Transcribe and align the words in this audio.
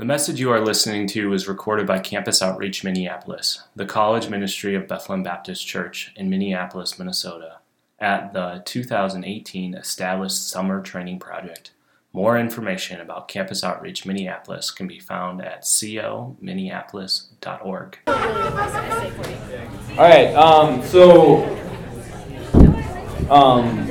The 0.00 0.06
message 0.06 0.40
you 0.40 0.50
are 0.50 0.64
listening 0.64 1.06
to 1.08 1.28
was 1.28 1.46
recorded 1.46 1.86
by 1.86 1.98
Campus 1.98 2.40
Outreach 2.40 2.82
Minneapolis, 2.82 3.64
the 3.76 3.84
college 3.84 4.30
ministry 4.30 4.74
of 4.74 4.88
Bethlehem 4.88 5.22
Baptist 5.22 5.66
Church 5.66 6.10
in 6.16 6.30
Minneapolis, 6.30 6.98
Minnesota, 6.98 7.58
at 7.98 8.32
the 8.32 8.62
2018 8.64 9.74
Established 9.74 10.48
Summer 10.48 10.80
Training 10.80 11.18
Project. 11.18 11.72
More 12.14 12.38
information 12.38 12.98
about 12.98 13.28
Campus 13.28 13.62
Outreach 13.62 14.06
Minneapolis 14.06 14.70
can 14.70 14.86
be 14.86 14.98
found 14.98 15.44
at 15.44 15.64
cominneapolis.org. 15.64 17.98
All 18.06 18.14
right, 19.98 20.34
um, 20.34 20.82
so 20.82 21.44
um, 23.28 23.86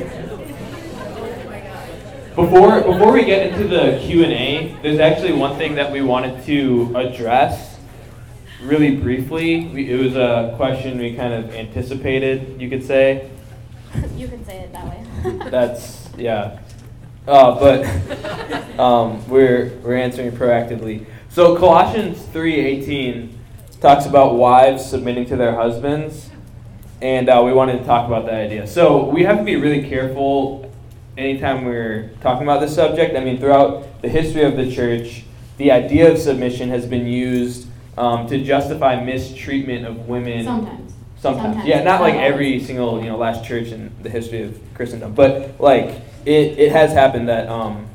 before 2.41 2.81
before 2.81 3.11
we 3.11 3.25
get 3.25 3.47
into 3.47 3.67
the 3.67 3.99
Q 4.01 4.23
and 4.23 4.31
A, 4.31 4.77
there's 4.81 4.99
actually 4.99 5.33
one 5.33 5.57
thing 5.57 5.75
that 5.75 5.91
we 5.91 6.01
wanted 6.01 6.45
to 6.45 6.93
address 6.95 7.77
really 8.61 8.95
briefly. 8.95 9.65
We, 9.65 9.91
it 9.91 9.99
was 9.99 10.15
a 10.15 10.53
question 10.55 10.97
we 10.99 11.15
kind 11.15 11.33
of 11.33 11.53
anticipated, 11.53 12.61
you 12.61 12.69
could 12.69 12.83
say. 12.83 13.29
You 14.15 14.27
can 14.29 14.45
say 14.45 14.59
it 14.59 14.71
that 14.71 14.85
way. 14.85 15.49
That's 15.49 16.09
yeah. 16.17 16.59
Uh, 17.27 17.59
but 17.59 18.79
um, 18.79 19.27
we're 19.27 19.77
we're 19.83 19.97
answering 19.97 20.31
proactively. 20.31 21.05
So 21.27 21.57
Colossians 21.57 22.23
three 22.27 22.55
eighteen 22.55 23.37
talks 23.81 24.05
about 24.05 24.35
wives 24.35 24.85
submitting 24.85 25.25
to 25.25 25.35
their 25.35 25.55
husbands, 25.55 26.29
and 27.01 27.27
uh, 27.27 27.41
we 27.45 27.51
wanted 27.51 27.79
to 27.79 27.85
talk 27.85 28.07
about 28.07 28.25
that 28.27 28.35
idea. 28.35 28.65
So 28.65 29.05
we 29.09 29.23
have 29.23 29.37
to 29.39 29.43
be 29.43 29.57
really 29.57 29.89
careful 29.89 30.68
anytime 31.19 31.65
we're 31.65 32.09
talking 32.21 32.43
about 32.43 32.61
this 32.61 32.73
subject. 32.73 33.15
I 33.15 33.23
mean, 33.23 33.39
throughout 33.39 34.01
the 34.01 34.09
history 34.09 34.43
of 34.43 34.55
the 34.55 34.71
church, 34.71 35.23
the 35.57 35.71
idea 35.71 36.11
of 36.11 36.17
submission 36.17 36.69
has 36.69 36.85
been 36.85 37.05
used 37.05 37.67
um, 37.97 38.27
to 38.27 38.41
justify 38.43 39.03
mistreatment 39.03 39.85
of 39.85 40.07
women. 40.07 40.45
Sometimes. 40.45 40.93
Sometimes. 41.19 41.43
Sometimes. 41.43 41.67
Yeah, 41.67 41.83
not 41.83 41.99
like 41.99 42.15
every 42.15 42.59
single, 42.61 43.01
you 43.01 43.09
know, 43.09 43.17
last 43.17 43.43
church 43.43 43.67
in 43.67 43.91
the 44.01 44.09
history 44.09 44.41
of 44.43 44.57
Christendom, 44.73 45.13
but 45.13 45.59
like 45.59 46.01
it, 46.25 46.57
it 46.57 46.71
has 46.71 46.93
happened 46.93 47.27
that 47.27 47.49
um, 47.49 47.87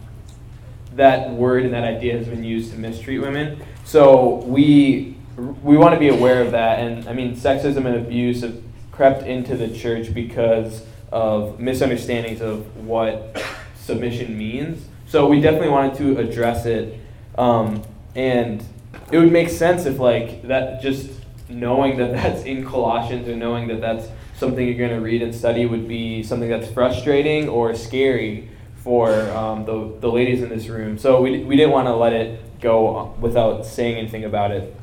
that 0.94 1.30
word 1.30 1.64
and 1.64 1.72
that 1.72 1.84
idea 1.84 2.18
has 2.18 2.28
been 2.28 2.44
used 2.44 2.72
to 2.72 2.78
mistreat 2.78 3.22
women. 3.22 3.62
So 3.84 4.36
we 4.44 5.16
we 5.36 5.76
want 5.76 5.94
to 5.94 5.98
be 5.98 6.10
aware 6.10 6.42
of 6.42 6.52
that, 6.52 6.80
and 6.80 7.08
I 7.08 7.14
mean, 7.14 7.34
sexism 7.34 7.86
and 7.86 7.96
abuse 7.96 8.42
have 8.42 8.62
crept 8.92 9.24
into 9.24 9.56
the 9.56 9.68
church 9.68 10.14
because 10.14 10.84
of 11.14 11.60
misunderstandings 11.60 12.40
of 12.40 12.84
what 12.84 13.40
submission 13.76 14.36
means. 14.36 14.84
So 15.06 15.28
we 15.28 15.40
definitely 15.40 15.68
wanted 15.68 15.94
to 15.98 16.18
address 16.18 16.66
it, 16.66 16.98
um, 17.38 17.82
and 18.16 18.64
it 19.12 19.18
would 19.18 19.30
make 19.30 19.48
sense 19.48 19.86
if 19.86 20.00
like 20.00 20.42
that 20.48 20.82
just 20.82 21.10
knowing 21.48 21.96
that 21.98 22.12
that's 22.18 22.42
in 22.42 22.66
Colossians 22.66 23.28
or 23.28 23.36
knowing 23.36 23.68
that 23.68 23.80
that's 23.80 24.08
something 24.36 24.66
you're 24.66 24.76
going 24.76 24.90
to 24.90 25.00
read 25.00 25.22
and 25.22 25.32
study 25.32 25.66
would 25.66 25.86
be 25.86 26.22
something 26.24 26.50
that's 26.50 26.68
frustrating 26.72 27.48
or 27.48 27.74
scary 27.74 28.48
for 28.78 29.12
um, 29.30 29.64
the, 29.64 29.94
the 30.00 30.10
ladies 30.10 30.42
in 30.42 30.48
this 30.48 30.66
room. 30.66 30.98
So 30.98 31.22
we, 31.22 31.44
we 31.44 31.54
didn't 31.56 31.70
want 31.70 31.86
to 31.86 31.94
let 31.94 32.12
it 32.12 32.60
go 32.60 33.14
without 33.20 33.64
saying 33.64 33.96
anything 33.96 34.24
about 34.24 34.50
it. 34.50 34.74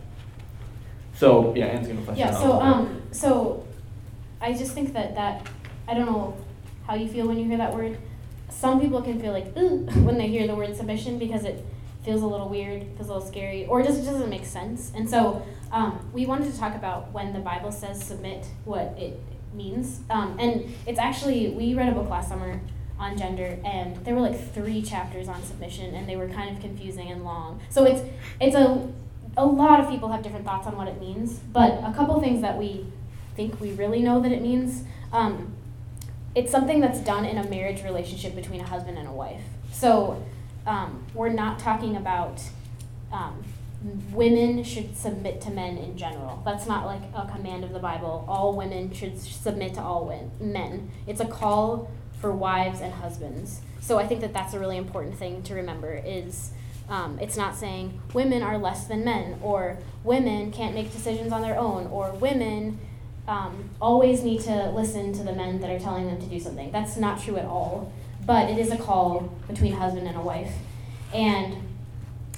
So 1.15 1.53
yeah, 1.55 1.65
Anne's 1.65 1.87
gonna 1.87 2.02
flesh 2.02 2.17
Yeah, 2.17 2.29
out. 2.29 2.41
so, 2.41 2.61
um, 2.61 3.02
so 3.11 3.67
I 4.39 4.53
just 4.53 4.71
think 4.71 4.93
that 4.93 5.13
that, 5.15 5.45
I 5.87 5.93
don't 5.93 6.05
know 6.05 6.37
how 6.87 6.95
you 6.95 7.07
feel 7.07 7.27
when 7.27 7.37
you 7.37 7.45
hear 7.45 7.57
that 7.57 7.73
word. 7.73 7.97
Some 8.49 8.81
people 8.81 9.01
can 9.01 9.19
feel 9.19 9.31
like, 9.33 9.55
ooh, 9.57 9.85
when 10.03 10.17
they 10.17 10.27
hear 10.27 10.47
the 10.47 10.55
word 10.55 10.75
submission 10.75 11.17
because 11.17 11.45
it 11.45 11.65
feels 12.03 12.21
a 12.21 12.27
little 12.27 12.49
weird, 12.49 12.83
feels 12.97 13.09
a 13.09 13.13
little 13.13 13.27
scary, 13.27 13.65
or 13.65 13.81
it 13.81 13.85
just 13.85 14.03
doesn't 14.05 14.29
make 14.29 14.45
sense. 14.45 14.91
And 14.95 15.09
so 15.09 15.45
um, 15.71 16.09
we 16.13 16.25
wanted 16.25 16.52
to 16.52 16.57
talk 16.57 16.75
about 16.75 17.11
when 17.11 17.33
the 17.33 17.39
Bible 17.39 17.71
says 17.71 18.03
submit, 18.03 18.47
what 18.65 18.95
it 18.97 19.19
means. 19.53 20.02
Um, 20.09 20.37
and 20.39 20.73
it's 20.87 20.99
actually, 20.99 21.49
we 21.49 21.73
read 21.73 21.89
a 21.89 21.91
book 21.91 22.09
last 22.09 22.30
summer 22.30 22.59
on 22.99 23.17
gender, 23.17 23.59
and 23.65 23.97
there 24.05 24.14
were 24.15 24.21
like 24.21 24.53
three 24.53 24.81
chapters 24.81 25.27
on 25.27 25.43
submission, 25.43 25.93
and 25.95 26.08
they 26.08 26.15
were 26.15 26.27
kind 26.30 26.55
of 26.55 26.61
confusing 26.61 27.11
and 27.11 27.23
long. 27.23 27.59
So 27.70 27.83
it's 27.83 28.02
it's 28.39 28.55
a 28.55 28.87
a 29.37 29.45
lot 29.45 29.80
of 29.80 29.89
people 29.89 30.09
have 30.09 30.21
different 30.21 30.45
thoughts 30.45 30.67
on 30.67 30.77
what 30.77 30.87
it 30.87 30.99
means, 30.99 31.39
but 31.52 31.71
a 31.83 31.93
couple 31.95 32.20
things 32.20 32.41
that 32.41 32.58
we 32.58 32.86
think 33.36 33.59
we 33.59 33.71
really 33.71 34.02
know 34.02 34.21
that 34.21 34.31
it 34.31 34.41
means. 34.41 34.83
Um, 35.11 35.53
it's 36.36 36.52
something 36.52 36.80
that's 36.80 36.99
done 36.99 37.25
in 37.25 37.37
a 37.37 37.47
marriage 37.49 37.83
relationship 37.83 38.36
between 38.36 38.61
a 38.61 38.65
husband 38.65 38.97
and 38.97 39.08
a 39.08 39.11
wife. 39.11 39.42
So 39.71 40.23
um, 40.65 41.05
we're 41.14 41.30
not 41.30 41.59
talking 41.59 41.95
about 41.97 42.42
um, 43.11 43.43
women 44.11 44.64
should 44.64 44.95
submit 44.95 45.41
to 45.41 45.49
men 45.49 45.77
in 45.77 45.97
general. 45.97 46.41
That's 46.45 46.67
not 46.67 46.86
like 46.86 47.02
a 47.15 47.27
command 47.27 47.64
of 47.64 47.73
the 47.73 47.80
Bible. 47.80 48.25
All 48.27 48.55
women 48.55 48.93
should 48.93 49.20
submit 49.20 49.73
to 49.75 49.81
all 49.81 50.30
men. 50.39 50.91
It's 51.08 51.20
a 51.20 51.25
call 51.25 51.91
for 52.20 52.31
wives 52.31 52.80
and 52.80 52.93
husbands. 52.93 53.61
So 53.80 53.97
I 53.97 54.05
think 54.05 54.21
that 54.21 54.33
that's 54.33 54.53
a 54.53 54.59
really 54.59 54.77
important 54.77 55.15
thing 55.15 55.41
to 55.43 55.55
remember 55.55 55.99
is 56.05 56.52
um, 56.87 57.17
it's 57.20 57.36
not 57.36 57.55
saying 57.55 57.99
women 58.14 58.43
are 58.43 58.58
less 58.58 58.86
than 58.86 59.03
men 59.03 59.39
or 59.41 59.80
women 60.03 60.52
can't 60.52 60.75
make 60.75 60.91
decisions 60.91 61.31
on 61.31 61.41
their 61.41 61.58
own 61.58 61.87
or 61.87 62.11
women 62.11 62.80
um, 63.31 63.69
always 63.81 64.23
need 64.23 64.42
to 64.42 64.69
listen 64.71 65.14
to 65.14 65.23
the 65.23 65.31
men 65.31 65.61
that 65.61 65.69
are 65.69 65.80
telling 65.80 66.05
them 66.05 66.19
to 66.19 66.27
do 66.27 66.37
something. 66.37 66.69
That's 66.69 66.97
not 66.97 67.23
true 67.23 67.37
at 67.37 67.45
all. 67.45 67.92
But 68.25 68.49
it 68.49 68.58
is 68.58 68.71
a 68.71 68.77
call 68.77 69.33
between 69.47 69.73
husband 69.73 70.05
and 70.05 70.17
a 70.17 70.21
wife. 70.21 70.53
And 71.14 71.55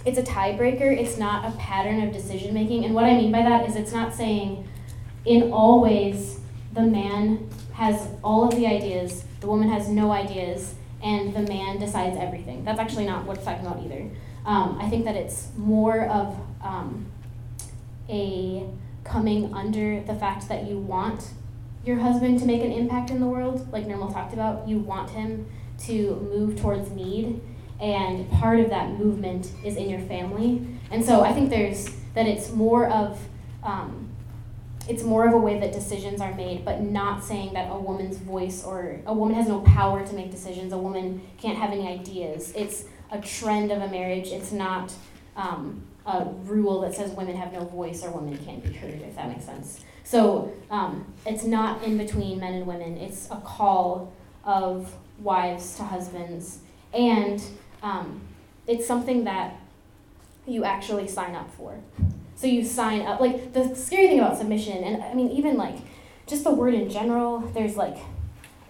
it's 0.05 0.19
a 0.19 0.23
tiebreaker, 0.23 0.95
it's 0.95 1.17
not 1.17 1.51
a 1.51 1.57
pattern 1.57 2.03
of 2.03 2.13
decision 2.13 2.53
making. 2.53 2.85
And 2.85 2.93
what 2.93 3.05
I 3.05 3.15
mean 3.15 3.31
by 3.31 3.41
that 3.41 3.67
is 3.67 3.75
it's 3.75 3.91
not 3.91 4.13
saying 4.13 4.67
in 5.25 5.51
all 5.51 5.81
ways 5.81 6.39
the 6.73 6.81
man 6.81 7.49
has 7.73 8.07
all 8.23 8.47
of 8.47 8.55
the 8.55 8.67
ideas, 8.67 9.25
the 9.39 9.47
woman 9.47 9.69
has 9.69 9.89
no 9.89 10.11
ideas, 10.11 10.75
and 11.01 11.33
the 11.33 11.41
man 11.41 11.79
decides 11.79 12.17
everything. 12.17 12.63
That's 12.63 12.79
actually 12.79 13.07
not 13.07 13.25
what 13.25 13.37
it's 13.37 13.45
talking 13.45 13.65
about 13.65 13.83
either. 13.83 14.09
Um, 14.45 14.77
I 14.79 14.89
think 14.89 15.05
that 15.05 15.15
it's 15.15 15.49
more 15.57 16.05
of 16.05 16.37
um, 16.61 17.07
a 18.09 18.67
coming 19.03 19.53
under 19.53 20.01
the 20.01 20.15
fact 20.15 20.47
that 20.49 20.67
you 20.67 20.77
want 20.77 21.31
your 21.85 21.97
husband 21.99 22.39
to 22.39 22.45
make 22.45 22.61
an 22.61 22.71
impact 22.71 23.09
in 23.09 23.19
the 23.19 23.27
world, 23.27 23.71
like 23.71 23.85
Nirmal 23.85 24.13
talked 24.13 24.33
about. 24.33 24.67
You 24.67 24.79
want 24.79 25.09
him 25.09 25.49
to 25.85 26.15
move 26.33 26.59
towards 26.59 26.89
need, 26.91 27.41
and 27.79 28.29
part 28.31 28.59
of 28.59 28.69
that 28.69 28.91
movement 28.91 29.51
is 29.63 29.75
in 29.75 29.89
your 29.89 29.99
family. 29.99 30.65
And 30.91 31.03
so 31.03 31.21
I 31.21 31.33
think 31.33 31.49
there's 31.49 31.89
that 32.13 32.27
it's 32.27 32.51
more 32.51 32.87
of 32.87 33.19
um, 33.63 34.09
it's 34.87 35.03
more 35.03 35.25
of 35.25 35.33
a 35.33 35.37
way 35.37 35.59
that 35.59 35.71
decisions 35.71 36.19
are 36.19 36.33
made, 36.33 36.65
but 36.65 36.81
not 36.81 37.23
saying 37.23 37.53
that 37.53 37.71
a 37.71 37.79
woman's 37.79 38.17
voice 38.17 38.63
or 38.63 38.99
a 39.05 39.13
woman 39.13 39.35
has 39.35 39.47
no 39.47 39.61
power 39.61 40.05
to 40.05 40.13
make 40.13 40.29
decisions. 40.29 40.73
A 40.73 40.77
woman 40.77 41.21
can't 41.37 41.57
have 41.57 41.71
any 41.71 41.87
ideas. 41.87 42.51
It's 42.55 42.85
a 43.11 43.19
trend 43.21 43.71
of 43.71 43.81
a 43.81 43.87
marriage. 43.87 44.27
It's 44.27 44.51
not 44.51 44.93
um, 45.37 45.83
a 46.05 46.25
rule 46.45 46.81
that 46.81 46.93
says 46.93 47.11
women 47.11 47.35
have 47.35 47.53
no 47.53 47.61
voice 47.65 48.03
or 48.03 48.11
women 48.11 48.37
can't 48.45 48.63
be 48.63 48.73
heard, 48.73 49.01
if 49.01 49.15
that 49.15 49.29
makes 49.29 49.45
sense. 49.45 49.83
So 50.03 50.53
um, 50.69 51.05
it's 51.25 51.43
not 51.43 51.83
in 51.83 51.97
between 51.97 52.39
men 52.39 52.53
and 52.53 52.67
women. 52.67 52.97
It's 52.97 53.29
a 53.31 53.37
call 53.37 54.13
of 54.43 54.93
wives 55.19 55.77
to 55.77 55.83
husbands, 55.83 56.59
and 56.93 57.41
um, 57.81 58.21
it's 58.67 58.85
something 58.85 59.23
that 59.23 59.55
you 60.45 60.65
actually 60.65 61.07
sign 61.07 61.35
up 61.35 61.49
for. 61.55 61.79
So 62.35 62.47
you 62.47 62.65
sign 62.65 63.03
up. 63.03 63.21
Like 63.21 63.53
the 63.53 63.73
scary 63.75 64.07
thing 64.07 64.19
about 64.19 64.37
submission, 64.37 64.83
and 64.83 65.01
I 65.01 65.13
mean 65.13 65.31
even 65.31 65.55
like 65.55 65.77
just 66.27 66.43
the 66.43 66.51
word 66.51 66.73
in 66.73 66.89
general. 66.89 67.39
There's 67.39 67.77
like 67.77 67.97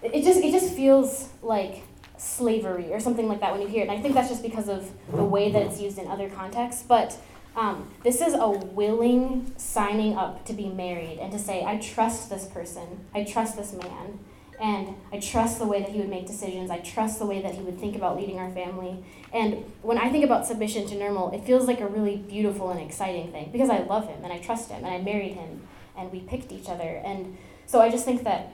it 0.02 0.22
just 0.22 0.40
it 0.40 0.52
just 0.52 0.74
feels 0.74 1.30
like 1.42 1.82
slavery 2.24 2.92
or 2.92 2.98
something 3.00 3.28
like 3.28 3.40
that 3.40 3.52
when 3.52 3.60
you 3.60 3.68
hear 3.68 3.82
it. 3.82 3.88
And 3.88 3.98
I 3.98 4.00
think 4.00 4.14
that's 4.14 4.28
just 4.28 4.42
because 4.42 4.68
of 4.68 4.90
the 5.12 5.24
way 5.24 5.52
that 5.52 5.62
it's 5.62 5.80
used 5.80 5.98
in 5.98 6.08
other 6.08 6.28
contexts. 6.28 6.82
But 6.82 7.16
um, 7.56 7.90
this 8.02 8.20
is 8.20 8.34
a 8.34 8.48
willing 8.48 9.52
signing 9.56 10.16
up 10.16 10.44
to 10.46 10.52
be 10.52 10.68
married 10.68 11.18
and 11.20 11.30
to 11.32 11.38
say, 11.38 11.64
I 11.64 11.76
trust 11.78 12.30
this 12.30 12.46
person, 12.46 13.06
I 13.14 13.24
trust 13.24 13.56
this 13.56 13.72
man, 13.72 14.18
and 14.60 14.96
I 15.12 15.20
trust 15.20 15.58
the 15.58 15.66
way 15.66 15.80
that 15.80 15.90
he 15.90 16.00
would 16.00 16.08
make 16.08 16.26
decisions, 16.26 16.70
I 16.70 16.78
trust 16.78 17.18
the 17.18 17.26
way 17.26 17.42
that 17.42 17.54
he 17.54 17.60
would 17.60 17.78
think 17.78 17.94
about 17.94 18.16
leading 18.16 18.38
our 18.38 18.50
family. 18.50 19.04
And 19.32 19.64
when 19.82 19.98
I 19.98 20.10
think 20.10 20.24
about 20.24 20.46
submission 20.46 20.86
to 20.88 20.94
Nirmal, 20.96 21.32
it 21.34 21.44
feels 21.44 21.68
like 21.68 21.80
a 21.80 21.86
really 21.86 22.16
beautiful 22.16 22.70
and 22.70 22.80
exciting 22.80 23.30
thing 23.30 23.50
because 23.52 23.70
I 23.70 23.78
love 23.78 24.08
him 24.08 24.24
and 24.24 24.32
I 24.32 24.38
trust 24.38 24.70
him 24.70 24.84
and 24.84 24.92
I 24.92 24.98
married 24.98 25.34
him 25.34 25.62
and 25.96 26.10
we 26.10 26.20
picked 26.20 26.50
each 26.50 26.68
other. 26.68 27.02
And 27.04 27.36
so 27.66 27.80
I 27.80 27.90
just 27.90 28.04
think 28.04 28.24
that 28.24 28.52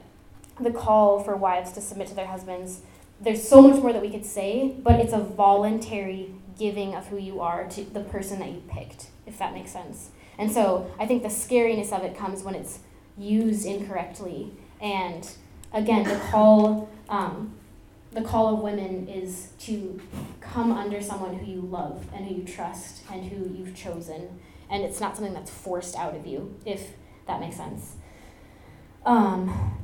the 0.59 0.71
call 0.71 1.21
for 1.21 1.37
wives 1.37 1.73
to 1.73 1.81
submit 1.81 2.09
to 2.09 2.15
their 2.15 2.27
husbands 2.27 2.81
there's 3.21 3.47
so 3.47 3.61
much 3.61 3.81
more 3.81 3.93
that 3.93 4.03
we 4.03 4.11
could 4.11 4.25
say, 4.25 4.75
but 4.83 4.99
it's 5.01 5.13
a 5.13 5.21
voluntary 5.21 6.35
giving 6.59 6.95
of 6.95 7.07
who 7.09 7.19
you 7.19 7.41
are 7.41 7.69
to 7.69 7.85
the 7.85 8.01
person 8.01 8.39
that 8.39 8.51
you 8.51 8.63
picked, 8.69 9.09
if 9.27 9.39
that 9.39 9.55
makes 9.55 9.71
sense. 9.71 10.11
And 10.39 10.51
so 10.51 10.91
I 10.99 11.07
think 11.07 11.23
the 11.23 11.29
scariness 11.29 11.93
of 11.93 12.03
it 12.03 12.17
comes 12.17 12.43
when 12.43 12.55
it's 12.55 12.81
used 13.19 13.67
incorrectly. 13.67 14.53
And 14.81 15.31
again, 15.73 16.05
the 16.05 16.19
call, 16.31 16.89
um, 17.09 17.55
the 18.13 18.23
call 18.23 18.55
of 18.55 18.61
women 18.61 19.07
is 19.07 19.51
to 19.61 20.01
come 20.41 20.73
under 20.73 21.01
someone 21.01 21.35
who 21.35 21.51
you 21.51 21.61
love 21.61 22.07
and 22.15 22.27
who 22.27 22.37
you 22.37 22.45
trust 22.45 23.03
and 23.13 23.25
who 23.31 23.37
you 23.55 23.61
you've 23.71 23.77
chosen, 23.77 24.41
and 24.69 24.83
it's 24.83 25.01
not 25.01 25.17
something 25.17 25.35
that's 25.35 25.51
forced 25.51 25.97
out 25.97 26.15
of 26.15 26.27
you, 26.27 26.55
if 26.65 26.91
that 27.27 27.41
makes 27.41 27.57
sense. 27.57 27.97
Um, 29.05 29.79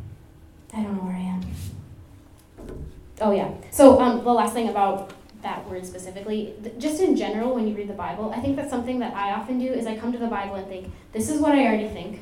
I 0.72 0.82
don't 0.82 0.96
know 0.96 1.02
where 1.02 1.16
I 1.16 1.20
am. 1.20 2.95
Oh 3.20 3.32
yeah. 3.32 3.50
So 3.70 4.00
um, 4.00 4.22
the 4.22 4.32
last 4.32 4.52
thing 4.52 4.68
about 4.68 5.12
that 5.42 5.68
word 5.68 5.86
specifically, 5.86 6.54
th- 6.62 6.78
just 6.78 7.00
in 7.00 7.16
general, 7.16 7.54
when 7.54 7.66
you 7.66 7.74
read 7.74 7.88
the 7.88 7.94
Bible, 7.94 8.32
I 8.34 8.40
think 8.40 8.56
that's 8.56 8.70
something 8.70 8.98
that 8.98 9.14
I 9.14 9.32
often 9.32 9.58
do 9.58 9.72
is 9.72 9.86
I 9.86 9.96
come 9.96 10.12
to 10.12 10.18
the 10.18 10.26
Bible 10.26 10.56
and 10.56 10.66
think, 10.66 10.92
this 11.12 11.30
is 11.30 11.40
what 11.40 11.52
I 11.52 11.66
already 11.66 11.88
think, 11.88 12.20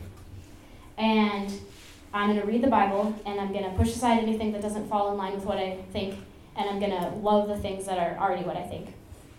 and 0.98 1.52
I'm 2.12 2.28
going 2.28 2.40
to 2.40 2.46
read 2.46 2.62
the 2.62 2.68
Bible 2.68 3.14
and 3.26 3.40
I'm 3.40 3.52
going 3.52 3.64
to 3.64 3.76
push 3.76 3.88
aside 3.88 4.22
anything 4.22 4.52
that 4.52 4.62
doesn't 4.62 4.88
fall 4.88 5.10
in 5.10 5.16
line 5.16 5.34
with 5.34 5.44
what 5.44 5.58
I 5.58 5.78
think, 5.92 6.16
and 6.56 6.70
I'm 6.70 6.78
going 6.78 6.92
to 6.92 7.08
love 7.16 7.48
the 7.48 7.56
things 7.56 7.86
that 7.86 7.98
are 7.98 8.16
already 8.22 8.44
what 8.44 8.56
I 8.56 8.62
think. 8.62 8.94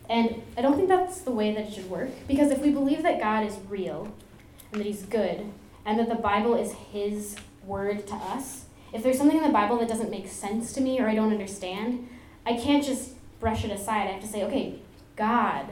And 0.09 0.41
I 0.57 0.61
don't 0.61 0.75
think 0.75 0.89
that's 0.89 1.21
the 1.21 1.31
way 1.31 1.53
that 1.53 1.67
it 1.67 1.73
should 1.73 1.89
work 1.89 2.09
because 2.27 2.51
if 2.51 2.59
we 2.59 2.71
believe 2.71 3.01
that 3.03 3.19
God 3.19 3.45
is 3.47 3.57
real 3.69 4.13
and 4.71 4.81
that 4.81 4.85
He's 4.85 5.03
good 5.03 5.51
and 5.85 5.97
that 5.99 6.09
the 6.09 6.15
Bible 6.15 6.55
is 6.55 6.73
His 6.91 7.37
word 7.65 8.05
to 8.07 8.15
us, 8.15 8.64
if 8.95 9.03
there's 9.03 9.17
something 9.17 9.37
in 9.37 9.43
the 9.43 9.49
Bible 9.49 9.77
that 9.79 9.89
doesn't 9.89 10.09
make 10.09 10.27
sense 10.27 10.71
to 10.71 10.81
me 10.81 11.01
or 11.01 11.09
I 11.09 11.15
don't 11.15 11.31
understand, 11.31 12.07
I 12.45 12.55
can't 12.55 12.83
just 12.83 13.11
brush 13.41 13.65
it 13.65 13.71
aside. 13.71 14.07
I 14.07 14.11
have 14.13 14.21
to 14.21 14.27
say, 14.27 14.43
okay, 14.45 14.79
God 15.17 15.67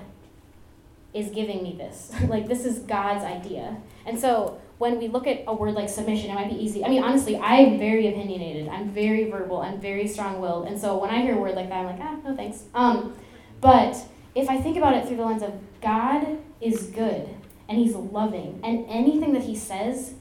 is 1.13 1.29
giving 1.29 1.63
me 1.63 1.73
this. 1.77 2.11
like, 2.27 2.49
this 2.49 2.65
is 2.65 2.79
God's 2.79 3.23
idea. 3.23 3.77
And 4.05 4.19
so 4.19 4.59
when 4.77 4.99
we 4.99 5.07
look 5.07 5.25
at 5.25 5.45
a 5.47 5.53
word 5.53 5.73
like 5.73 5.87
submission, 5.87 6.31
it 6.31 6.33
might 6.33 6.49
be 6.49 6.57
easy. 6.57 6.83
I 6.83 6.89
mean, 6.89 7.01
honestly, 7.01 7.37
I'm 7.37 7.79
very 7.79 8.09
opinionated. 8.09 8.67
I'm 8.67 8.89
very 8.89 9.31
verbal. 9.31 9.61
I'm 9.61 9.79
very 9.79 10.05
strong 10.05 10.41
willed. 10.41 10.67
And 10.67 10.79
so 10.79 10.97
when 10.97 11.09
I 11.09 11.21
hear 11.21 11.35
a 11.35 11.39
word 11.39 11.55
like 11.55 11.69
that, 11.69 11.77
I'm 11.77 11.85
like, 11.85 11.99
ah, 12.01 12.17
no 12.25 12.35
thanks. 12.35 12.63
Um, 12.73 13.15
but 13.61 13.95
if 14.35 14.49
I 14.49 14.59
think 14.59 14.75
about 14.75 14.95
it 14.95 15.07
through 15.07 15.17
the 15.17 15.25
lens 15.25 15.43
of 15.43 15.53
God 15.81 16.39
is 16.59 16.87
good 16.87 17.29
and 17.69 17.77
He's 17.77 17.95
loving, 17.95 18.59
and 18.63 18.85
anything 18.89 19.31
that 19.31 19.43
He 19.43 19.55
says, 19.55 20.15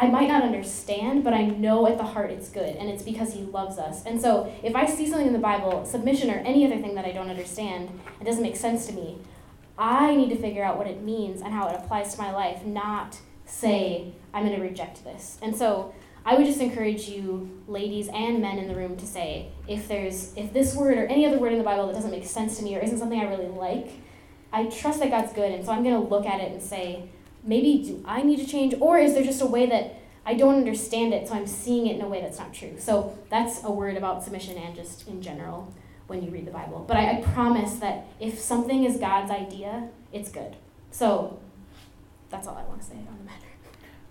I 0.00 0.08
might 0.08 0.28
not 0.28 0.42
understand, 0.42 1.22
but 1.22 1.34
I 1.34 1.44
know 1.44 1.86
at 1.86 1.98
the 1.98 2.04
heart 2.04 2.30
it's 2.30 2.48
good, 2.48 2.74
and 2.76 2.88
it's 2.88 3.02
because 3.02 3.34
He 3.34 3.42
loves 3.42 3.78
us. 3.78 4.02
And 4.06 4.18
so 4.18 4.50
if 4.62 4.74
I 4.74 4.86
see 4.86 5.06
something 5.06 5.26
in 5.26 5.34
the 5.34 5.38
Bible, 5.38 5.84
submission 5.84 6.30
or 6.30 6.38
any 6.38 6.64
other 6.64 6.80
thing 6.80 6.94
that 6.94 7.04
I 7.04 7.12
don't 7.12 7.28
understand, 7.28 8.00
it 8.18 8.24
doesn't 8.24 8.42
make 8.42 8.56
sense 8.56 8.86
to 8.86 8.94
me, 8.94 9.18
I 9.76 10.16
need 10.16 10.30
to 10.30 10.36
figure 10.36 10.64
out 10.64 10.78
what 10.78 10.86
it 10.86 11.02
means 11.02 11.42
and 11.42 11.52
how 11.52 11.68
it 11.68 11.76
applies 11.76 12.14
to 12.14 12.20
my 12.20 12.32
life, 12.32 12.64
not 12.64 13.18
say, 13.44 14.12
I'm 14.32 14.46
going 14.46 14.56
to 14.56 14.62
reject 14.62 15.04
this. 15.04 15.38
And 15.42 15.54
so 15.54 15.94
I 16.24 16.34
would 16.34 16.46
just 16.46 16.60
encourage 16.60 17.06
you, 17.06 17.62
ladies 17.68 18.08
and 18.08 18.40
men 18.40 18.58
in 18.58 18.68
the 18.68 18.74
room, 18.74 18.96
to 18.96 19.06
say 19.06 19.48
if 19.68 19.86
there's 19.86 20.32
if 20.34 20.52
this 20.54 20.74
word 20.74 20.96
or 20.96 21.06
any 21.06 21.26
other 21.26 21.38
word 21.38 21.52
in 21.52 21.58
the 21.58 21.64
Bible 21.64 21.86
that 21.88 21.94
doesn't 21.94 22.10
make 22.10 22.24
sense 22.24 22.56
to 22.56 22.64
me 22.64 22.74
or 22.74 22.80
isn't 22.80 22.98
something 22.98 23.20
I 23.20 23.28
really 23.28 23.48
like, 23.48 23.90
I 24.50 24.64
trust 24.64 25.00
that 25.00 25.10
God's 25.10 25.34
good, 25.34 25.52
and 25.52 25.64
so 25.64 25.72
I'm 25.72 25.82
going 25.82 25.94
to 25.94 26.08
look 26.08 26.24
at 26.24 26.40
it 26.40 26.52
and 26.52 26.62
say, 26.62 27.10
maybe 27.44 27.82
do 27.84 28.02
I 28.06 28.22
need 28.22 28.38
to 28.38 28.46
change, 28.46 28.74
or 28.80 28.98
is 28.98 29.14
there 29.14 29.24
just 29.24 29.42
a 29.42 29.46
way 29.46 29.66
that 29.66 29.96
I 30.24 30.34
don't 30.34 30.56
understand 30.56 31.14
it, 31.14 31.28
so 31.28 31.34
I'm 31.34 31.46
seeing 31.46 31.86
it 31.86 31.96
in 31.96 32.02
a 32.02 32.08
way 32.08 32.20
that's 32.20 32.38
not 32.38 32.52
true. 32.52 32.76
So 32.78 33.18
that's 33.30 33.64
a 33.64 33.70
word 33.70 33.96
about 33.96 34.22
submission 34.22 34.56
and 34.58 34.74
just 34.74 35.08
in 35.08 35.22
general 35.22 35.72
when 36.06 36.22
you 36.22 36.30
read 36.30 36.46
the 36.46 36.50
Bible. 36.50 36.84
But 36.86 36.96
I, 36.96 37.18
I 37.18 37.22
promise 37.22 37.74
that 37.76 38.06
if 38.18 38.38
something 38.38 38.84
is 38.84 38.98
God's 38.98 39.30
idea, 39.30 39.88
it's 40.12 40.30
good. 40.30 40.56
So 40.90 41.40
that's 42.30 42.46
all 42.46 42.56
I 42.56 42.64
want 42.64 42.80
to 42.80 42.86
say 42.86 42.94
on 42.94 43.18
the 43.18 43.24
matter. 43.24 43.46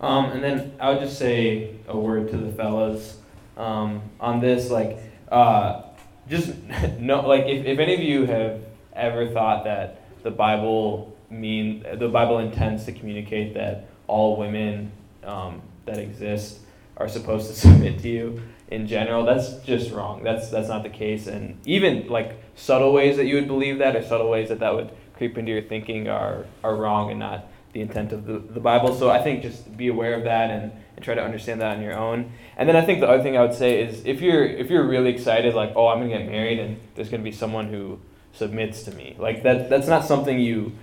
Um, 0.02 0.26
and 0.32 0.44
then 0.44 0.74
I 0.80 0.92
would 0.92 1.00
just 1.00 1.20
say 1.20 1.76
a 1.88 1.98
word 1.98 2.30
to 2.32 2.38
the 2.38 2.52
fellas 2.52 3.18
um, 3.58 4.02
on 4.20 4.40
this. 4.40 4.70
Like, 4.70 4.98
uh, 5.30 5.84
just 6.30 6.54
no, 7.00 7.28
like 7.28 7.46
if, 7.46 7.66
if 7.66 7.80
any 7.80 7.94
of 7.94 8.02
you 8.02 8.26
have 8.26 8.62
ever 8.94 9.28
thought 9.28 9.66
that 9.66 10.02
the 10.24 10.32
Bible 10.32 11.09
mean 11.30 11.86
the 11.96 12.08
Bible 12.10 12.40
intends 12.40 12.86
to 12.86 12.92
communicate 12.92 13.54
that 13.54 13.90
all 14.08 14.38
women 14.38 14.92
um, 15.24 15.62
that 15.86 15.98
exist 15.98 16.60
are 16.98 17.08
supposed 17.08 17.48
to 17.48 17.54
submit 17.68 18.00
to 18.00 18.10
you 18.10 18.42
in 18.70 18.86
general, 18.88 19.26
that's 19.26 19.54
just 19.66 19.92
wrong. 19.92 20.24
That's 20.24 20.50
that's 20.50 20.70
not 20.70 20.84
the 20.84 20.90
case. 20.90 21.28
And 21.28 21.60
even 21.66 22.08
like 22.08 22.42
subtle 22.56 22.94
ways 22.94 23.18
that 23.18 23.26
you 23.26 23.36
would 23.36 23.48
believe 23.48 23.80
that, 23.80 23.96
or 23.96 24.04
subtle 24.04 24.30
ways 24.30 24.50
that 24.50 24.60
that 24.60 24.74
would 24.74 24.92
creep 25.16 25.38
into 25.38 25.52
your 25.52 25.62
thinking, 25.64 26.08
are 26.08 26.46
are 26.64 26.76
wrong 26.76 27.10
and 27.10 27.20
not 27.20 27.48
the 27.74 27.82
intent 27.82 28.12
of 28.12 28.26
the, 28.26 28.40
the 28.40 28.60
Bible. 28.60 28.96
So 28.96 29.10
I 29.10 29.22
think 29.22 29.42
just 29.42 29.76
be 29.78 29.88
aware 29.88 30.16
of 30.16 30.24
that 30.24 30.50
and, 30.50 30.72
and 30.96 31.06
try 31.06 31.14
to 31.14 31.24
understand 31.24 31.62
that 31.62 31.78
on 31.78 31.84
your 31.84 31.96
own. 31.96 32.32
And 32.58 32.68
then 32.68 32.76
I 32.76 32.82
think 32.82 33.00
the 33.00 33.08
other 33.08 33.22
thing 33.22 33.38
I 33.38 33.42
would 33.42 33.54
say 33.54 33.82
is 33.82 34.06
if 34.06 34.22
you're 34.22 34.46
if 34.46 34.70
you're 34.70 34.88
really 34.88 35.10
excited, 35.10 35.56
like, 35.56 35.74
oh, 35.76 35.88
I'm 35.88 36.00
gonna 36.00 36.10
get 36.10 36.28
married 36.28 36.60
and 36.60 36.80
there's 36.96 37.10
gonna 37.10 37.24
be 37.24 37.32
someone 37.32 37.70
who 37.70 38.00
submits 38.34 38.84
to 38.84 38.92
me. 38.92 39.16
Like 39.18 39.42
that 39.44 39.70
that's 39.70 39.88
not 39.88 40.06
something 40.06 40.40
you 40.40 40.74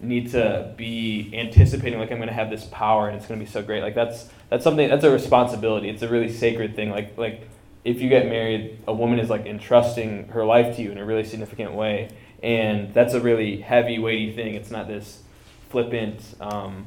need 0.00 0.30
to 0.32 0.72
be 0.76 1.30
anticipating 1.34 1.98
like 1.98 2.10
I'm 2.12 2.18
gonna 2.18 2.32
have 2.32 2.50
this 2.50 2.64
power 2.64 3.08
and 3.08 3.16
it's 3.16 3.26
gonna 3.26 3.40
be 3.40 3.46
so 3.46 3.62
great. 3.62 3.82
Like 3.82 3.94
that's 3.94 4.28
that's 4.50 4.64
something 4.64 4.88
that's 4.88 5.04
a 5.04 5.10
responsibility. 5.10 5.88
It's 5.88 6.02
a 6.02 6.08
really 6.08 6.32
sacred 6.32 6.76
thing. 6.76 6.90
Like 6.90 7.16
like 7.16 7.48
if 7.84 8.00
you 8.00 8.08
get 8.08 8.26
married, 8.26 8.78
a 8.88 8.92
woman 8.92 9.18
is 9.20 9.30
like 9.30 9.46
entrusting 9.46 10.28
her 10.28 10.44
life 10.44 10.76
to 10.76 10.82
you 10.82 10.90
in 10.90 10.98
a 10.98 11.04
really 11.04 11.24
significant 11.24 11.72
way. 11.72 12.08
And 12.42 12.92
that's 12.92 13.14
a 13.14 13.20
really 13.20 13.60
heavy, 13.60 13.98
weighty 13.98 14.32
thing. 14.32 14.54
It's 14.54 14.70
not 14.70 14.88
this 14.88 15.22
flippant 15.70 16.20
um, 16.40 16.86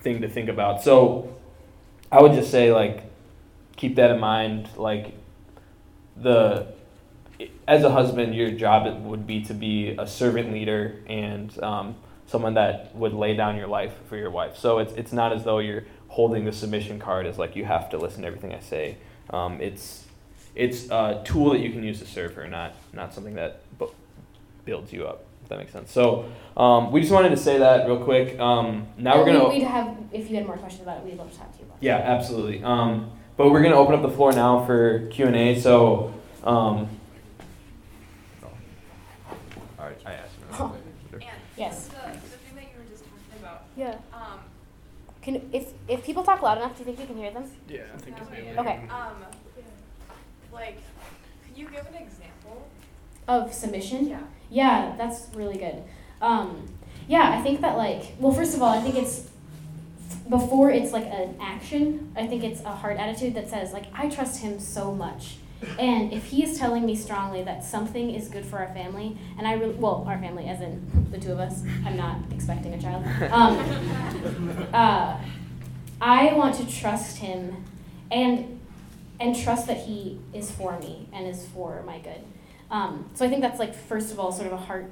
thing 0.00 0.22
to 0.22 0.28
think 0.28 0.48
about. 0.48 0.82
So 0.82 1.36
I 2.10 2.22
would 2.22 2.32
just 2.32 2.50
say 2.50 2.72
like 2.72 3.04
keep 3.76 3.96
that 3.96 4.10
in 4.10 4.18
mind. 4.18 4.68
Like 4.76 5.14
the 6.16 6.72
as 7.66 7.84
a 7.84 7.90
husband, 7.90 8.34
your 8.34 8.50
job 8.50 9.02
would 9.04 9.26
be 9.26 9.42
to 9.44 9.54
be 9.54 9.96
a 9.98 10.06
servant 10.06 10.52
leader 10.52 11.00
and 11.06 11.62
um, 11.62 11.96
someone 12.26 12.54
that 12.54 12.94
would 12.94 13.12
lay 13.12 13.34
down 13.34 13.56
your 13.56 13.66
life 13.66 13.94
for 14.08 14.16
your 14.16 14.30
wife. 14.30 14.56
So 14.56 14.78
it's 14.78 14.92
it's 14.94 15.12
not 15.12 15.32
as 15.32 15.44
though 15.44 15.58
you're 15.58 15.84
holding 16.08 16.44
the 16.44 16.52
submission 16.52 16.98
card 16.98 17.26
as 17.26 17.38
like 17.38 17.56
you 17.56 17.64
have 17.64 17.90
to 17.90 17.98
listen 17.98 18.22
to 18.22 18.26
everything 18.26 18.54
I 18.54 18.60
say. 18.60 18.96
Um, 19.30 19.60
it's 19.60 20.04
it's 20.54 20.90
a 20.90 21.22
tool 21.24 21.50
that 21.50 21.60
you 21.60 21.70
can 21.70 21.82
use 21.82 21.98
to 22.00 22.06
serve 22.06 22.34
her, 22.34 22.46
not 22.48 22.74
not 22.92 23.14
something 23.14 23.34
that 23.34 23.62
bu- 23.78 23.94
builds 24.64 24.92
you 24.92 25.06
up 25.06 25.24
If 25.42 25.48
that 25.48 25.58
makes 25.58 25.72
sense. 25.72 25.90
So 25.90 26.30
um, 26.56 26.92
we 26.92 27.00
just 27.00 27.12
wanted 27.12 27.30
to 27.30 27.36
say 27.36 27.58
that 27.58 27.86
real 27.86 28.02
quick. 28.02 28.38
Um, 28.38 28.86
now 28.98 29.18
we're 29.18 29.26
gonna. 29.26 29.48
We'd 29.48 29.62
have 29.62 29.96
if 30.12 30.30
you 30.30 30.36
had 30.36 30.46
more 30.46 30.56
questions 30.56 30.82
about 30.82 30.98
it, 30.98 31.04
we'd 31.04 31.18
love 31.18 31.30
to 31.30 31.38
talk 31.38 31.52
to 31.52 31.58
you 31.58 31.64
about. 31.64 31.78
Yeah, 31.80 31.96
absolutely. 31.96 32.62
Um, 32.62 33.10
but 33.36 33.50
we're 33.50 33.62
gonna 33.62 33.76
open 33.76 33.94
up 33.94 34.02
the 34.02 34.10
floor 34.10 34.32
now 34.32 34.64
for 34.66 35.06
Q 35.08 35.26
and 35.26 35.36
A. 35.36 35.60
So. 35.60 36.14
All 39.82 39.88
right, 39.88 39.98
I 40.06 40.12
asked. 40.12 40.36
Oh. 40.52 40.76
Yes. 41.56 41.88
The, 41.88 41.94
the 41.94 42.18
thing 42.36 42.54
that 42.54 42.62
you 42.62 42.78
were 42.78 42.88
just 42.88 43.02
talking 43.04 43.40
about, 43.40 43.64
Yeah. 43.76 43.96
um, 44.14 44.38
Can 45.22 45.48
if 45.52 45.72
if 45.88 46.04
people 46.04 46.22
talk 46.22 46.40
loud 46.40 46.58
enough, 46.58 46.74
do 46.76 46.80
you 46.80 46.84
think 46.84 47.00
you 47.00 47.06
can 47.06 47.16
hear 47.16 47.32
them? 47.32 47.50
Yeah, 47.68 47.80
I 47.92 47.98
think 47.98 48.16
it's 48.20 48.30
maybe- 48.30 48.58
Okay. 48.58 48.88
um, 48.88 49.24
like, 50.52 50.78
could 51.44 51.56
you 51.58 51.66
give 51.68 51.84
an 51.86 51.94
example? 51.94 52.68
Of 53.26 53.52
submission. 53.52 54.06
Yeah. 54.08 54.20
Yeah, 54.50 54.94
that's 54.96 55.26
really 55.34 55.58
good. 55.58 55.82
Um, 56.20 56.68
yeah, 57.08 57.36
I 57.36 57.42
think 57.42 57.60
that 57.62 57.76
like, 57.76 58.14
well, 58.20 58.32
first 58.32 58.54
of 58.54 58.62
all, 58.62 58.68
I 58.68 58.80
think 58.80 58.94
it's 58.94 59.28
before 60.28 60.70
it's 60.70 60.92
like 60.92 61.06
an 61.06 61.36
action. 61.40 62.12
I 62.16 62.28
think 62.28 62.44
it's 62.44 62.60
a 62.62 62.70
heart 62.70 62.98
attitude 62.98 63.34
that 63.34 63.48
says 63.50 63.72
like, 63.72 63.86
I 63.92 64.08
trust 64.08 64.42
him 64.42 64.60
so 64.60 64.94
much, 64.94 65.38
and 65.78 66.12
if 66.12 66.24
he 66.26 66.44
is 66.44 66.58
telling 66.58 66.84
me 66.84 66.94
strongly 66.94 67.42
that 67.44 67.64
something 67.64 68.14
is 68.14 68.28
good 68.28 68.44
for 68.44 68.58
our 68.58 68.72
family, 68.74 69.16
and 69.38 69.46
I 69.46 69.54
really, 69.54 69.74
well, 69.74 70.04
our 70.08 70.18
family, 70.18 70.48
as 70.48 70.60
in 70.60 71.08
the 71.10 71.18
two 71.18 71.32
of 71.32 71.38
us. 71.38 71.62
I'm 71.84 71.96
not 71.96 72.18
expecting 72.30 72.74
a 72.74 72.80
child. 72.80 73.04
Um, 73.30 74.66
uh, 74.72 75.18
I 76.00 76.32
want 76.32 76.56
to 76.56 76.66
trust 76.66 77.18
him, 77.18 77.64
and 78.10 78.60
and 79.20 79.36
trust 79.36 79.68
that 79.68 79.76
he 79.76 80.18
is 80.32 80.50
for 80.50 80.78
me 80.80 81.08
and 81.12 81.28
is 81.28 81.46
for 81.46 81.82
my 81.86 81.98
good. 81.98 82.24
Um, 82.70 83.10
so 83.14 83.24
I 83.24 83.28
think 83.28 83.40
that's 83.40 83.60
like 83.60 83.74
first 83.74 84.10
of 84.10 84.18
all 84.18 84.32
sort 84.32 84.48
of 84.48 84.52
a 84.54 84.56
heart 84.56 84.90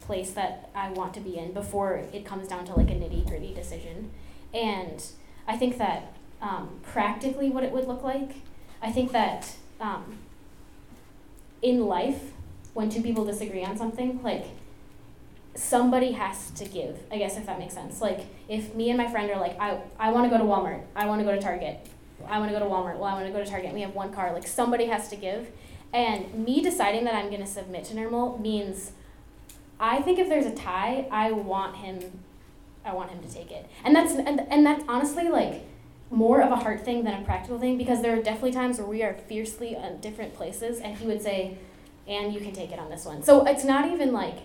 place 0.00 0.32
that 0.32 0.70
I 0.74 0.90
want 0.90 1.14
to 1.14 1.20
be 1.20 1.38
in 1.38 1.52
before 1.52 2.02
it 2.12 2.24
comes 2.24 2.48
down 2.48 2.64
to 2.64 2.74
like 2.74 2.90
a 2.90 2.94
nitty 2.94 3.28
gritty 3.28 3.54
decision. 3.54 4.10
And 4.52 5.04
I 5.46 5.56
think 5.56 5.78
that 5.78 6.14
um, 6.42 6.80
practically 6.82 7.50
what 7.50 7.62
it 7.62 7.70
would 7.70 7.86
look 7.86 8.02
like, 8.02 8.32
I 8.82 8.90
think 8.90 9.12
that 9.12 9.54
um, 9.80 10.18
in 11.62 11.86
life, 11.86 12.32
when 12.74 12.88
two 12.88 13.02
people 13.02 13.24
disagree 13.24 13.64
on 13.64 13.76
something, 13.76 14.22
like 14.22 14.46
somebody 15.54 16.12
has 16.12 16.50
to 16.52 16.64
give, 16.64 16.98
I 17.10 17.18
guess 17.18 17.36
if 17.36 17.46
that 17.46 17.58
makes 17.58 17.74
sense. 17.74 18.00
Like 18.00 18.26
if 18.48 18.74
me 18.74 18.90
and 18.90 18.98
my 18.98 19.10
friend 19.10 19.30
are 19.30 19.40
like, 19.40 19.58
I, 19.60 19.80
I 19.98 20.10
want 20.12 20.30
to 20.30 20.36
go 20.36 20.42
to 20.42 20.48
Walmart, 20.48 20.82
I 20.94 21.06
want 21.06 21.20
to 21.20 21.24
go 21.24 21.32
to 21.32 21.40
Target, 21.40 21.86
I 22.26 22.38
want 22.38 22.50
to 22.52 22.58
go 22.58 22.64
to 22.64 22.70
Walmart, 22.70 22.98
well, 22.98 23.04
I 23.04 23.14
want 23.14 23.26
to 23.26 23.32
go 23.32 23.42
to 23.42 23.50
Target, 23.50 23.72
we 23.72 23.80
have 23.80 23.94
one 23.94 24.12
car, 24.12 24.32
like 24.32 24.46
somebody 24.46 24.86
has 24.86 25.08
to 25.08 25.16
give. 25.16 25.48
And 25.92 26.32
me 26.46 26.62
deciding 26.62 27.04
that 27.04 27.14
I'm 27.14 27.28
going 27.30 27.40
to 27.40 27.46
submit 27.46 27.84
to 27.86 27.94
Nirmal 27.94 28.40
means 28.40 28.92
I 29.80 30.00
think 30.02 30.18
if 30.18 30.28
there's 30.28 30.46
a 30.46 30.54
tie, 30.54 31.08
I 31.10 31.32
want 31.32 31.76
him 31.76 32.20
I 32.84 32.94
want 32.94 33.10
him 33.10 33.22
to 33.22 33.32
take 33.32 33.50
it. 33.50 33.68
And 33.84 33.94
that's 33.94 34.12
and, 34.12 34.40
and 34.40 34.64
that's 34.64 34.84
honestly 34.88 35.28
like 35.28 35.66
more 36.10 36.42
of 36.42 36.50
a 36.50 36.56
heart 36.56 36.84
thing 36.84 37.04
than 37.04 37.22
a 37.22 37.24
practical 37.24 37.58
thing 37.58 37.78
because 37.78 38.02
there 38.02 38.18
are 38.18 38.22
definitely 38.22 38.52
times 38.52 38.78
where 38.78 38.86
we 38.86 39.02
are 39.02 39.14
fiercely 39.14 39.76
in 39.76 40.00
different 40.00 40.34
places 40.34 40.80
and 40.80 40.96
he 40.96 41.06
would 41.06 41.22
say, 41.22 41.56
and 42.08 42.34
you 42.34 42.40
can 42.40 42.52
take 42.52 42.72
it 42.72 42.78
on 42.78 42.90
this 42.90 43.04
one. 43.04 43.22
So 43.22 43.44
it's 43.46 43.64
not 43.64 43.90
even 43.90 44.12
like 44.12 44.38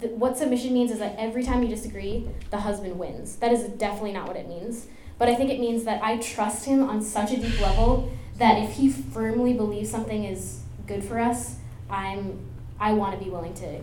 th- 0.00 0.12
what 0.12 0.36
submission 0.36 0.72
means 0.72 0.90
is 0.90 0.98
that 0.98 1.14
every 1.16 1.44
time 1.44 1.62
you 1.62 1.68
disagree, 1.68 2.28
the 2.50 2.60
husband 2.60 2.98
wins. 2.98 3.36
That 3.36 3.52
is 3.52 3.64
definitely 3.64 4.12
not 4.12 4.26
what 4.26 4.36
it 4.36 4.48
means. 4.48 4.86
But 5.18 5.28
I 5.28 5.36
think 5.36 5.50
it 5.50 5.60
means 5.60 5.84
that 5.84 6.02
I 6.02 6.16
trust 6.16 6.64
him 6.64 6.82
on 6.82 7.00
such 7.00 7.30
a 7.30 7.36
deep 7.36 7.60
level 7.60 8.12
that 8.38 8.58
if 8.58 8.72
he 8.72 8.90
firmly 8.90 9.52
believes 9.52 9.90
something 9.90 10.24
is 10.24 10.62
good 10.86 11.04
for 11.04 11.20
us, 11.20 11.56
I'm 11.88 12.50
I 12.80 12.92
want 12.92 13.16
to 13.16 13.24
be 13.24 13.30
willing 13.30 13.54
to 13.54 13.80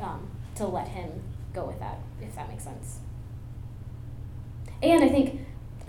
um, 0.00 0.28
to 0.56 0.66
let 0.66 0.88
him 0.88 1.22
go 1.54 1.64
with 1.64 1.78
that, 1.78 1.98
if 2.20 2.34
that 2.34 2.48
makes 2.48 2.64
sense. 2.64 2.98
And 4.82 5.04
I 5.04 5.08
think 5.08 5.40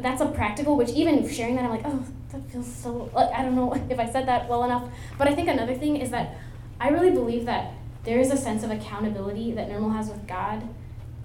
that's 0.01 0.21
a 0.21 0.27
practical, 0.27 0.75
which 0.75 0.89
even 0.89 1.27
sharing 1.29 1.55
that, 1.55 1.65
I'm 1.65 1.71
like, 1.71 1.85
oh, 1.85 2.03
that 2.31 2.49
feels 2.51 2.67
so. 2.67 3.09
Like, 3.13 3.31
I 3.31 3.43
don't 3.43 3.55
know 3.55 3.73
if 3.89 3.99
I 3.99 4.09
said 4.09 4.27
that 4.27 4.47
well 4.49 4.63
enough. 4.63 4.89
But 5.17 5.27
I 5.27 5.35
think 5.35 5.47
another 5.47 5.75
thing 5.75 5.97
is 5.97 6.11
that 6.11 6.37
I 6.79 6.89
really 6.89 7.11
believe 7.11 7.45
that 7.45 7.73
there 8.03 8.19
is 8.19 8.31
a 8.31 8.37
sense 8.37 8.63
of 8.63 8.71
accountability 8.71 9.51
that 9.53 9.69
Nirmal 9.69 9.93
has 9.93 10.09
with 10.09 10.25
God 10.27 10.67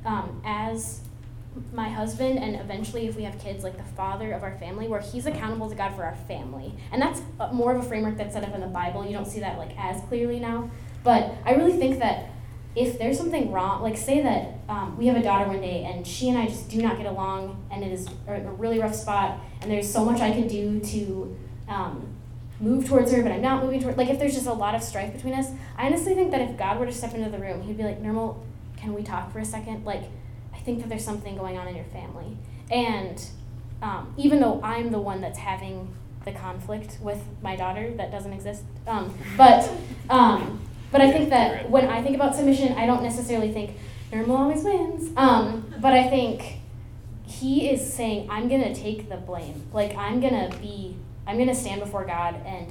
um, 0.04 0.42
as 0.44 1.00
my 1.72 1.88
husband, 1.88 2.38
and 2.38 2.56
eventually, 2.56 3.06
if 3.06 3.16
we 3.16 3.22
have 3.22 3.38
kids, 3.38 3.62
like 3.62 3.76
the 3.76 3.84
father 3.94 4.32
of 4.32 4.42
our 4.42 4.56
family, 4.58 4.88
where 4.88 5.00
he's 5.00 5.26
accountable 5.26 5.68
to 5.70 5.76
God 5.76 5.94
for 5.94 6.04
our 6.04 6.16
family. 6.26 6.74
And 6.90 7.00
that's 7.00 7.22
more 7.52 7.74
of 7.74 7.84
a 7.84 7.88
framework 7.88 8.16
that's 8.16 8.34
set 8.34 8.42
up 8.42 8.54
in 8.54 8.60
the 8.60 8.66
Bible. 8.66 9.04
You 9.06 9.12
don't 9.12 9.26
see 9.26 9.40
that 9.40 9.58
like 9.58 9.70
as 9.78 10.02
clearly 10.08 10.40
now. 10.40 10.70
But 11.04 11.34
I 11.44 11.52
really 11.52 11.78
think 11.78 12.00
that 12.00 12.30
if 12.76 12.98
there's 12.98 13.16
something 13.16 13.52
wrong, 13.52 13.82
like 13.82 13.96
say 13.96 14.20
that 14.22 14.54
um, 14.68 14.96
we 14.96 15.06
have 15.06 15.16
a 15.16 15.22
daughter 15.22 15.46
one 15.46 15.60
day 15.60 15.84
and 15.84 16.06
she 16.06 16.28
and 16.28 16.38
I 16.38 16.46
just 16.46 16.68
do 16.68 16.82
not 16.82 16.96
get 16.96 17.06
along 17.06 17.64
and 17.70 17.84
it 17.84 17.92
is 17.92 18.08
a 18.26 18.40
really 18.40 18.78
rough 18.80 18.94
spot 18.94 19.38
and 19.62 19.70
there's 19.70 19.90
so 19.90 20.04
much 20.04 20.20
I 20.20 20.32
can 20.32 20.48
do 20.48 20.80
to 20.80 21.36
um, 21.68 22.14
move 22.60 22.86
towards 22.86 23.12
her, 23.12 23.22
but 23.22 23.32
I'm 23.32 23.42
not 23.42 23.62
moving 23.62 23.80
toward. 23.80 23.96
Like 23.96 24.08
if 24.08 24.18
there's 24.18 24.34
just 24.34 24.46
a 24.46 24.52
lot 24.52 24.74
of 24.74 24.82
strife 24.82 25.12
between 25.12 25.34
us, 25.34 25.50
I 25.76 25.86
honestly 25.86 26.14
think 26.14 26.30
that 26.32 26.40
if 26.40 26.56
God 26.56 26.78
were 26.78 26.86
to 26.86 26.92
step 26.92 27.14
into 27.14 27.30
the 27.30 27.38
room, 27.38 27.62
He'd 27.62 27.76
be 27.76 27.84
like, 27.84 28.02
Nirmal, 28.02 28.38
can 28.76 28.94
we 28.94 29.02
talk 29.02 29.32
for 29.32 29.38
a 29.38 29.44
second? 29.44 29.84
Like, 29.84 30.02
I 30.52 30.58
think 30.58 30.80
that 30.80 30.88
there's 30.88 31.04
something 31.04 31.36
going 31.36 31.58
on 31.58 31.68
in 31.68 31.76
your 31.76 31.84
family, 31.86 32.36
and 32.70 33.22
um, 33.82 34.14
even 34.16 34.40
though 34.40 34.60
I'm 34.62 34.90
the 34.90 35.00
one 35.00 35.20
that's 35.20 35.38
having 35.38 35.94
the 36.24 36.32
conflict 36.32 36.98
with 37.02 37.22
my 37.42 37.54
daughter 37.54 37.92
that 37.96 38.10
doesn't 38.10 38.32
exist, 38.32 38.62
um, 38.86 39.14
but 39.36 39.70
um, 40.08 40.60
but 40.94 41.02
I 41.02 41.10
think 41.10 41.28
that 41.30 41.68
when 41.68 41.88
I 41.88 42.00
think 42.00 42.14
about 42.14 42.34
submission, 42.34 42.72
I 42.74 42.86
don't 42.86 43.02
necessarily 43.02 43.52
think 43.52 43.76
Nirmal 44.12 44.38
always 44.38 44.62
wins, 44.62 45.10
um, 45.16 45.74
but 45.80 45.92
I 45.92 46.08
think 46.08 46.60
he 47.26 47.68
is 47.68 47.92
saying, 47.92 48.30
"I'm 48.30 48.48
gonna 48.48 48.74
take 48.74 49.08
the 49.08 49.16
blame. 49.16 49.66
Like 49.72 49.96
I'm 49.96 50.20
gonna 50.20 50.50
be." 50.62 50.96
I'm 51.26 51.36
going 51.36 51.48
to 51.48 51.54
stand 51.54 51.80
before 51.80 52.04
God 52.04 52.36
and 52.44 52.70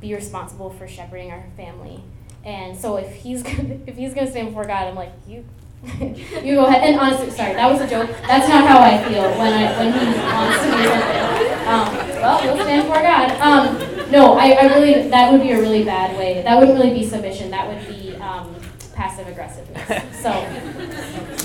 be 0.00 0.14
responsible 0.14 0.70
for 0.70 0.88
shepherding 0.88 1.30
our 1.30 1.44
family. 1.56 2.02
And 2.44 2.76
so 2.76 2.96
if 2.96 3.12
he's 3.14 3.42
gonna, 3.48 3.78
if 3.86 3.96
he's 3.96 4.14
going 4.14 4.26
to 4.26 4.30
stand 4.30 4.48
before 4.48 4.64
God, 4.64 4.88
I'm 4.88 4.94
like, 4.94 5.12
you 5.26 5.44
you 6.00 6.54
go 6.54 6.66
ahead. 6.66 6.84
And 6.84 7.00
honestly, 7.00 7.30
sorry, 7.30 7.54
that 7.54 7.70
was 7.70 7.80
a 7.80 7.88
joke. 7.90 8.08
That's 8.26 8.48
not 8.48 8.68
how 8.68 8.80
I 8.80 9.02
feel 9.02 9.28
when 9.36 9.52
I 9.52 9.76
when 9.78 9.92
he 9.92 9.98
wants 10.30 10.62
to 10.62 10.70
be 10.70 10.84
something. 10.86 11.22
Um, 11.66 12.22
well, 12.22 12.44
you'll 12.44 12.64
stand 12.64 12.82
before 12.86 13.02
God. 13.02 13.30
Um, 13.40 13.91
no, 14.12 14.34
I, 14.34 14.50
I 14.50 14.74
really 14.74 15.08
that 15.08 15.32
would 15.32 15.42
be 15.42 15.50
a 15.50 15.58
really 15.58 15.84
bad 15.84 16.16
way. 16.16 16.42
That 16.42 16.58
wouldn't 16.58 16.78
really 16.78 16.94
be 16.94 17.04
submission. 17.04 17.50
That 17.50 17.66
would 17.68 17.88
be 17.88 18.14
um, 18.16 18.54
passive 18.94 19.26
aggressiveness. 19.26 20.22
So. 20.22 20.30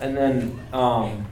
And 0.00 0.16
then, 0.16 0.60
um, 0.72 1.26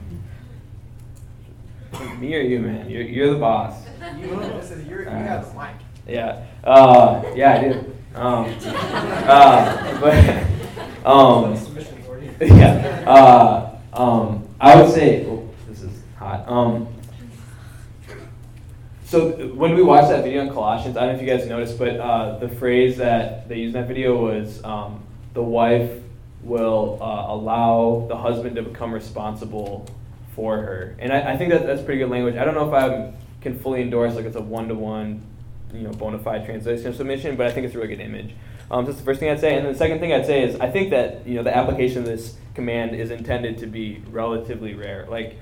me 2.19 2.35
or 2.35 2.41
you, 2.41 2.59
man? 2.59 2.89
You're, 2.89 3.03
you're 3.03 3.33
the 3.33 3.39
boss. 3.39 3.85
You, 4.17 4.27
this 4.27 4.71
is 4.71 4.85
your, 4.87 5.03
you 5.03 5.09
have 5.09 5.53
the 5.53 5.59
mic. 5.59 5.75
Yeah. 6.05 6.45
Uh, 6.63 7.23
yeah, 7.33 7.53
I 7.53 7.69
do. 7.69 7.93
Um, 8.13 8.45
uh, 8.65 10.01
but, 10.01 11.05
um, 11.05 11.57
yeah. 12.41 13.03
Uh, 13.07 13.79
um, 13.93 14.47
I 14.59 14.81
would 14.81 14.91
say, 14.91 15.25
oh, 15.27 15.49
this 15.69 15.83
is 15.83 16.03
hot. 16.17 16.47
Um, 16.47 16.87
so 19.07 19.31
when 19.53 19.73
we 19.73 19.81
watched 19.81 20.09
that 20.09 20.25
video 20.25 20.41
in 20.41 20.49
Colossians, 20.49 20.97
I 20.97 21.05
don't 21.05 21.13
know 21.13 21.21
if 21.21 21.25
you 21.25 21.33
guys 21.33 21.47
noticed, 21.47 21.79
but 21.79 21.97
uh, 21.97 22.39
the 22.39 22.49
phrase 22.49 22.97
that 22.97 23.47
they 23.47 23.55
used 23.55 23.73
in 23.73 23.81
that 23.81 23.87
video 23.87 24.21
was 24.21 24.61
um, 24.65 25.01
the 25.33 25.41
wife 25.41 25.89
will 26.43 26.99
uh, 27.01 27.33
allow 27.33 28.05
the 28.09 28.17
husband 28.17 28.57
to 28.57 28.63
become 28.63 28.93
responsible 28.93 29.87
for 30.35 30.57
her. 30.57 30.97
And 30.99 31.13
I, 31.13 31.33
I 31.33 31.37
think 31.37 31.51
that 31.51 31.65
that's 31.65 31.81
pretty 31.81 31.99
good 31.99 32.09
language. 32.09 32.35
I 32.35 32.43
don't 32.43 32.53
know 32.53 32.67
if 32.67 32.73
I 32.73 33.13
can 33.41 33.57
fully 33.57 33.81
endorse 33.81 34.15
like 34.15 34.25
it's 34.25 34.35
a 34.35 34.41
one 34.41 34.67
to 34.67 34.75
one, 34.75 35.21
you 35.73 35.83
know, 35.83 35.91
bona 35.91 36.19
fide 36.19 36.45
translation 36.45 36.93
submission, 36.93 37.37
but 37.37 37.47
I 37.47 37.51
think 37.51 37.65
it's 37.65 37.75
a 37.75 37.77
really 37.77 37.95
good 37.95 38.03
image. 38.03 38.35
Um, 38.69 38.83
so 38.83 38.91
that's 38.91 38.99
the 38.99 39.05
first 39.05 39.21
thing 39.21 39.29
I'd 39.29 39.39
say. 39.39 39.55
And 39.55 39.65
the 39.65 39.77
second 39.77 39.99
thing 39.99 40.11
I'd 40.11 40.25
say 40.25 40.43
is 40.43 40.59
I 40.59 40.69
think 40.69 40.89
that 40.89 41.25
you 41.25 41.35
know 41.35 41.43
the 41.43 41.55
application 41.55 41.99
of 41.99 42.05
this 42.05 42.35
command 42.55 42.93
is 42.93 43.11
intended 43.11 43.57
to 43.59 43.67
be 43.67 44.03
relatively 44.09 44.73
rare. 44.73 45.07
Like 45.09 45.37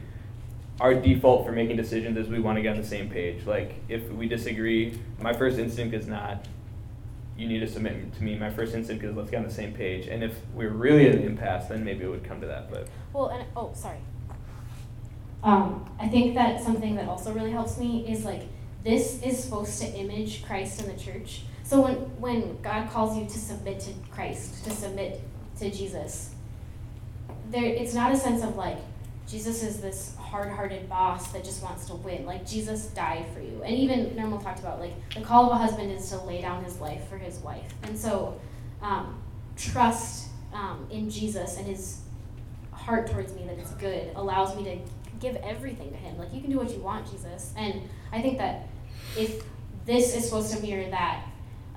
our 0.80 0.94
default 0.94 1.46
for 1.46 1.52
making 1.52 1.78
decisions 1.78 2.18
is 2.18 2.28
we 2.28 2.40
want 2.40 2.58
to 2.58 2.62
get 2.62 2.76
on 2.76 2.82
the 2.82 2.88
same 2.88 3.10
page. 3.10 3.46
Like 3.46 3.76
if 3.88 4.10
we 4.12 4.28
disagree, 4.28 5.00
my 5.20 5.34
first 5.34 5.58
instinct 5.58 5.94
is 5.94 6.08
not 6.08 6.46
you 7.38 7.48
need 7.48 7.60
to 7.60 7.68
submit 7.68 8.14
to 8.16 8.24
me. 8.24 8.38
My 8.38 8.50
first 8.50 8.74
instinct 8.74 9.04
is 9.04 9.16
let's 9.16 9.30
get 9.30 9.38
on 9.38 9.44
the 9.44 9.54
same 9.54 9.74
page. 9.74 10.08
And 10.08 10.24
if 10.24 10.38
we're 10.54 10.70
really 10.70 11.08
at 11.08 11.16
an 11.16 11.24
impasse, 11.24 11.68
then 11.68 11.84
maybe 11.84 12.06
it 12.06 12.08
would 12.08 12.24
come 12.24 12.40
to 12.42 12.48
that. 12.48 12.72
But 12.72 12.88
well, 13.14 13.28
and 13.28 13.46
oh, 13.56 13.72
sorry. 13.74 14.00
Um, 15.44 15.90
I 16.00 16.08
think 16.08 16.36
that 16.36 16.64
something 16.64 16.96
that 16.96 17.08
also 17.08 17.34
really 17.34 17.52
helps 17.52 17.78
me 17.78 18.08
is 18.08 18.26
like 18.26 18.44
this 18.84 19.22
is 19.22 19.44
supposed 19.44 19.82
to 19.82 19.88
image 19.88 20.46
Christ 20.46 20.82
in 20.82 20.88
the 20.88 21.02
church. 21.02 21.44
So 21.64 21.82
when 21.82 21.96
when 22.20 22.62
God 22.62 22.90
calls 22.90 23.18
you 23.18 23.26
to 23.26 23.38
submit 23.38 23.80
to 23.82 23.92
Christ, 24.12 24.64
to 24.66 24.72
submit 24.72 25.22
to 25.60 25.70
Jesus, 25.70 26.34
there 27.50 27.66
it's 27.66 27.94
not 27.94 28.14
a 28.14 28.18
sense 28.18 28.44
of 28.44 28.56
like 28.56 28.78
Jesus 29.28 29.62
is 29.62 29.82
this 29.82 30.15
hard-hearted 30.26 30.90
boss 30.90 31.32
that 31.32 31.44
just 31.44 31.64
wants 31.64 31.86
to 31.88 31.96
win. 31.96 32.26
Like 32.26 32.46
Jesus 32.46 32.88
died 32.88 33.26
for 33.34 33.42
you, 33.42 33.62
and 33.64 33.76
even 33.76 34.12
Nirmal 34.12 34.42
talked 34.44 34.60
about 34.60 34.80
like 34.80 34.94
the 35.14 35.22
call 35.22 35.46
of 35.46 35.52
a 35.52 35.56
husband 35.56 35.92
is 35.92 36.10
to 36.10 36.18
lay 36.22 36.42
down 36.42 36.64
his 36.64 36.80
life 36.80 37.08
for 37.10 37.18
his 37.18 37.38
wife, 37.40 37.74
and 37.84 37.98
so 37.98 38.40
um, 38.82 39.22
trust 39.56 40.30
um, 40.54 40.88
in 40.90 41.10
Jesus 41.10 41.58
and 41.58 41.68
his 41.68 42.02
heart 42.72 43.10
towards 43.10 43.34
me 43.34 43.44
that 43.48 43.58
it's 43.58 43.72
good 43.72 44.12
allows 44.16 44.56
me 44.56 44.64
to 44.64 44.78
give 45.20 45.36
everything 45.38 45.92
to 45.92 45.98
him. 45.98 46.18
Like 46.18 46.34
you 46.34 46.42
can 46.42 46.52
do 46.52 46.58
what 46.58 46.72
you 46.72 46.80
want, 46.80 47.10
Jesus. 47.10 47.54
And 47.58 47.82
I 48.12 48.22
think 48.22 48.38
that 48.38 48.68
if 49.18 49.44
this 49.86 50.16
is 50.16 50.26
supposed 50.26 50.54
to 50.54 50.62
mirror 50.62 50.90
that, 50.90 51.26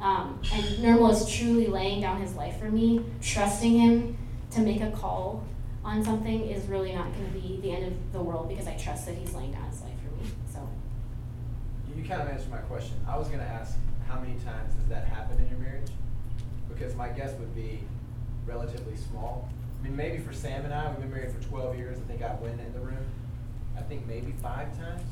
um, 0.00 0.40
and 0.52 0.64
Nirmal 0.78 1.12
is 1.12 1.28
truly 1.28 1.66
laying 1.66 2.00
down 2.00 2.20
his 2.20 2.34
life 2.34 2.58
for 2.58 2.70
me, 2.70 3.04
trusting 3.20 3.78
him 3.78 4.18
to 4.52 4.60
make 4.60 4.80
a 4.80 4.90
call 4.90 5.44
on 5.88 6.04
something 6.04 6.50
is 6.50 6.66
really 6.66 6.92
not 6.92 7.10
going 7.14 7.32
to 7.32 7.40
be 7.40 7.58
the 7.62 7.72
end 7.72 7.86
of 7.86 8.12
the 8.12 8.20
world 8.20 8.46
because 8.48 8.66
I 8.66 8.74
trust 8.74 9.06
that 9.06 9.14
he's 9.14 9.32
laying 9.32 9.52
down 9.52 9.66
his 9.70 9.80
life 9.80 9.94
for 10.04 10.22
me. 10.22 10.30
So. 10.52 10.68
You 11.96 12.04
kind 12.04 12.20
of 12.20 12.28
answered 12.28 12.50
my 12.50 12.58
question. 12.58 12.94
I 13.08 13.16
was 13.16 13.28
going 13.28 13.40
to 13.40 13.46
ask 13.46 13.74
how 14.06 14.20
many 14.20 14.34
times 14.34 14.74
does 14.74 14.86
that 14.90 15.06
happen 15.06 15.38
in 15.38 15.48
your 15.48 15.58
marriage? 15.58 15.90
Because 16.68 16.94
my 16.94 17.08
guess 17.08 17.32
would 17.38 17.54
be 17.54 17.80
relatively 18.46 18.96
small. 18.96 19.48
I 19.80 19.84
mean, 19.84 19.96
maybe 19.96 20.18
for 20.18 20.34
Sam 20.34 20.66
and 20.66 20.74
I, 20.74 20.90
we've 20.90 21.00
been 21.00 21.10
married 21.10 21.32
for 21.32 21.42
12 21.48 21.78
years. 21.78 21.96
I 21.96 22.00
think 22.02 22.22
I 22.22 22.34
win 22.34 22.60
in 22.60 22.72
the 22.74 22.80
room. 22.80 23.06
I 23.76 23.80
think 23.80 24.06
maybe 24.06 24.34
five 24.42 24.76
times 24.78 25.02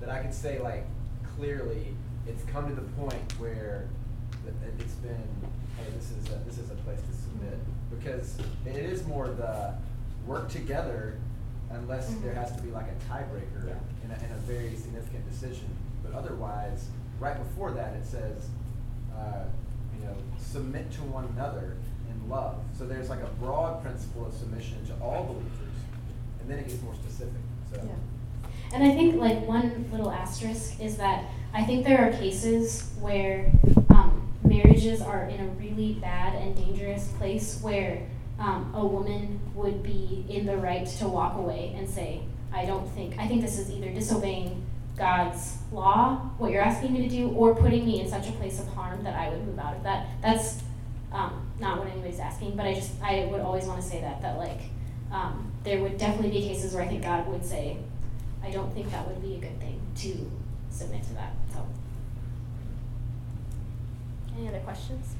that 0.00 0.08
I 0.08 0.22
could 0.22 0.34
say 0.34 0.60
like 0.60 0.84
clearly 1.36 1.96
it's 2.28 2.44
come 2.44 2.68
to 2.68 2.74
the 2.74 2.86
point 2.92 3.32
where 3.40 3.88
it's 4.78 4.94
been 4.94 5.24
hey 5.78 5.84
this 5.96 6.10
is 6.10 6.26
a, 6.30 6.38
this 6.44 6.58
is 6.58 6.70
a 6.70 6.74
place 6.74 7.00
to 7.00 7.14
submit 7.14 7.58
because 7.90 8.36
it 8.66 8.76
is 8.76 9.06
more 9.06 9.28
the 9.28 9.74
work 10.26 10.48
together 10.48 11.18
unless 11.70 12.10
mm-hmm. 12.10 12.24
there 12.24 12.34
has 12.34 12.54
to 12.54 12.62
be 12.62 12.70
like 12.70 12.86
a 12.86 13.12
tiebreaker 13.12 13.66
yeah. 13.66 13.74
in, 14.04 14.10
a, 14.10 14.14
in 14.24 14.32
a 14.32 14.38
very 14.46 14.76
significant 14.76 15.28
decision 15.30 15.68
but 16.02 16.12
otherwise 16.12 16.88
right 17.18 17.38
before 17.38 17.72
that 17.72 17.94
it 17.94 18.04
says 18.04 18.48
uh, 19.16 19.44
you 19.98 20.04
know 20.04 20.14
submit 20.38 20.90
to 20.92 21.02
one 21.02 21.24
another 21.36 21.76
in 22.10 22.28
love 22.28 22.56
so 22.76 22.86
there's 22.86 23.08
like 23.08 23.22
a 23.22 23.30
broad 23.40 23.82
principle 23.82 24.26
of 24.26 24.34
submission 24.34 24.84
to 24.86 24.92
all 25.02 25.24
believers 25.24 25.78
and 26.40 26.50
then 26.50 26.58
it 26.58 26.68
gets 26.68 26.82
more 26.82 26.94
specific 26.94 27.40
so. 27.72 27.80
Yeah. 27.82 27.92
And 28.74 28.82
I 28.82 28.94
think 28.94 29.16
like 29.16 29.46
one 29.46 29.88
little 29.92 30.10
asterisk 30.10 30.80
is 30.80 30.96
that 30.96 31.26
I 31.52 31.62
think 31.64 31.84
there 31.84 32.08
are 32.08 32.12
cases 32.12 32.90
where 33.00 33.52
um, 33.90 34.28
marriages 34.42 35.02
are 35.02 35.24
in 35.24 35.40
a 35.40 35.46
really 35.48 35.94
bad 36.00 36.34
and 36.34 36.56
dangerous 36.56 37.08
place 37.18 37.60
where 37.60 38.02
um, 38.42 38.72
a 38.74 38.84
woman 38.84 39.38
would 39.54 39.82
be 39.84 40.26
in 40.28 40.46
the 40.46 40.56
right 40.56 40.84
to 40.84 41.06
walk 41.06 41.36
away 41.36 41.74
and 41.76 41.88
say, 41.88 42.22
I 42.52 42.66
don't 42.66 42.88
think, 42.88 43.16
I 43.18 43.28
think 43.28 43.40
this 43.40 43.56
is 43.56 43.70
either 43.70 43.90
disobeying 43.90 44.66
God's 44.98 45.58
law, 45.70 46.16
what 46.38 46.50
you're 46.50 46.62
asking 46.62 46.92
me 46.92 47.02
to 47.02 47.08
do, 47.08 47.28
or 47.30 47.54
putting 47.54 47.86
me 47.86 48.00
in 48.00 48.10
such 48.10 48.28
a 48.28 48.32
place 48.32 48.58
of 48.58 48.66
harm 48.68 49.04
that 49.04 49.14
I 49.14 49.28
would 49.28 49.46
move 49.46 49.60
out 49.60 49.76
of 49.76 49.84
that. 49.84 50.08
That's 50.20 50.60
um, 51.12 51.52
not 51.60 51.78
what 51.78 51.88
anybody's 51.88 52.18
asking, 52.18 52.56
but 52.56 52.66
I 52.66 52.74
just, 52.74 53.00
I 53.00 53.28
would 53.30 53.40
always 53.40 53.66
want 53.66 53.80
to 53.80 53.88
say 53.88 54.00
that, 54.00 54.20
that 54.22 54.36
like, 54.38 54.60
um, 55.12 55.52
there 55.62 55.80
would 55.80 55.96
definitely 55.96 56.30
be 56.40 56.46
cases 56.46 56.74
where 56.74 56.82
I 56.82 56.88
think 56.88 57.04
God 57.04 57.28
would 57.28 57.44
say, 57.44 57.76
I 58.42 58.50
don't 58.50 58.74
think 58.74 58.90
that 58.90 59.06
would 59.06 59.22
be 59.22 59.36
a 59.36 59.38
good 59.38 59.60
thing 59.60 59.80
to 59.98 60.30
submit 60.70 61.04
to 61.04 61.14
that. 61.14 61.32
So, 61.52 61.64
any 64.36 64.48
other 64.48 64.60
questions? 64.60 65.14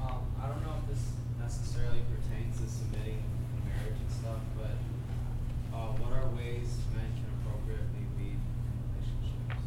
Um, 0.00 0.18
I 0.40 0.46
don't 0.46 0.62
know 0.62 0.74
if 0.84 0.94
this 0.94 1.08
necessarily 1.48 2.02
pertains 2.12 2.60
to 2.60 2.68
submitting 2.68 3.16
in 3.16 3.64
marriage 3.64 3.96
and 3.98 4.10
stuff, 4.12 4.36
but 4.54 4.76
uh, 5.74 5.86
what 5.96 6.12
are 6.12 6.28
ways 6.36 6.76
men 6.94 7.08
can 7.16 7.24
appropriately 7.40 8.04
lead 8.18 8.36
in 8.36 8.44
relationships? 8.92 9.64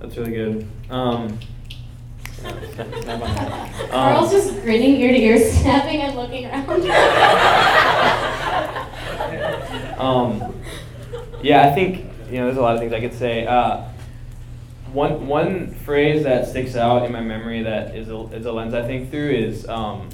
That's 0.00 0.16
really 0.16 0.32
good. 0.32 0.64
Um, 0.88 1.38
never 3.04 3.18
mind. 3.24 3.36
Carl's 3.90 4.32
Um, 4.32 4.40
just 4.40 4.62
grinning 4.62 4.96
ear 4.96 5.12
to 5.12 5.18
ear, 5.18 5.36
snapping 5.52 6.00
and 6.00 6.16
looking 6.16 6.46
around. 6.46 6.70
um, 10.00 10.40
yeah, 11.42 11.68
I 11.68 11.72
think 11.74 12.06
you 12.30 12.38
know. 12.38 12.46
There's 12.46 12.56
a 12.56 12.62
lot 12.62 12.76
of 12.76 12.80
things 12.80 12.94
I 12.94 13.00
could 13.00 13.12
say. 13.12 13.44
Uh, 13.46 13.82
one 14.94 15.26
one 15.26 15.74
phrase 15.74 16.22
that 16.24 16.48
sticks 16.48 16.76
out 16.76 17.04
in 17.04 17.12
my 17.12 17.20
memory 17.20 17.62
that 17.64 17.94
is 17.96 18.08
a, 18.08 18.16
is 18.32 18.46
a 18.46 18.52
lens 18.52 18.72
I 18.72 18.86
think 18.86 19.10
through 19.10 19.30
is 19.30 19.68
um, 19.68 20.08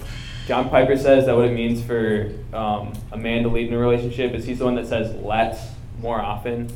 John 0.46 0.68
Piper 0.70 0.96
says 0.96 1.26
that 1.26 1.36
what 1.36 1.44
it 1.44 1.52
means 1.52 1.82
for 1.82 2.32
um, 2.52 2.92
a 3.12 3.16
man 3.16 3.42
to 3.44 3.48
lead 3.50 3.68
in 3.68 3.74
a 3.74 3.78
relationship 3.78 4.32
is 4.32 4.44
he's 4.44 4.58
the 4.58 4.64
one 4.64 4.74
that 4.76 4.86
says 4.86 5.14
let's 5.22 5.60
more 6.00 6.20
often, 6.20 6.70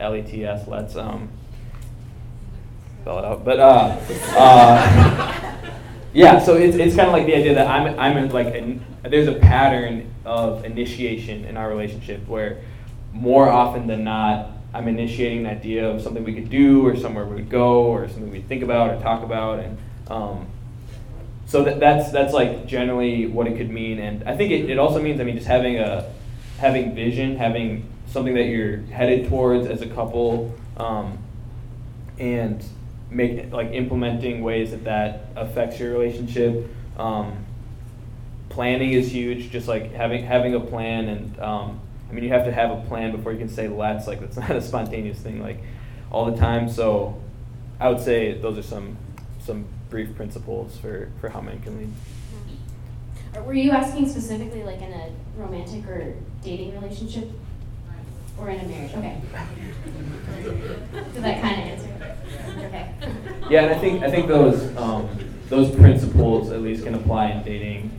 L 0.00 0.16
E 0.16 0.22
T 0.22 0.44
S 0.44 0.66
let's 0.66 0.96
um, 0.96 1.28
spell 3.02 3.18
it 3.18 3.24
out. 3.24 3.44
But 3.44 3.60
uh, 3.60 4.00
uh, 4.30 5.60
yeah, 6.14 6.38
so 6.38 6.56
it's, 6.56 6.76
it's 6.76 6.96
kind 6.96 7.06
of 7.06 7.12
like 7.12 7.26
the 7.26 7.36
idea 7.36 7.54
that 7.54 7.68
I'm 7.68 7.98
I'm 7.98 8.16
in 8.16 8.30
like 8.30 8.54
an, 8.54 8.84
there's 9.04 9.28
a 9.28 9.34
pattern 9.34 10.10
of 10.24 10.64
initiation 10.64 11.44
in 11.44 11.56
our 11.56 11.68
relationship 11.68 12.26
where 12.26 12.62
more 13.12 13.48
often 13.48 13.86
than 13.86 14.04
not 14.04 14.55
I'm 14.74 14.88
initiating 14.88 15.46
an 15.46 15.46
idea 15.46 15.88
of 15.88 16.02
something 16.02 16.24
we 16.24 16.34
could 16.34 16.50
do 16.50 16.86
or 16.86 16.96
somewhere 16.96 17.24
we 17.24 17.36
would 17.36 17.50
go 17.50 17.84
or 17.84 18.08
something 18.08 18.30
we'd 18.30 18.48
think 18.48 18.62
about 18.62 18.90
or 18.90 19.00
talk 19.00 19.22
about 19.22 19.60
and 19.60 19.78
um, 20.08 20.46
so 21.46 21.62
that, 21.62 21.78
that's 21.78 22.10
that's 22.10 22.32
like 22.32 22.66
generally 22.66 23.26
what 23.26 23.46
it 23.46 23.56
could 23.56 23.70
mean. 23.70 23.98
And 23.98 24.24
I 24.24 24.36
think 24.36 24.50
it, 24.50 24.68
it 24.68 24.78
also 24.78 25.00
means 25.00 25.20
I 25.20 25.24
mean 25.24 25.36
just 25.36 25.46
having 25.46 25.78
a 25.78 26.12
having 26.58 26.94
vision 26.94 27.36
having 27.36 27.88
something 28.06 28.34
that 28.34 28.44
you're 28.44 28.78
headed 28.78 29.28
towards 29.28 29.66
as 29.66 29.82
a 29.82 29.86
couple 29.86 30.54
um, 30.76 31.18
and 32.18 32.64
make 33.10 33.52
like 33.52 33.70
implementing 33.72 34.42
ways 34.42 34.70
that 34.72 34.84
that 34.84 35.28
affects 35.36 35.78
your 35.78 35.92
relationship. 35.92 36.68
Um, 36.98 37.44
planning 38.48 38.92
is 38.92 39.12
huge 39.12 39.50
just 39.50 39.68
like 39.68 39.92
having 39.92 40.24
having 40.24 40.54
a 40.54 40.60
plan 40.60 41.08
and 41.08 41.38
um, 41.40 41.80
i 42.08 42.12
mean 42.12 42.24
you 42.24 42.30
have 42.30 42.44
to 42.44 42.52
have 42.52 42.70
a 42.70 42.80
plan 42.88 43.12
before 43.12 43.32
you 43.32 43.38
can 43.38 43.48
say 43.48 43.68
let's 43.68 44.06
like 44.06 44.20
that's 44.20 44.36
not 44.44 44.50
a 44.50 44.60
spontaneous 44.60 45.18
thing 45.18 45.40
like 45.40 45.58
all 46.10 46.30
the 46.30 46.36
time 46.36 46.68
so 46.68 47.20
i 47.80 47.88
would 47.88 48.00
say 48.00 48.32
those 48.38 48.56
are 48.58 48.62
some 48.62 48.96
some 49.40 49.64
brief 49.90 50.14
principles 50.16 50.76
for 50.78 51.10
for 51.20 51.28
how 51.28 51.40
men 51.40 51.60
can 51.62 51.76
lead 51.78 51.92
Were 53.44 53.54
you 53.54 53.70
asking 53.70 54.08
specifically 54.08 54.62
like 54.64 54.80
in 54.80 54.92
a 54.92 55.10
romantic 55.36 55.86
or 55.86 56.14
dating 56.42 56.72
relationship? 56.80 57.28
Or 58.38 58.50
in 58.50 58.60
a 58.60 58.68
marriage? 58.68 58.92
Okay. 58.92 59.20
Did 60.42 61.22
that 61.22 61.40
kind 61.42 61.62
of 61.62 61.68
answer? 61.68 62.16
Okay. 62.58 62.92
yeah 63.50 63.62
and 63.64 63.74
i 63.74 63.78
think 63.78 64.02
i 64.02 64.10
think 64.10 64.26
those 64.28 64.76
um, 64.76 65.08
those 65.48 65.74
principles 65.74 66.50
at 66.50 66.60
least 66.62 66.84
can 66.84 66.94
apply 66.94 67.30
in 67.30 67.42
dating 67.44 67.90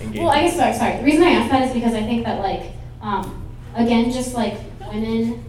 engagement 0.00 0.24
Well, 0.24 0.30
I 0.30 0.42
guess 0.42 0.56
sorry, 0.56 0.74
sorry. 0.74 0.96
The 0.98 1.04
reason 1.04 1.24
I 1.24 1.30
asked 1.30 1.50
that 1.50 1.62
is 1.68 1.72
because 1.74 1.94
I 1.94 2.02
think 2.02 2.24
that 2.24 2.40
like, 2.40 2.72
um, 3.00 3.47
again, 3.78 4.10
just 4.10 4.34
like 4.34 4.58
women 4.80 5.44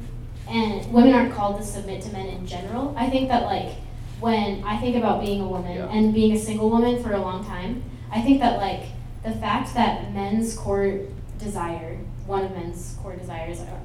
and 0.48 0.92
women 0.94 1.14
aren't 1.14 1.34
called 1.34 1.60
to 1.60 1.66
submit 1.66 2.02
to 2.04 2.12
men 2.12 2.28
in 2.28 2.46
general. 2.48 2.94
I 2.98 3.10
think 3.10 3.28
that 3.30 3.44
like 3.44 3.76
when 4.20 4.64
I 4.64 4.78
think 4.78 4.96
about 4.96 5.22
being 5.22 5.42
a 5.42 5.48
woman 5.48 5.76
Yeah. 5.78 5.86
and 5.90 6.14
being 6.14 6.34
a 6.36 6.40
single 6.40 6.70
woman 6.70 7.02
for 7.04 7.14
a 7.14 7.20
long 7.22 7.46
time, 7.46 7.84
I 8.12 8.22
think 8.22 8.40
that 8.40 8.58
like 8.58 8.82
the 9.24 9.32
fact 9.32 9.74
that 9.76 10.14
men's 10.14 10.56
core 10.56 11.00
desire, 11.38 11.98
one 12.26 12.46
of 12.46 12.52
men's 12.52 12.98
core 13.02 13.16
desires, 13.16 13.60
are, 13.62 13.80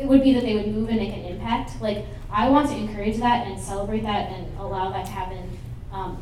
it 0.00 0.06
would 0.06 0.22
be 0.22 0.32
that 0.34 0.42
they 0.42 0.54
would 0.54 0.68
move 0.68 0.88
and 0.88 0.98
make 0.98 1.12
an 1.12 1.24
impact. 1.24 1.80
Like 1.80 2.04
I 2.30 2.48
want 2.48 2.68
to 2.70 2.76
encourage 2.76 3.18
that 3.18 3.46
and 3.46 3.58
celebrate 3.60 4.02
that 4.02 4.30
and 4.32 4.58
allow 4.58 4.90
that 4.90 5.06
to 5.06 5.12
happen, 5.12 5.58
um, 5.92 6.18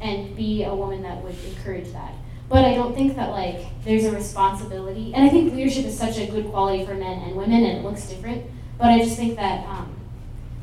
and 0.00 0.36
be 0.36 0.64
a 0.64 0.74
woman 0.74 1.02
that 1.02 1.22
would 1.22 1.36
encourage 1.44 1.92
that. 1.92 2.12
But 2.48 2.64
I 2.64 2.74
don't 2.74 2.94
think 2.94 3.16
that 3.16 3.30
like 3.30 3.60
there's 3.84 4.04
a 4.04 4.12
responsibility, 4.12 5.12
and 5.14 5.24
I 5.24 5.28
think 5.28 5.52
leadership 5.52 5.84
is 5.84 5.98
such 5.98 6.18
a 6.18 6.26
good 6.26 6.46
quality 6.50 6.84
for 6.84 6.94
men 6.94 7.18
and 7.22 7.36
women, 7.36 7.64
and 7.64 7.78
it 7.78 7.84
looks 7.84 8.08
different. 8.08 8.44
But 8.78 8.88
I 8.88 8.98
just 8.98 9.16
think 9.16 9.36
that 9.36 9.66
um, 9.66 9.94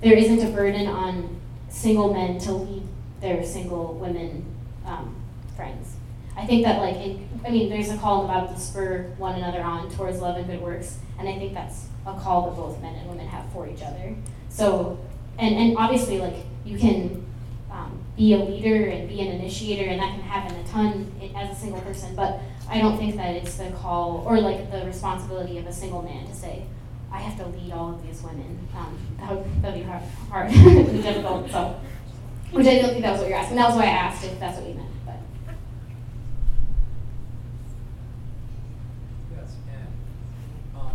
there 0.01 0.13
isn't 0.13 0.39
a 0.39 0.51
burden 0.51 0.87
on 0.87 1.41
single 1.69 2.13
men 2.13 2.37
to 2.39 2.53
lead 2.53 2.83
their 3.19 3.43
single 3.43 3.95
women 3.95 4.45
um, 4.85 5.15
friends. 5.55 5.95
I 6.37 6.45
think 6.45 6.63
that 6.63 6.79
like 6.79 6.95
in, 6.95 7.27
I 7.45 7.49
mean, 7.49 7.69
there's 7.69 7.89
a 7.89 7.97
call 7.97 8.27
Bible 8.27 8.53
to 8.53 8.59
spur 8.59 9.13
one 9.17 9.35
another 9.35 9.61
on 9.61 9.89
towards 9.91 10.19
love 10.19 10.37
and 10.37 10.47
good 10.47 10.61
works, 10.61 10.97
and 11.19 11.27
I 11.27 11.37
think 11.37 11.53
that's 11.53 11.87
a 12.05 12.13
call 12.13 12.49
that 12.49 12.55
both 12.55 12.81
men 12.81 12.95
and 12.95 13.09
women 13.09 13.27
have 13.27 13.51
for 13.51 13.67
each 13.67 13.81
other. 13.81 14.15
So, 14.49 14.99
and 15.37 15.55
and 15.55 15.77
obviously 15.77 16.19
like 16.19 16.35
you 16.65 16.77
can 16.77 17.25
um, 17.71 18.02
be 18.15 18.33
a 18.33 18.37
leader 18.37 18.85
and 18.89 19.09
be 19.09 19.21
an 19.21 19.27
initiator, 19.39 19.89
and 19.89 19.99
that 19.99 20.11
can 20.11 20.21
happen 20.21 20.55
a 20.55 20.63
ton 20.67 21.11
as 21.35 21.57
a 21.57 21.59
single 21.59 21.81
person. 21.81 22.15
But 22.15 22.39
I 22.69 22.79
don't 22.79 22.97
think 22.97 23.15
that 23.15 23.35
it's 23.35 23.55
the 23.55 23.71
call 23.71 24.23
or 24.27 24.39
like 24.39 24.71
the 24.71 24.85
responsibility 24.85 25.57
of 25.57 25.65
a 25.67 25.73
single 25.73 26.01
man 26.01 26.25
to 26.27 26.33
say, 26.35 26.65
"I 27.11 27.17
have 27.19 27.37
to 27.37 27.47
lead 27.47 27.71
all 27.71 27.95
of 27.95 28.05
these 28.05 28.21
women." 28.21 28.67
Um, 28.77 28.97
that 29.19 29.31
would 29.31 29.61
that'd 29.61 29.79
be 29.79 29.85
hard, 29.85 30.03
hard 30.29 30.51
and 30.51 31.03
difficult. 31.03 31.49
So, 31.49 31.75
which 32.51 32.67
I 32.67 32.79
don't 32.79 32.91
think 32.91 33.01
that 33.01 33.11
was 33.13 33.21
what 33.21 33.29
you're 33.29 33.37
asking. 33.37 33.57
That 33.57 33.69
was 33.69 33.77
why 33.77 33.85
I 33.85 33.87
asked 33.87 34.23
if 34.23 34.39
that's 34.39 34.59
what 34.59 34.69
you 34.69 34.75
meant. 34.75 34.89
But 35.05 35.15
Yes, 39.35 39.55
and 39.67 39.87
um, 40.79 40.91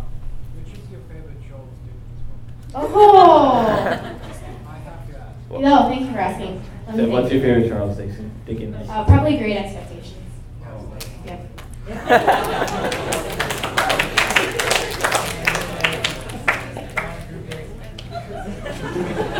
which 0.55 0.73
is 0.73 0.89
your 0.89 1.01
favorite 1.01 1.41
do 1.41 1.47
this 1.49 2.75
oh, 2.75 3.65
I 4.67 4.77
have 4.77 5.09
to 5.09 5.17
ask. 5.17 5.51
no, 5.51 5.89
thank 5.89 6.01
you 6.05 6.11
for 6.13 6.19
asking. 6.19 6.63
Let 6.89 6.97
So 6.97 7.09
what's 7.09 7.31
your 7.31 7.41
favorite 7.41 7.69
charles 7.69 7.97
dixon 7.97 8.31
Dickens? 8.47 8.89
Uh, 8.89 9.05
probably 9.05 9.37
Great 9.37 9.57
Expectations. 9.57 10.15
Yep. 11.23 11.59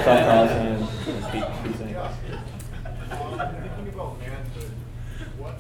Thought 0.05 0.19
Charles 0.19 0.51
and 0.51 0.88
speak, 1.23 1.43
speak. 1.73 1.95
Thinking 3.33 3.93
about 3.93 4.19
manhood, 4.19 4.71
what 5.39 5.55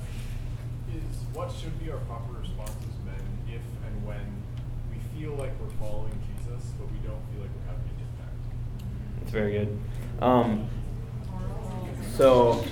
is 0.93 1.15
what 1.33 1.51
should 1.51 1.79
be 1.83 1.89
our 1.89 1.97
proper 2.01 2.33
response 2.33 2.69
as 2.69 3.03
men 3.03 3.15
if 3.47 3.61
and 3.87 4.05
when 4.05 4.43
we 4.91 4.99
feel 5.19 5.33
like 5.33 5.53
we're 5.59 5.75
following 5.79 6.13
Jesus, 6.37 6.69
but 6.77 6.85
we 6.91 6.99
don't 6.99 7.21
feel 7.33 7.41
like 7.41 7.49
we're 7.49 7.65
having 7.65 7.89
an 7.89 7.97
impact? 8.05 8.37
It's 9.23 9.31
very 9.31 9.51
good. 9.53 9.79
Um, 10.21 10.69
so. 12.19 12.65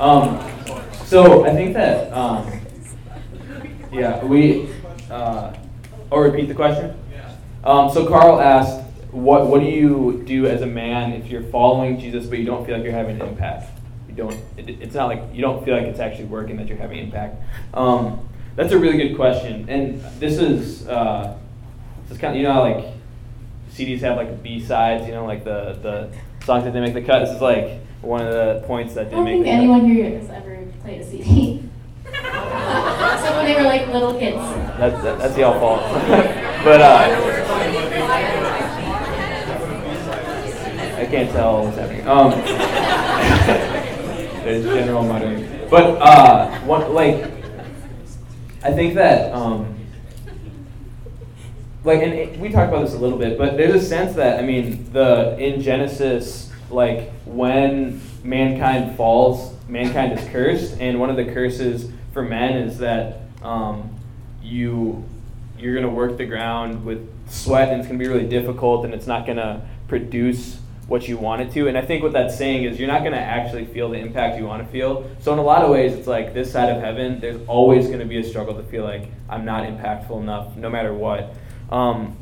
Um, 0.00 0.40
so 1.04 1.46
I 1.46 1.54
think 1.54 1.72
that 1.74 2.12
um, 2.12 2.60
yeah, 3.92 4.24
we. 4.24 4.68
Uh, 5.08 5.56
oh, 6.10 6.18
repeat 6.18 6.48
the 6.48 6.54
question. 6.54 6.98
Um, 7.62 7.88
so 7.92 8.08
Carl 8.08 8.40
asked, 8.40 8.80
"What 9.12 9.46
what 9.46 9.60
do 9.60 9.66
you 9.66 10.24
do 10.26 10.46
as 10.46 10.62
a 10.62 10.66
man 10.66 11.12
if 11.12 11.28
you're 11.28 11.44
following 11.44 12.00
Jesus 12.00 12.26
but 12.26 12.40
you 12.40 12.44
don't 12.44 12.66
feel 12.66 12.74
like 12.74 12.82
you're 12.82 12.92
having 12.92 13.20
an 13.20 13.28
impact? 13.28 13.70
You 14.08 14.14
don't. 14.14 14.36
It, 14.56 14.68
it's 14.68 14.94
not 14.96 15.06
like 15.06 15.22
you 15.32 15.40
don't 15.40 15.64
feel 15.64 15.76
like 15.76 15.86
it's 15.86 16.00
actually 16.00 16.24
working 16.24 16.56
that 16.56 16.66
you're 16.66 16.78
having 16.78 16.98
impact." 16.98 17.40
Um, 17.72 18.28
that's 18.56 18.72
a 18.72 18.78
really 18.78 18.96
good 18.96 19.14
question, 19.14 19.68
and 19.68 20.00
this 20.18 20.38
is 20.38 20.88
uh, 20.88 21.38
this 22.02 22.16
is 22.16 22.18
kind 22.18 22.34
of 22.34 22.40
you 22.40 22.48
know 22.48 22.62
like 22.62 22.96
CDs 23.76 24.00
have 24.00 24.16
like 24.16 24.42
B 24.42 24.58
sides, 24.58 25.06
you 25.06 25.12
know, 25.12 25.24
like 25.24 25.44
the 25.44 25.78
the 25.82 26.10
songs 26.46 26.62
that 26.62 26.72
didn't 26.72 26.84
make 26.84 26.94
the 26.94 27.02
cut. 27.02 27.24
This 27.24 27.34
is 27.34 27.42
like 27.42 27.80
one 28.00 28.24
of 28.24 28.32
the 28.32 28.62
points 28.66 28.94
that 28.94 29.10
didn't 29.10 29.24
make. 29.24 29.32
I 29.32 29.36
don't 29.36 29.42
think 29.42 29.44
the 29.44 29.50
anyone 29.50 29.84
here 29.84 30.18
has 30.18 30.30
ever 30.30 30.64
played 30.80 31.00
a 31.00 31.04
CD. 31.04 31.64
so 32.04 32.12
when 33.36 33.46
they 33.46 33.56
were 33.56 33.64
like 33.64 33.88
little 33.88 34.16
kids. 34.16 34.36
That's 34.78 35.02
that, 35.02 35.18
that's 35.18 35.36
y'all 35.36 35.58
fault. 35.58 35.80
but 36.64 36.80
uh, 36.80 37.08
I 40.96 41.06
can't 41.10 41.30
tell 41.32 41.64
what's 41.64 41.76
happening. 41.76 42.06
Um, 42.06 42.30
there's 44.44 44.64
general 44.64 45.02
muttering, 45.02 45.48
but 45.68 46.00
uh, 46.00 46.48
one 46.60 46.94
like 46.94 47.24
I 48.62 48.72
think 48.72 48.94
that 48.94 49.32
um, 49.32 49.75
like 51.86 52.02
and 52.02 52.12
it, 52.12 52.38
we 52.38 52.50
talked 52.50 52.68
about 52.68 52.84
this 52.84 52.94
a 52.94 52.98
little 52.98 53.18
bit, 53.18 53.38
but 53.38 53.56
there's 53.56 53.74
a 53.80 53.86
sense 53.86 54.16
that 54.16 54.38
I 54.38 54.42
mean 54.42 54.92
the 54.92 55.38
in 55.38 55.62
Genesis 55.62 56.52
like 56.68 57.12
when 57.24 58.00
mankind 58.24 58.96
falls, 58.96 59.54
mankind 59.68 60.18
is 60.18 60.28
cursed, 60.28 60.80
and 60.80 60.98
one 60.98 61.10
of 61.10 61.16
the 61.16 61.24
curses 61.24 61.90
for 62.12 62.22
men 62.22 62.56
is 62.58 62.78
that 62.78 63.20
um, 63.40 63.94
you 64.42 65.04
you're 65.58 65.74
gonna 65.76 65.88
work 65.88 66.18
the 66.18 66.26
ground 66.26 66.84
with 66.84 67.08
sweat, 67.30 67.68
and 67.68 67.78
it's 67.78 67.86
gonna 67.86 68.00
be 68.00 68.08
really 68.08 68.28
difficult, 68.28 68.84
and 68.84 68.92
it's 68.92 69.06
not 69.06 69.24
gonna 69.24 69.66
produce 69.86 70.58
what 70.88 71.08
you 71.08 71.16
want 71.16 71.42
it 71.42 71.52
to. 71.52 71.68
And 71.68 71.78
I 71.78 71.82
think 71.82 72.02
what 72.02 72.12
that's 72.12 72.36
saying 72.36 72.64
is 72.64 72.78
you're 72.78 72.88
not 72.88 73.00
going 73.00 73.12
to 73.12 73.18
actually 73.18 73.64
feel 73.66 73.88
the 73.88 73.98
impact 73.98 74.38
you 74.38 74.44
want 74.44 74.64
to 74.64 74.70
feel. 74.70 75.10
So 75.18 75.32
in 75.32 75.40
a 75.40 75.42
lot 75.42 75.62
of 75.62 75.70
ways, 75.70 75.92
it's 75.92 76.06
like 76.06 76.32
this 76.32 76.52
side 76.52 76.68
of 76.68 76.80
heaven. 76.80 77.18
There's 77.18 77.40
always 77.48 77.88
going 77.88 77.98
to 77.98 78.04
be 78.04 78.18
a 78.18 78.24
struggle 78.24 78.54
to 78.54 78.62
feel 78.62 78.84
like 78.84 79.08
I'm 79.28 79.44
not 79.44 79.64
impactful 79.64 80.20
enough, 80.20 80.56
no 80.56 80.70
matter 80.70 80.94
what. 80.94 81.34
Um, 81.70 82.16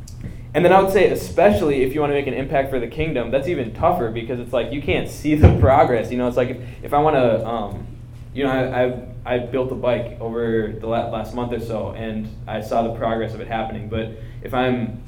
and 0.54 0.64
then 0.64 0.72
I 0.72 0.80
would 0.80 0.92
say, 0.92 1.10
especially 1.10 1.82
if 1.82 1.94
you 1.94 2.00
want 2.00 2.10
to 2.10 2.14
make 2.14 2.28
an 2.28 2.34
impact 2.34 2.70
for 2.70 2.78
the 2.78 2.86
kingdom, 2.86 3.30
that's 3.32 3.48
even 3.48 3.74
tougher 3.74 4.10
because 4.10 4.38
it's 4.38 4.52
like 4.52 4.72
you 4.72 4.80
can't 4.80 5.08
see 5.08 5.34
the 5.34 5.58
progress. 5.60 6.12
You 6.12 6.18
know, 6.18 6.28
it's 6.28 6.36
like 6.36 6.50
if, 6.50 6.84
if 6.84 6.94
I 6.94 6.98
want 6.98 7.16
to, 7.16 7.46
um, 7.46 7.86
you 8.32 8.44
know, 8.44 8.50
I, 8.50 8.84
I 8.84 9.34
I 9.34 9.38
built 9.38 9.72
a 9.72 9.74
bike 9.74 10.18
over 10.20 10.74
the 10.78 10.86
last 10.86 11.34
month 11.34 11.52
or 11.52 11.60
so, 11.60 11.90
and 11.90 12.28
I 12.46 12.60
saw 12.60 12.82
the 12.82 12.94
progress 12.94 13.34
of 13.34 13.40
it 13.40 13.48
happening. 13.48 13.88
But 13.88 14.12
if 14.42 14.54
I'm, 14.54 15.02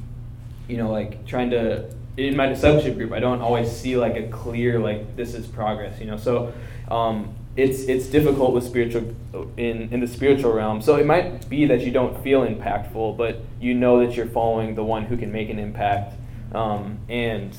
you 0.69 0.79
know, 0.79 0.91
like 0.91 1.27
trying 1.27 1.51
to 1.51 1.91
in 2.17 2.37
my 2.37 2.47
discipleship 2.47 2.97
group, 2.97 3.13
I 3.13 3.21
don't 3.21 3.41
always 3.41 3.71
see 3.71 3.97
like 3.97 4.17
a 4.17 4.29
clear 4.29 4.81
like 4.81 5.17
this 5.17 5.35
is 5.35 5.47
progress. 5.47 6.01
You 6.01 6.07
know, 6.07 6.17
so 6.17 6.53
um, 6.91 7.35
it's 7.57 7.85
it's 7.85 8.07
difficult 8.07 8.53
with 8.53 8.65
spiritual 8.65 9.15
in 9.57 9.89
in 9.93 10.01
the 10.01 10.07
spiritual 10.07 10.53
realm. 10.53 10.83
So 10.83 10.97
it 10.97 11.07
might 11.07 11.49
be 11.49 11.67
that 11.67 11.81
you 11.81 11.91
don't 11.91 12.23
feel 12.23 12.47
impactful, 12.47 13.17
but 13.17 13.41
you 13.61 13.75
know 13.75 14.05
that 14.05 14.15
you're 14.15 14.27
following 14.27 14.75
the 14.75 14.85
one 14.85 15.05
who 15.05 15.17
can 15.17 15.33
make 15.33 15.49
an 15.49 15.59
impact. 15.59 16.15
Um, 16.55 16.99
and 17.09 17.57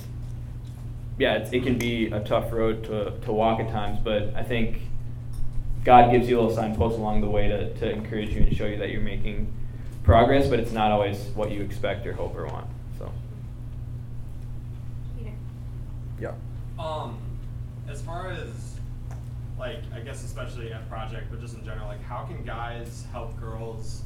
yeah, 1.17 1.49
it 1.51 1.63
can 1.63 1.77
be 1.77 2.07
a 2.07 2.19
tough 2.19 2.51
road 2.51 2.83
to, 2.85 3.11
to 3.25 3.31
walk 3.31 3.59
at 3.59 3.69
times, 3.71 3.99
but 4.03 4.33
I 4.35 4.43
think 4.43 4.81
God 5.83 6.11
gives 6.11 6.29
you 6.29 6.39
little 6.39 6.55
signposts 6.55 6.99
along 6.99 7.21
the 7.21 7.29
way 7.29 7.47
to, 7.47 7.73
to 7.75 7.89
encourage 7.89 8.29
you 8.29 8.41
and 8.43 8.55
show 8.55 8.67
you 8.67 8.77
that 8.77 8.91
you're 8.91 9.01
making 9.01 9.51
progress, 10.03 10.47
but 10.47 10.59
it's 10.59 10.71
not 10.71 10.91
always 10.91 11.17
what 11.33 11.51
you 11.51 11.61
expect 11.61 12.05
or 12.05 12.13
hope 12.13 12.35
or 12.35 12.45
want. 12.45 12.67
So, 12.99 13.11
Peter. 15.17 15.31
yeah. 16.19 16.33
Um, 16.77 17.17
as 17.89 18.01
far 18.01 18.29
as 18.29 18.66
like 19.57 19.79
I 19.93 19.99
guess 19.99 20.23
especially 20.23 20.71
at 20.71 20.87
project, 20.89 21.27
but 21.29 21.41
just 21.41 21.55
in 21.55 21.65
general, 21.65 21.87
like 21.87 22.03
how 22.03 22.23
can 22.23 22.43
guys 22.43 23.05
help 23.11 23.39
girls 23.39 24.03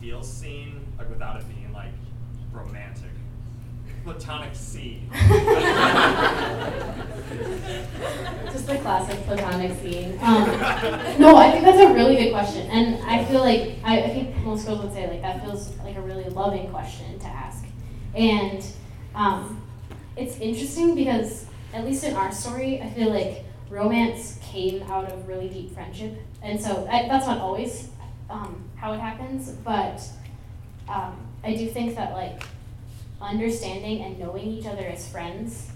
feel 0.00 0.22
seen, 0.22 0.86
like 0.98 1.08
without 1.10 1.40
it 1.40 1.46
being 1.48 1.72
like 1.72 1.92
romantic? 2.52 3.10
Platonic 4.04 4.54
scene. 4.54 5.08
Just 8.52 8.66
the 8.66 8.76
classic 8.82 9.18
platonic 9.24 9.72
scene. 9.80 10.18
Um, 10.20 10.44
no, 11.18 11.36
I 11.36 11.50
think 11.50 11.64
that's 11.64 11.80
a 11.80 11.90
really 11.94 12.16
good 12.16 12.30
question, 12.32 12.70
and 12.70 13.02
I 13.02 13.24
feel 13.24 13.40
like 13.40 13.78
I, 13.82 14.02
I 14.02 14.10
think 14.10 14.36
most 14.44 14.66
girls 14.66 14.82
would 14.82 14.92
say 14.92 15.08
like 15.08 15.22
that 15.22 15.42
feels 15.42 15.74
like 15.78 15.96
a 15.96 16.02
really 16.02 16.24
loving 16.24 16.68
question 16.68 17.18
to 17.20 17.26
ask, 17.26 17.64
and 18.14 18.62
um, 19.14 19.62
it's 20.18 20.36
interesting 20.36 20.94
because 20.94 21.46
at 21.72 21.86
least 21.86 22.04
in 22.04 22.14
our 22.14 22.30
story, 22.30 22.82
I 22.82 22.90
feel 22.90 23.08
like 23.08 23.43
romance 23.70 24.38
came 24.42 24.82
out 24.84 25.10
of 25.10 25.26
really 25.26 25.48
deep 25.48 25.74
friendship, 25.74 26.20
and 26.42 26.60
so 26.60 26.86
I, 26.90 27.08
that's 27.08 27.26
not 27.26 27.38
always 27.38 27.88
um, 28.30 28.64
how 28.76 28.92
it 28.92 29.00
happens, 29.00 29.50
but 29.50 30.02
um, 30.88 31.16
I 31.42 31.54
do 31.54 31.68
think 31.68 31.94
that 31.96 32.12
like 32.12 32.42
understanding 33.20 34.02
and 34.02 34.18
knowing 34.18 34.46
each 34.46 34.66
other 34.66 34.84
as 34.84 35.08
friends 35.08 35.70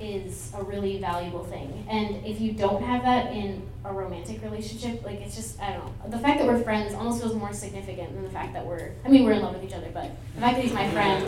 is 0.00 0.52
a 0.56 0.62
really 0.62 0.98
valuable 0.98 1.44
thing. 1.44 1.86
And 1.88 2.24
if 2.24 2.40
you 2.40 2.52
don't 2.52 2.82
have 2.82 3.02
that 3.02 3.32
in 3.32 3.62
a 3.84 3.92
romantic 3.92 4.42
relationship, 4.42 5.04
like 5.04 5.20
it's 5.20 5.34
just 5.34 5.60
I 5.60 5.72
don't 5.72 5.84
know. 5.84 6.10
The 6.10 6.18
fact 6.18 6.38
that 6.38 6.46
we're 6.46 6.62
friends 6.62 6.94
almost 6.94 7.20
feels 7.20 7.34
more 7.34 7.52
significant 7.52 8.14
than 8.14 8.22
the 8.22 8.30
fact 8.30 8.52
that 8.52 8.64
we're 8.64 8.92
I 9.04 9.08
mean 9.08 9.24
we're 9.24 9.32
in 9.32 9.42
love 9.42 9.54
with 9.54 9.64
each 9.64 9.74
other, 9.74 9.90
but 9.92 10.10
the 10.34 10.40
fact 10.40 10.56
that 10.56 10.64
he's 10.64 10.72
my 10.72 10.88
friend 10.90 11.26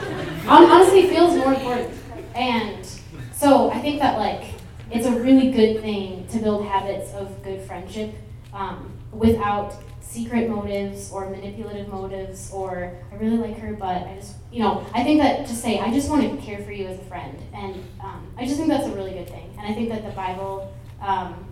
honestly 0.48 1.08
feels 1.08 1.36
more 1.36 1.54
important. 1.54 1.90
And 2.34 2.86
so 3.34 3.70
I 3.70 3.80
think 3.80 3.98
that 4.00 4.18
like 4.18 4.59
it's 4.90 5.06
a 5.06 5.12
really 5.12 5.50
good 5.50 5.80
thing 5.80 6.26
to 6.28 6.38
build 6.38 6.66
habits 6.66 7.12
of 7.14 7.42
good 7.42 7.62
friendship 7.62 8.14
um, 8.52 8.92
without 9.12 9.74
secret 10.00 10.50
motives 10.50 11.12
or 11.12 11.30
manipulative 11.30 11.88
motives 11.88 12.50
or 12.52 12.96
I 13.12 13.14
really 13.14 13.36
like 13.36 13.56
her, 13.58 13.74
but 13.74 14.02
I 14.08 14.16
just, 14.16 14.34
you 14.50 14.60
know, 14.60 14.84
I 14.92 15.04
think 15.04 15.20
that 15.20 15.46
to 15.46 15.54
say, 15.54 15.78
I 15.78 15.92
just 15.92 16.10
want 16.10 16.22
to 16.22 16.44
care 16.44 16.58
for 16.64 16.72
you 16.72 16.86
as 16.88 16.98
a 16.98 17.04
friend. 17.04 17.38
And 17.54 17.76
um, 18.00 18.26
I 18.36 18.44
just 18.44 18.56
think 18.56 18.68
that's 18.68 18.86
a 18.86 18.92
really 18.92 19.12
good 19.12 19.28
thing. 19.28 19.54
And 19.56 19.70
I 19.70 19.72
think 19.72 19.88
that 19.90 20.04
the 20.04 20.10
Bible, 20.10 20.74
um, 21.00 21.46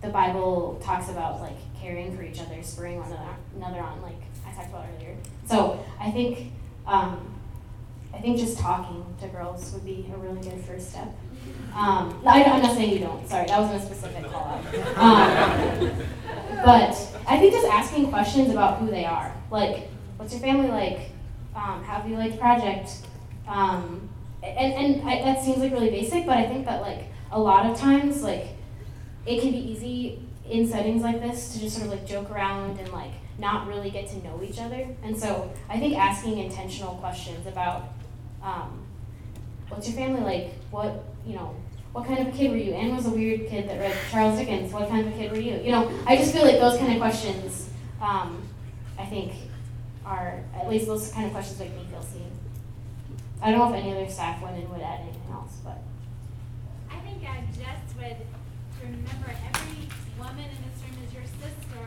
the 0.00 0.08
Bible 0.08 0.80
talks 0.82 1.10
about 1.10 1.42
like 1.42 1.56
caring 1.78 2.16
for 2.16 2.22
each 2.22 2.40
other, 2.40 2.62
spurring 2.62 2.98
one 2.98 3.12
another 3.56 3.80
on, 3.80 4.00
like 4.00 4.16
I 4.46 4.52
talked 4.52 4.70
about 4.70 4.86
earlier. 4.96 5.14
So 5.46 5.84
I 6.00 6.10
think, 6.10 6.52
um, 6.86 7.34
I 8.14 8.18
think 8.18 8.38
just 8.38 8.58
talking 8.58 9.04
to 9.20 9.28
girls 9.28 9.72
would 9.72 9.84
be 9.84 10.10
a 10.14 10.16
really 10.16 10.40
good 10.40 10.64
first 10.64 10.90
step. 10.90 11.08
Um, 11.74 12.20
I, 12.26 12.42
am 12.42 12.62
not 12.62 12.74
saying 12.76 12.92
you 12.92 12.98
don't. 12.98 13.26
Sorry, 13.28 13.46
that 13.46 13.58
wasn't 13.58 13.82
a 13.82 13.86
specific 13.86 14.30
call 14.30 14.44
out. 14.44 14.64
Um, 14.98 15.90
but 16.64 16.94
I 17.26 17.38
think 17.38 17.52
just 17.52 17.66
asking 17.66 18.10
questions 18.10 18.50
about 18.50 18.78
who 18.78 18.86
they 18.90 19.04
are, 19.04 19.34
like, 19.50 19.88
what's 20.16 20.32
your 20.32 20.42
family 20.42 20.68
like? 20.68 21.10
Um, 21.54 21.82
how 21.84 22.00
have 22.00 22.08
you 22.08 22.16
liked 22.16 22.34
the 22.34 22.40
project? 22.40 22.90
Um, 23.48 24.08
and 24.42 24.74
and 24.74 25.08
I, 25.08 25.22
that 25.22 25.42
seems 25.42 25.58
like 25.58 25.72
really 25.72 25.90
basic, 25.90 26.26
but 26.26 26.36
I 26.36 26.46
think 26.46 26.66
that 26.66 26.82
like 26.82 27.06
a 27.30 27.40
lot 27.40 27.66
of 27.66 27.78
times, 27.78 28.22
like, 28.22 28.48
it 29.26 29.40
can 29.40 29.52
be 29.52 29.58
easy 29.58 30.22
in 30.48 30.68
settings 30.68 31.02
like 31.02 31.20
this 31.20 31.52
to 31.54 31.60
just 31.60 31.76
sort 31.76 31.86
of 31.86 31.92
like 31.92 32.06
joke 32.06 32.30
around 32.30 32.78
and 32.78 32.92
like 32.92 33.12
not 33.38 33.66
really 33.66 33.90
get 33.90 34.08
to 34.10 34.22
know 34.22 34.40
each 34.42 34.58
other. 34.58 34.86
And 35.02 35.18
so 35.18 35.52
I 35.68 35.78
think 35.78 35.96
asking 35.96 36.38
intentional 36.38 36.94
questions 36.96 37.46
about 37.46 37.84
um, 38.42 38.84
what's 39.68 39.88
your 39.88 39.96
family 39.96 40.20
like? 40.20 40.52
What 40.70 41.04
you 41.26 41.34
know, 41.34 41.54
what 41.92 42.06
kind 42.06 42.26
of 42.26 42.34
kid 42.34 42.50
were 42.50 42.56
you? 42.56 42.72
Anne 42.72 42.96
was 42.96 43.06
a 43.06 43.10
weird 43.10 43.48
kid 43.48 43.68
that 43.68 43.78
read 43.78 43.94
Charles 44.10 44.38
Dickens. 44.38 44.72
What 44.72 44.88
kind 44.88 45.06
of 45.06 45.12
a 45.12 45.16
kid 45.16 45.30
were 45.30 45.38
you? 45.38 45.60
You 45.62 45.72
know, 45.72 45.90
I 46.06 46.16
just 46.16 46.32
feel 46.32 46.42
like 46.42 46.58
those 46.58 46.78
kind 46.78 46.92
of 46.92 46.98
questions, 46.98 47.68
um, 48.00 48.42
I 48.98 49.04
think, 49.04 49.32
are, 50.04 50.42
at 50.54 50.68
least 50.68 50.86
those 50.86 51.12
kind 51.12 51.26
of 51.26 51.32
questions 51.32 51.58
make 51.58 51.74
me 51.74 51.84
feel 51.90 52.02
seen. 52.02 52.30
I 53.42 53.50
don't 53.50 53.58
know 53.58 53.74
if 53.74 53.82
any 53.82 53.92
other 53.92 54.10
staff 54.10 54.40
women 54.42 54.70
would 54.70 54.80
add 54.80 55.00
anything 55.00 55.30
else, 55.32 55.58
but. 55.64 55.78
I 56.90 56.98
think 57.00 57.22
I 57.28 57.44
just 57.52 57.96
would 57.98 58.16
remember 58.80 59.30
every 59.52 59.88
woman 60.18 60.46
in 60.48 60.60
this 60.64 60.78
room 60.82 60.96
is 61.06 61.12
your 61.12 61.26
sister, 61.42 61.84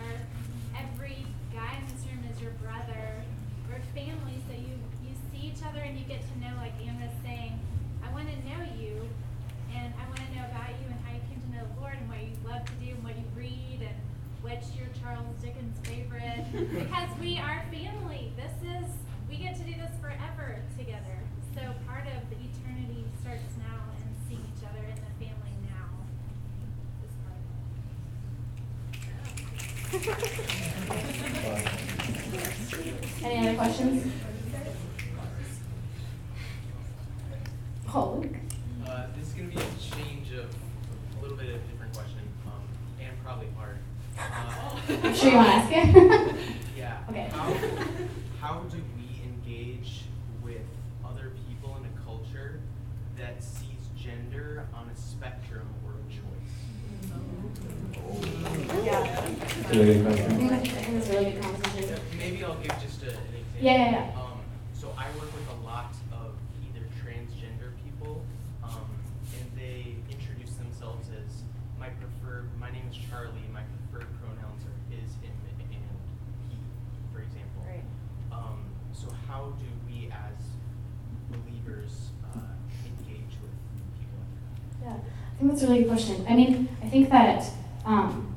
every 0.77 1.25
guy 1.53 1.79
in 1.81 1.85
this 1.89 2.05
room 2.07 2.23
is 2.31 2.39
your 2.41 2.51
brother. 2.61 3.23
We're 3.67 3.81
family, 3.95 4.37
so 4.47 4.53
you, 4.53 4.77
you 5.01 5.15
see 5.31 5.47
each 5.47 5.63
other 5.65 5.79
and 5.79 5.97
you 5.97 6.05
get 6.05 6.21
to 6.21 6.35
know, 6.39 6.53
like 6.57 6.73
Anne 6.85 7.01
was 7.01 7.11
saying, 7.23 7.59
I 8.05 8.11
want 8.13 8.29
to 8.29 8.37
know 8.47 8.61
you 8.77 9.01
and 9.75 9.93
I 9.95 10.07
want 10.07 10.23
to 10.23 10.31
know 10.35 10.45
about 10.47 10.71
you 10.79 10.87
and 10.87 10.99
how 11.03 11.11
you 11.13 11.23
came 11.27 11.39
to 11.39 11.49
know 11.51 11.63
the 11.67 11.81
Lord 11.81 11.95
and 11.99 12.07
what 12.07 12.23
you 12.23 12.35
love 12.47 12.63
to 12.63 12.75
do 12.79 12.95
and 12.95 13.03
what 13.03 13.15
you 13.15 13.27
read 13.35 13.79
and 13.83 13.95
what's 14.41 14.75
your 14.75 14.87
Charles 15.05 15.35
Dickens 15.39 15.77
favorite. 15.87 16.45
because 16.51 17.09
we 17.21 17.37
are 17.37 17.63
family. 17.71 18.31
This 18.35 18.51
is, 18.63 18.87
we 19.29 19.37
get 19.37 19.55
to 19.55 19.61
do 19.61 19.73
this 19.73 19.91
forever 20.01 20.57
together. 20.79 21.19
So 21.53 21.61
part 21.85 22.07
of 22.07 22.27
the 22.31 22.37
eternity 22.37 23.05
starts 23.21 23.43
now 23.59 23.83
and 24.01 24.15
seeing 24.27 24.41
each 24.57 24.63
other 24.67 24.79
in 24.83 24.95
the 24.95 25.13
family 25.23 25.53
now 25.69 25.89
is 27.05 27.13
part 27.21 27.37
of 29.93 30.07
it. 33.21 33.25
Any 33.25 33.47
other 33.47 33.57
questions? 33.57 34.11
Luke. 37.93 38.25
Uh, 38.87 39.05
this 39.17 39.27
is 39.27 39.33
going 39.33 39.51
to 39.51 39.55
be 39.55 39.61
a 39.61 39.95
change 39.95 40.31
of 40.31 40.45
a 41.17 41.21
little 41.21 41.37
bit 41.37 41.49
of 41.49 41.55
a 41.55 41.57
different 41.59 41.93
question, 41.93 42.19
um, 42.47 42.63
and 42.99 43.23
probably 43.23 43.47
hard. 43.55 43.77
Uh, 44.17 44.74
I'm 45.03 45.15
sure 45.15 45.31
you 45.31 45.37
want 45.37 45.47
to 45.47 45.53
ask 45.53 45.71
it. 45.71 46.35
yeah. 46.77 46.99
Okay. 47.09 47.27
How, 47.31 47.53
how 48.39 48.59
do 48.69 48.77
we 48.95 49.23
engage 49.23 50.03
with 50.43 50.61
other 51.03 51.31
people 51.49 51.75
in 51.77 51.85
a 51.85 52.05
culture 52.05 52.59
that 53.17 53.43
sees 53.43 53.89
gender 53.97 54.67
on 54.75 54.87
a 54.87 54.95
spectrum 54.95 55.67
or 55.83 55.93
a 55.93 56.03
choice? 56.13 56.53
Yeah. 58.85 58.99
I 58.99 59.21
think 59.21 59.39
that's 59.39 61.09
really 61.09 61.31
good 61.31 61.41
conversation. 61.41 61.99
Maybe 62.19 62.43
I'll 62.43 62.53
give 62.55 62.79
just 62.79 63.01
a, 63.01 63.09
an 63.09 63.15
example. 63.15 63.61
Yeah, 63.61 63.73
yeah, 63.73 63.91
yeah. 63.91 64.21
Um, 64.21 64.39
so 64.75 64.93
I 64.95 65.07
work 65.17 65.33
with 65.33 65.49
a 65.49 65.65
lot 65.65 65.95
of 66.11 66.33
either 66.61 66.85
transgender 67.01 67.73
people, 67.83 68.21
um, 68.63 68.85
and 69.33 69.49
they 69.57 69.95
introduce 70.11 70.53
themselves 70.53 71.09
as 71.09 71.41
my 71.79 71.89
preferred. 71.89 72.49
My 72.59 72.69
name 72.69 72.85
is 72.87 72.95
Charlie. 73.09 73.31
My 73.51 73.61
preferred 73.61 73.84
pronouns 73.99 74.63
are 74.65 74.75
his, 74.89 75.11
him, 75.21 75.31
and 75.47 75.71
he, 76.49 76.57
for 77.13 77.21
example. 77.21 77.63
Right. 77.65 77.83
Um, 78.31 78.65
so 78.93 79.07
how 79.27 79.53
do 79.59 79.65
we 79.87 80.11
as 80.11 80.41
believers 81.29 82.09
uh, 82.35 82.39
engage 82.85 83.37
with 83.41 83.53
people 83.97 84.19
like 84.19 84.81
that? 84.81 84.85
Yeah, 84.85 84.97
I 85.33 85.39
think 85.39 85.51
that's 85.51 85.63
a 85.63 85.67
really 85.67 85.79
good 85.83 85.89
question. 85.89 86.25
I 86.27 86.35
mean, 86.35 86.69
I 86.83 86.87
think 86.87 87.09
that, 87.09 87.43
um, 87.85 88.35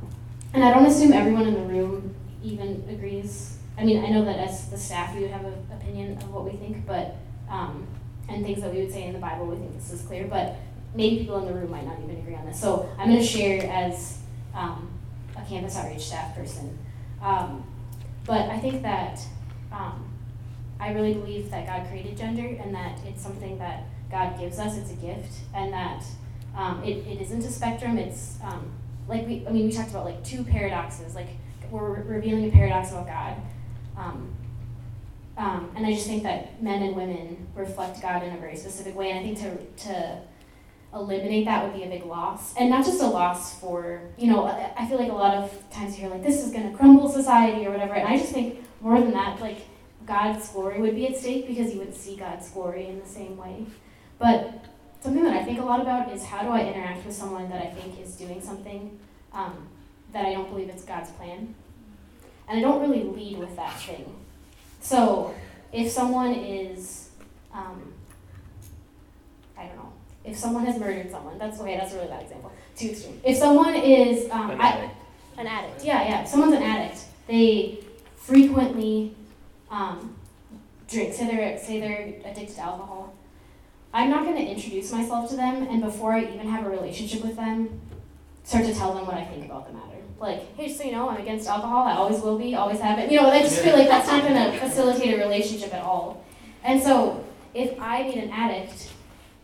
and 0.55 0.65
I 0.65 0.73
don't 0.73 0.87
assume 0.87 1.13
everyone 1.13 1.47
in 1.47 1.55
the 1.55 1.61
room 1.61 2.15
even 2.43 2.85
agrees. 2.91 3.59
I 3.77 3.85
mean, 3.85 4.05
I 4.05 4.09
know 4.09 4.25
that 4.25 4.39
as 4.39 4.69
the 4.71 4.79
staff, 4.79 5.15
you 5.17 5.29
have 5.29 5.45
an 5.45 5.55
opinion 5.73 6.19
of 6.19 6.33
what 6.33 6.45
we 6.45 6.53
think, 6.53 6.87
but 6.87 7.17
um, 7.49 7.87
and 8.29 8.45
things 8.45 8.61
that 8.61 8.73
we 8.73 8.81
would 8.81 8.93
say 8.93 9.05
in 9.05 9.13
the 9.13 9.19
Bible, 9.19 9.47
we 9.47 9.57
think 9.57 9.75
this 9.75 9.93
is 9.93 10.03
clear. 10.03 10.27
But 10.27 10.57
maybe 10.95 11.19
people 11.19 11.39
in 11.39 11.47
the 11.47 11.53
room 11.53 11.71
might 11.71 11.87
not 11.87 11.99
even 12.03 12.17
agree 12.17 12.35
on 12.35 12.45
this. 12.47 12.61
So 12.61 12.89
I'm 12.99 13.09
going 13.09 13.21
to 13.21 13.25
share 13.25 13.71
as 13.71 14.19
um, 14.55 14.91
a 15.41 15.49
campus 15.49 15.77
outreach 15.77 16.07
staff 16.07 16.35
person. 16.35 16.79
Um, 17.23 17.65
but 18.25 18.51
I 18.51 18.59
think 18.59 18.83
that 18.83 19.21
um, 19.73 20.09
I 20.81 20.93
really 20.93 21.15
believe 21.15 21.51
that 21.51 21.67
God 21.67 21.89
created 21.89 22.17
gender 22.17 22.47
and 22.63 22.75
that 22.75 22.99
it's 23.07 23.23
something 23.23 23.59
that 23.59 23.85
God 24.11 24.39
gives 24.39 24.59
us. 24.59 24.77
It's 24.77 24.91
a 24.91 24.97
gift, 24.97 25.33
and 25.55 25.73
that 25.73 26.05
um, 26.57 26.83
it, 26.83 27.07
it 27.07 27.21
isn't 27.23 27.45
a 27.45 27.51
spectrum. 27.51 27.99
It's 27.99 28.39
um, 28.43 28.71
like 29.07 29.27
we, 29.27 29.45
I 29.47 29.51
mean, 29.51 29.67
we 29.67 29.73
talked 29.73 29.91
about 29.91 30.05
like 30.05 30.23
two 30.25 30.45
paradoxes. 30.45 31.15
Like 31.15 31.29
we're 31.71 32.03
revealing 32.03 32.49
a 32.49 32.51
paradox 32.51 32.91
about 32.91 33.07
God. 33.07 33.37
Um, 33.97 34.35
um, 35.37 35.71
and 35.77 35.87
I 35.87 35.93
just 35.93 36.07
think 36.07 36.25
that 36.25 36.61
men 36.63 36.83
and 36.83 36.97
women 36.97 37.47
reflect 37.55 38.03
God 38.03 38.25
in 38.25 38.35
a 38.35 38.39
very 38.39 38.57
specific 38.57 38.97
way. 38.97 39.11
And 39.11 39.21
I 39.21 39.23
think 39.23 39.39
to, 39.39 39.85
to 39.87 40.21
eliminate 40.95 41.45
that 41.45 41.65
would 41.65 41.75
be 41.75 41.85
a 41.85 41.89
big 41.89 42.05
loss. 42.05 42.55
And 42.57 42.71
not 42.71 42.85
just 42.85 43.03
a 43.03 43.07
loss 43.07 43.59
for, 43.59 44.01
you 44.17 44.27
know, 44.29 44.47
I, 44.47 44.87
feel 44.87 44.99
like 44.99 45.11
a 45.11 45.15
lot 45.15 45.35
of 45.35 45.71
times 45.71 45.95
you 45.95 46.03
hear 46.03 46.11
like, 46.11 46.23
this 46.23 46.45
is 46.45 46.51
going 46.53 46.71
to 46.71 46.77
crumble 46.77 47.09
society 47.09 47.67
or 47.67 47.71
whatever. 47.71 47.95
And 47.95 48.09
I 48.09 48.17
just 48.17 48.33
think 48.33 48.65
more 48.81 49.01
than 49.01 49.13
that, 49.13 49.41
like, 49.41 49.59
God's 50.07 50.49
glory 50.49 50.81
would 50.81 50.95
be 50.95 51.07
at 51.07 51.17
stake 51.19 51.47
because 51.47 51.73
you 51.73 51.79
wouldn't 51.79 51.97
see 51.97 52.17
God's 52.17 52.49
glory 52.51 52.87
in 52.87 52.99
the 52.99 53.07
same 53.07 53.37
way. 53.37 53.67
But 54.19 54.65
something 55.01 55.23
that 55.23 55.37
I 55.37 55.45
think 55.45 55.61
a 55.61 55.65
lot 55.65 55.81
about 55.81 56.11
is 56.13 56.25
how 56.25 56.43
do 56.43 56.49
I 56.49 56.63
interact 56.63 57.05
with 57.05 57.15
someone 57.15 57.51
that 57.51 57.63
I 57.63 57.67
think 57.71 58.01
is 58.01 58.15
doing 58.17 58.41
something 58.41 58.99
um, 59.35 59.69
that 60.13 60.25
I 60.25 60.33
don't 60.33 60.49
believe 60.49 60.71
it's 60.71 60.85
God's 60.85 61.11
plan. 61.11 61.55
And 62.49 62.59
I 62.59 62.61
don't 62.63 62.81
really 62.81 63.05
lead 63.05 63.39
with 63.39 63.55
that 63.57 63.79
thing. 63.79 64.17
So 64.81 65.35
if 65.73 65.91
someone 65.91 66.33
is, 66.33 67.11
um, 67.53 67.93
I 69.57 69.67
don't 69.67 69.77
know, 69.77 69.88
if 70.25 70.37
someone 70.37 70.65
has 70.67 70.79
murdered 70.79 71.11
someone, 71.11 71.39
that's 71.39 71.61
okay, 71.61 71.77
that's 71.77 71.93
a 71.93 71.97
really 71.97 72.09
bad 72.09 72.23
example. 72.23 72.53
Too 72.77 72.91
extreme. 72.91 73.21
If 73.25 73.37
someone 73.39 73.75
is 73.75 74.31
um, 74.31 74.51
An 74.51 74.61
I- 74.61 74.69
addict. 74.69 74.95
an 75.39 75.47
addict, 75.47 75.85
yeah, 75.85 76.03
yeah. 76.09 76.23
If 76.23 76.29
someone's 76.29 76.55
an 76.55 76.63
addict, 76.63 77.01
they 77.27 77.79
frequently 78.17 79.15
um, 79.71 80.15
drink. 80.89 81.15
Say 81.15 81.27
they're 81.27 81.59
say 81.59 81.81
they're 81.81 82.31
addicted 82.31 82.55
to 82.57 82.61
alcohol. 82.61 83.15
I'm 83.93 84.11
not 84.11 84.25
going 84.25 84.37
to 84.37 84.43
introduce 84.43 84.93
myself 84.93 85.31
to 85.31 85.37
them, 85.37 85.67
and 85.69 85.81
before 85.83 86.13
I 86.13 86.21
even 86.25 86.47
have 86.49 86.67
a 86.67 86.71
relationship 86.71 87.23
with 87.25 87.37
them, 87.37 87.81
start 88.45 88.67
to 88.67 88.75
tell 88.75 88.93
them 88.95 89.07
what 89.07 89.15
I 89.17 89.25
think 89.25 89.47
about 89.47 89.67
the 89.67 89.73
matter. 89.73 89.97
Like, 90.21 90.55
hey, 90.57 90.71
so 90.73 90.85
you 90.85 90.93
know, 90.93 91.09
I'm 91.09 91.21
against 91.21 91.49
alcohol. 91.49 91.87
I 91.87 91.95
always 91.95 92.21
will 92.21 92.39
be, 92.39 92.55
always 92.55 92.81
have 92.81 92.97
been. 92.99 93.11
You 93.11 93.23
know, 93.23 93.31
I 93.31 93.41
just 93.41 93.61
feel 93.61 93.75
like 93.75 93.89
that's 93.89 94.09
not 94.09 94.23
going 94.23 94.35
to 94.53 94.59
facilitate 94.59 95.15
a 95.15 95.19
relationship 95.19 95.73
at 95.73 95.83
all. 95.83 96.23
And 96.65 96.83
so, 96.83 97.25
if 97.55 97.81
I 97.81 98.03
meet 98.03 98.17
an 98.17 98.31
addict, 98.31 98.91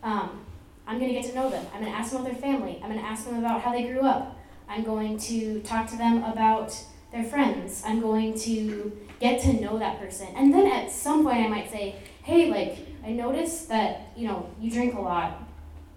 um, 0.03 0.44
I'm 0.87 0.99
going 0.99 1.13
to 1.13 1.19
get 1.19 1.29
to 1.29 1.35
know 1.35 1.49
them. 1.49 1.65
I'm 1.73 1.81
going 1.81 1.91
to 1.91 1.97
ask 1.97 2.11
them 2.11 2.21
about 2.21 2.31
their 2.31 2.41
family. 2.41 2.79
I'm 2.83 2.89
going 2.89 2.99
to 2.99 3.05
ask 3.05 3.25
them 3.25 3.37
about 3.37 3.61
how 3.61 3.71
they 3.71 3.83
grew 3.83 4.01
up. 4.01 4.37
I'm 4.69 4.83
going 4.83 5.17
to 5.19 5.61
talk 5.61 5.89
to 5.91 5.97
them 5.97 6.23
about 6.23 6.75
their 7.11 7.23
friends. 7.23 7.81
I'm 7.85 8.01
going 8.01 8.37
to 8.39 8.95
get 9.19 9.41
to 9.43 9.53
know 9.53 9.79
that 9.79 9.99
person. 9.99 10.27
And 10.35 10.53
then 10.53 10.67
at 10.71 10.91
some 10.91 11.23
point, 11.23 11.37
I 11.37 11.47
might 11.47 11.71
say, 11.71 11.95
hey, 12.23 12.49
like, 12.49 12.85
I 13.03 13.11
noticed 13.11 13.69
that, 13.69 14.11
you 14.15 14.27
know, 14.27 14.49
you 14.59 14.71
drink 14.71 14.95
a 14.95 15.01
lot. 15.01 15.43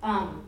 Um, 0.03 0.45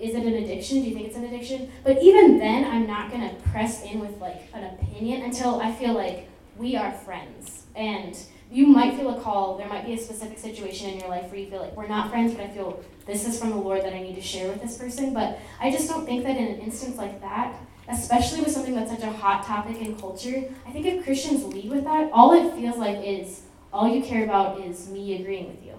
is 0.00 0.14
it 0.14 0.24
an 0.24 0.34
addiction? 0.34 0.82
Do 0.82 0.88
you 0.88 0.94
think 0.94 1.08
it's 1.08 1.16
an 1.16 1.24
addiction? 1.24 1.70
But 1.82 2.02
even 2.02 2.38
then, 2.38 2.64
I'm 2.64 2.86
not 2.86 3.10
going 3.10 3.28
to 3.28 3.34
press 3.50 3.82
in 3.82 4.00
with, 4.00 4.20
like, 4.20 4.42
an 4.52 4.64
opinion 4.64 5.22
until 5.22 5.60
I 5.60 5.72
feel 5.72 5.94
like 5.94 6.28
we 6.56 6.76
are 6.76 6.92
friends. 6.92 7.63
And 7.76 8.16
you 8.50 8.66
might 8.66 8.94
feel 8.94 9.16
a 9.16 9.20
call. 9.20 9.58
There 9.58 9.68
might 9.68 9.84
be 9.84 9.94
a 9.94 9.98
specific 9.98 10.38
situation 10.38 10.90
in 10.90 11.00
your 11.00 11.08
life 11.08 11.30
where 11.30 11.40
you 11.40 11.50
feel 11.50 11.60
like 11.60 11.76
we're 11.76 11.88
not 11.88 12.10
friends, 12.10 12.34
but 12.34 12.44
I 12.44 12.48
feel 12.48 12.82
this 13.06 13.26
is 13.26 13.38
from 13.38 13.50
the 13.50 13.56
Lord 13.56 13.82
that 13.82 13.92
I 13.92 14.02
need 14.02 14.14
to 14.14 14.22
share 14.22 14.48
with 14.48 14.62
this 14.62 14.78
person. 14.78 15.12
But 15.12 15.38
I 15.60 15.70
just 15.70 15.88
don't 15.88 16.06
think 16.06 16.24
that 16.24 16.36
in 16.36 16.46
an 16.46 16.60
instance 16.60 16.96
like 16.96 17.20
that, 17.20 17.56
especially 17.88 18.40
with 18.40 18.52
something 18.52 18.74
that's 18.74 18.90
such 18.90 19.02
a 19.02 19.10
hot 19.10 19.44
topic 19.44 19.80
in 19.80 19.96
culture, 19.96 20.44
I 20.66 20.70
think 20.70 20.86
if 20.86 21.04
Christians 21.04 21.44
lead 21.44 21.70
with 21.70 21.84
that, 21.84 22.10
all 22.12 22.32
it 22.32 22.54
feels 22.54 22.76
like 22.76 23.04
is 23.04 23.42
all 23.72 23.88
you 23.88 24.02
care 24.02 24.24
about 24.24 24.60
is 24.60 24.88
me 24.88 25.20
agreeing 25.20 25.48
with 25.48 25.64
you. 25.64 25.74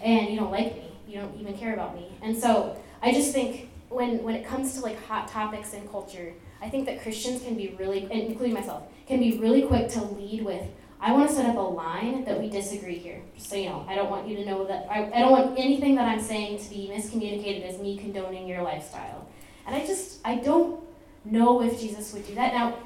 And 0.00 0.30
you 0.30 0.38
don't 0.38 0.50
like 0.50 0.74
me. 0.74 0.92
You 1.06 1.20
don't 1.20 1.38
even 1.38 1.56
care 1.56 1.74
about 1.74 1.94
me. 1.94 2.16
And 2.22 2.36
so 2.36 2.80
I 3.02 3.12
just 3.12 3.32
think 3.32 3.68
when 3.88 4.22
when 4.22 4.34
it 4.34 4.46
comes 4.46 4.74
to 4.74 4.80
like 4.80 5.02
hot 5.06 5.28
topics 5.28 5.74
in 5.74 5.86
culture, 5.88 6.32
I 6.60 6.68
think 6.68 6.86
that 6.86 7.02
Christians 7.02 7.42
can 7.42 7.54
be 7.54 7.76
really, 7.78 8.08
including 8.10 8.54
myself, 8.54 8.84
can 9.06 9.20
be 9.20 9.38
really 9.38 9.62
quick 9.62 9.88
to 9.90 10.02
lead 10.02 10.44
with, 10.44 10.64
I 11.00 11.12
want 11.12 11.28
to 11.28 11.34
set 11.34 11.46
up 11.46 11.56
a 11.56 11.60
line 11.60 12.24
that 12.24 12.40
we 12.40 12.48
disagree 12.48 12.98
here. 12.98 13.20
So 13.36 13.56
you 13.56 13.68
know, 13.68 13.84
I 13.88 13.94
don't 13.94 14.10
want 14.10 14.26
you 14.28 14.36
to 14.36 14.44
know 14.44 14.66
that, 14.66 14.86
I, 14.90 15.10
I 15.12 15.20
don't 15.20 15.32
want 15.32 15.58
anything 15.58 15.94
that 15.96 16.08
I'm 16.08 16.20
saying 16.20 16.58
to 16.60 16.70
be 16.70 16.90
miscommunicated 16.92 17.68
as 17.68 17.78
me 17.78 17.98
condoning 17.98 18.48
your 18.48 18.62
lifestyle. 18.62 19.28
And 19.66 19.74
I 19.74 19.86
just, 19.86 20.20
I 20.24 20.36
don't 20.36 20.82
know 21.24 21.62
if 21.62 21.80
Jesus 21.80 22.12
would 22.12 22.26
do 22.26 22.34
that. 22.36 22.54
Now, 22.54 22.78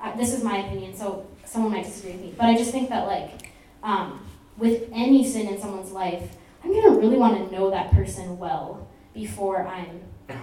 uh, 0.00 0.16
this 0.16 0.32
is 0.34 0.42
my 0.42 0.58
opinion, 0.58 0.94
so 0.94 1.26
someone 1.44 1.72
might 1.72 1.84
disagree 1.84 2.12
with 2.12 2.20
me, 2.20 2.34
but 2.36 2.46
I 2.46 2.56
just 2.56 2.72
think 2.72 2.88
that, 2.88 3.06
like, 3.06 3.50
um, 3.82 4.26
with 4.56 4.88
any 4.92 5.26
sin 5.26 5.48
in 5.48 5.60
someone's 5.60 5.92
life, 5.92 6.36
I'm 6.62 6.70
going 6.70 6.82
to 6.82 6.98
really 6.98 7.16
want 7.16 7.36
to 7.36 7.54
know 7.54 7.70
that 7.70 7.92
person 7.92 8.38
well 8.38 8.88
before 9.12 9.66
I'm 9.66 10.00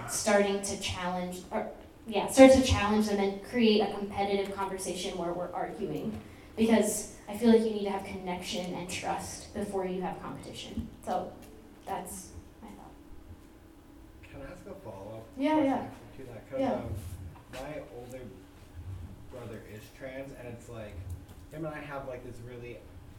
starting 0.08 0.62
to 0.62 0.80
challenge, 0.80 1.38
or 1.50 1.68
yeah, 2.06 2.28
start 2.28 2.52
to 2.52 2.62
challenge 2.62 3.08
them 3.08 3.18
and 3.18 3.42
create 3.44 3.80
a 3.80 3.92
competitive 3.92 4.54
conversation 4.54 5.18
where 5.18 5.32
we're 5.32 5.52
arguing. 5.52 6.18
Because 6.56 7.14
I 7.28 7.36
feel 7.36 7.50
like 7.50 7.60
you 7.60 7.70
need 7.70 7.84
to 7.84 7.90
have 7.90 8.04
connection 8.04 8.74
and 8.74 8.88
trust 8.88 9.54
before 9.54 9.86
you 9.86 10.02
have 10.02 10.20
competition. 10.22 10.88
So 11.04 11.32
that's 11.86 12.28
my 12.60 12.68
thought. 12.68 12.92
Can 14.30 14.40
I 14.42 14.52
ask 14.52 14.60
a 14.66 14.74
follow-up 14.84 15.24
Yeah, 15.36 15.56
yeah. 15.62 15.86
to 16.18 16.24
that? 16.24 16.44
Because 16.50 16.60
Yeah. 16.60 16.72
um, 16.74 16.94
my 17.54 17.80
older 17.98 18.20
brother 19.30 19.62
is 19.72 19.80
trans, 19.98 20.32
and 20.38 20.48
it's 20.48 20.68
like 20.68 20.94
him 21.52 21.64
and 21.64 21.74
I 21.74 21.80
have 21.80 22.06
like 22.08 22.24
this 22.24 22.36
really 22.46 22.78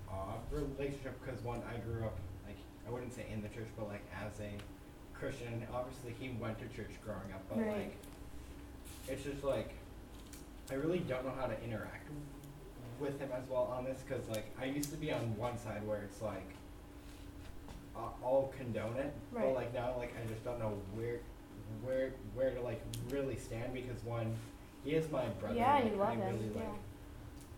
odd 0.10 0.40
relationship 0.52 1.20
because 1.24 1.42
one, 1.44 1.62
I 1.68 1.78
grew 1.80 2.06
up 2.06 2.18
like 2.46 2.58
I 2.88 2.92
wouldn't 2.92 3.14
say 3.14 3.26
in 3.32 3.42
the 3.42 3.50
church, 3.50 3.68
but 3.78 3.88
like 3.88 4.04
as 4.16 4.40
a 4.40 4.52
Christian. 5.18 5.66
Obviously, 5.74 6.14
he 6.20 6.36
went 6.40 6.60
to 6.60 6.66
church 6.76 6.92
growing 7.04 7.32
up, 7.34 7.42
but 7.50 7.58
Right. 7.60 7.68
like 7.78 7.96
it's 9.08 9.24
just 9.24 9.44
like 9.44 9.72
I 10.70 10.76
really 10.76 11.00
don't 11.00 11.26
know 11.26 11.34
how 11.40 11.48
to 11.48 11.64
interact 11.64 12.10
with 13.00 13.20
him 13.20 13.30
as 13.36 13.48
well 13.50 13.74
on 13.78 13.84
this 13.86 14.00
because 14.08 14.28
like 14.30 14.46
I 14.60 14.66
used 14.66 14.92
to 14.92 14.98
be 14.98 15.12
on 15.12 15.36
one 15.38 15.58
side 15.58 15.86
where 15.88 16.02
it's 16.02 16.22
like 16.22 16.50
uh, 17.96 18.00
I'll 18.24 18.52
condone 18.58 18.98
it, 18.98 19.14
but 19.34 19.54
like 19.54 19.74
now 19.74 19.96
like 19.98 20.14
I 20.22 20.28
just 20.28 20.44
don't 20.44 20.60
know 20.60 20.74
where 20.96 21.20
where 21.84 22.12
where 22.36 22.52
to 22.52 22.62
like 22.62 22.82
really 23.10 23.36
stand 23.36 23.74
because 23.74 24.04
one 24.04 24.34
he 24.84 24.92
is 24.92 25.10
my 25.12 25.26
brother 25.40 25.56
Yeah, 25.56 25.76
like, 25.76 25.92
you 25.92 25.98
love 25.98 26.10
I 26.10 26.14
him, 26.14 26.22
really 26.36 26.50
like 26.56 26.64
yeah. 26.64 26.70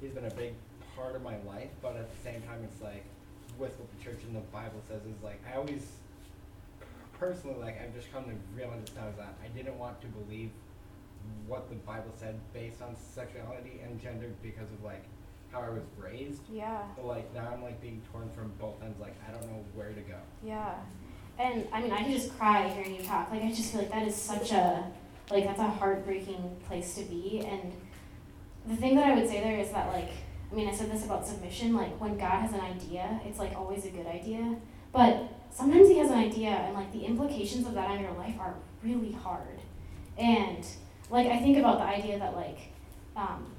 he's 0.01 0.11
been 0.11 0.25
a 0.25 0.35
big 0.35 0.53
part 0.95 1.15
of 1.15 1.21
my 1.21 1.37
life 1.43 1.69
but 1.81 1.95
at 1.95 2.09
the 2.09 2.21
same 2.23 2.41
time 2.43 2.59
it's 2.63 2.81
like 2.81 3.03
with 3.57 3.77
what 3.79 3.87
the 3.97 4.03
church 4.03 4.23
and 4.25 4.35
the 4.35 4.41
Bible 4.51 4.81
says 4.87 5.01
is 5.03 5.23
like 5.23 5.41
I 5.51 5.57
always 5.57 5.85
personally 7.19 7.59
like 7.59 7.81
I've 7.81 7.93
just 7.95 8.11
come 8.11 8.25
to 8.25 8.35
realize 8.55 8.83
now 8.95 9.07
is 9.07 9.15
that 9.17 9.35
I 9.43 9.47
didn't 9.55 9.77
want 9.79 9.99
to 10.01 10.07
believe 10.07 10.51
what 11.47 11.69
the 11.69 11.75
Bible 11.75 12.11
said 12.17 12.35
based 12.53 12.81
on 12.81 12.95
sexuality 12.95 13.81
and 13.83 13.99
gender 14.01 14.29
because 14.43 14.71
of 14.71 14.83
like 14.83 15.03
how 15.55 15.61
I 15.61 15.69
was 15.69 15.83
raised. 15.97 16.41
Yeah. 16.51 16.81
But 16.95 17.05
like 17.05 17.33
now 17.33 17.49
I'm 17.53 17.63
like 17.63 17.81
being 17.81 18.01
torn 18.11 18.29
from 18.35 18.51
both 18.59 18.81
ends. 18.83 18.99
Like 18.99 19.15
I 19.27 19.31
don't 19.31 19.47
know 19.47 19.63
where 19.73 19.93
to 19.93 20.01
go. 20.01 20.17
Yeah. 20.43 20.75
And 21.37 21.67
I 21.71 21.81
mean, 21.81 21.91
I 21.91 22.03
can 22.03 22.11
just 22.11 22.37
cry 22.37 22.67
hearing 22.69 22.95
you 22.95 23.03
talk. 23.03 23.29
Like, 23.29 23.43
I 23.43 23.49
just 23.51 23.71
feel 23.71 23.81
like 23.81 23.91
that 23.91 24.07
is 24.07 24.15
such 24.15 24.51
a, 24.51 24.85
like, 25.29 25.43
that's 25.45 25.59
a 25.59 25.67
heartbreaking 25.67 26.57
place 26.65 26.95
to 26.95 27.03
be. 27.03 27.45
And 27.45 27.73
the 28.65 28.75
thing 28.75 28.95
that 28.95 29.05
I 29.05 29.15
would 29.15 29.27
say 29.27 29.41
there 29.41 29.59
is 29.59 29.69
that, 29.71 29.91
like, 29.91 30.11
I 30.49 30.55
mean, 30.55 30.69
I 30.69 30.73
said 30.73 30.89
this 30.89 31.03
about 31.03 31.27
submission. 31.27 31.75
Like, 31.75 31.99
when 31.99 32.17
God 32.17 32.39
has 32.39 32.53
an 32.53 32.61
idea, 32.61 33.19
it's, 33.25 33.37
like, 33.37 33.53
always 33.53 33.85
a 33.85 33.89
good 33.89 34.07
idea. 34.07 34.55
But 34.93 35.23
sometimes 35.51 35.89
He 35.89 35.97
has 35.97 36.09
an 36.09 36.17
idea, 36.17 36.51
and, 36.51 36.73
like, 36.73 36.93
the 36.93 37.03
implications 37.03 37.67
of 37.67 37.73
that 37.73 37.89
on 37.89 37.99
your 37.99 38.13
life 38.13 38.35
are 38.39 38.55
really 38.81 39.11
hard. 39.11 39.59
And, 40.17 40.65
like, 41.09 41.27
I 41.27 41.39
think 41.39 41.57
about 41.57 41.79
the 41.79 41.83
idea 41.83 42.17
that, 42.17 42.33
like, 42.33 42.59
um, 43.17 43.54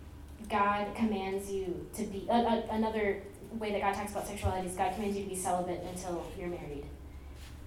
God 0.48 0.94
commands 0.94 1.50
you 1.50 1.86
to 1.94 2.04
be, 2.04 2.26
another 2.30 3.22
way 3.52 3.72
that 3.72 3.80
God 3.80 3.94
talks 3.94 4.12
about 4.12 4.26
sexuality 4.26 4.68
is 4.68 4.74
God 4.74 4.94
commands 4.94 5.16
you 5.16 5.24
to 5.24 5.30
be 5.30 5.36
celibate 5.36 5.82
until 5.88 6.26
you're 6.38 6.48
married. 6.48 6.84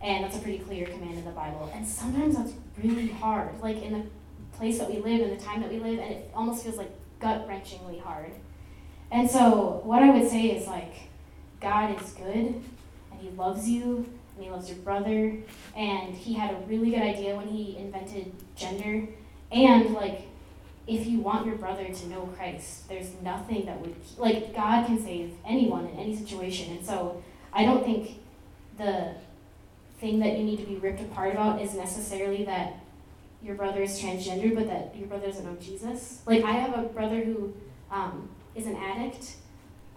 And 0.01 0.23
that's 0.23 0.37
a 0.37 0.39
pretty 0.39 0.59
clear 0.59 0.85
command 0.85 1.17
in 1.17 1.25
the 1.25 1.31
Bible. 1.31 1.69
And 1.73 1.85
sometimes 1.85 2.37
that's 2.37 2.53
really 2.81 3.09
hard, 3.09 3.59
like 3.61 3.81
in 3.81 3.93
the 3.93 4.03
place 4.57 4.79
that 4.79 4.89
we 4.89 4.99
live, 4.99 5.21
in 5.21 5.29
the 5.29 5.43
time 5.43 5.61
that 5.61 5.69
we 5.69 5.79
live, 5.79 5.99
and 5.99 6.11
it 6.11 6.31
almost 6.33 6.63
feels 6.63 6.77
like 6.77 6.91
gut 7.19 7.47
wrenchingly 7.49 8.01
hard. 8.01 8.31
And 9.11 9.29
so, 9.29 9.81
what 9.83 10.03
I 10.03 10.11
would 10.11 10.29
say 10.29 10.47
is 10.47 10.67
like, 10.67 10.93
God 11.59 12.01
is 12.01 12.11
good, 12.11 12.61
and 13.11 13.19
He 13.19 13.29
loves 13.31 13.67
you, 13.67 14.07
and 14.35 14.45
He 14.45 14.49
loves 14.49 14.69
your 14.69 14.77
brother, 14.79 15.35
and 15.75 16.13
He 16.13 16.33
had 16.33 16.51
a 16.51 16.57
really 16.67 16.91
good 16.91 17.01
idea 17.01 17.35
when 17.35 17.47
He 17.47 17.77
invented 17.77 18.31
gender. 18.55 19.07
And 19.51 19.93
like, 19.93 20.28
if 20.89 21.05
you 21.05 21.19
want 21.19 21.45
your 21.45 21.55
brother 21.55 21.85
to 21.85 22.07
know 22.07 22.21
Christ, 22.35 22.89
there's 22.89 23.11
nothing 23.21 23.65
that 23.67 23.79
would, 23.79 23.95
like, 24.17 24.55
God 24.55 24.87
can 24.87 25.01
save 25.01 25.33
anyone 25.45 25.85
in 25.85 25.99
any 25.99 26.15
situation. 26.15 26.75
And 26.75 26.85
so, 26.85 27.23
I 27.53 27.63
don't 27.63 27.83
think 27.83 28.19
the 28.77 29.13
thing 29.99 30.19
that 30.19 30.37
you 30.37 30.43
need 30.43 30.57
to 30.57 30.65
be 30.65 30.75
ripped 30.75 31.01
apart 31.01 31.33
about 31.33 31.61
is 31.61 31.73
necessarily 31.73 32.45
that 32.45 32.79
your 33.41 33.55
brother 33.55 33.81
is 33.81 33.99
transgender, 33.99 34.53
but 34.53 34.67
that 34.67 34.95
your 34.95 35.07
brother 35.07 35.27
doesn't 35.27 35.45
know 35.45 35.57
Jesus. 35.61 36.21
Like 36.25 36.43
I 36.43 36.51
have 36.51 36.77
a 36.77 36.87
brother 36.87 37.21
who 37.23 37.53
um, 37.91 38.29
is 38.55 38.65
an 38.65 38.75
addict, 38.75 39.35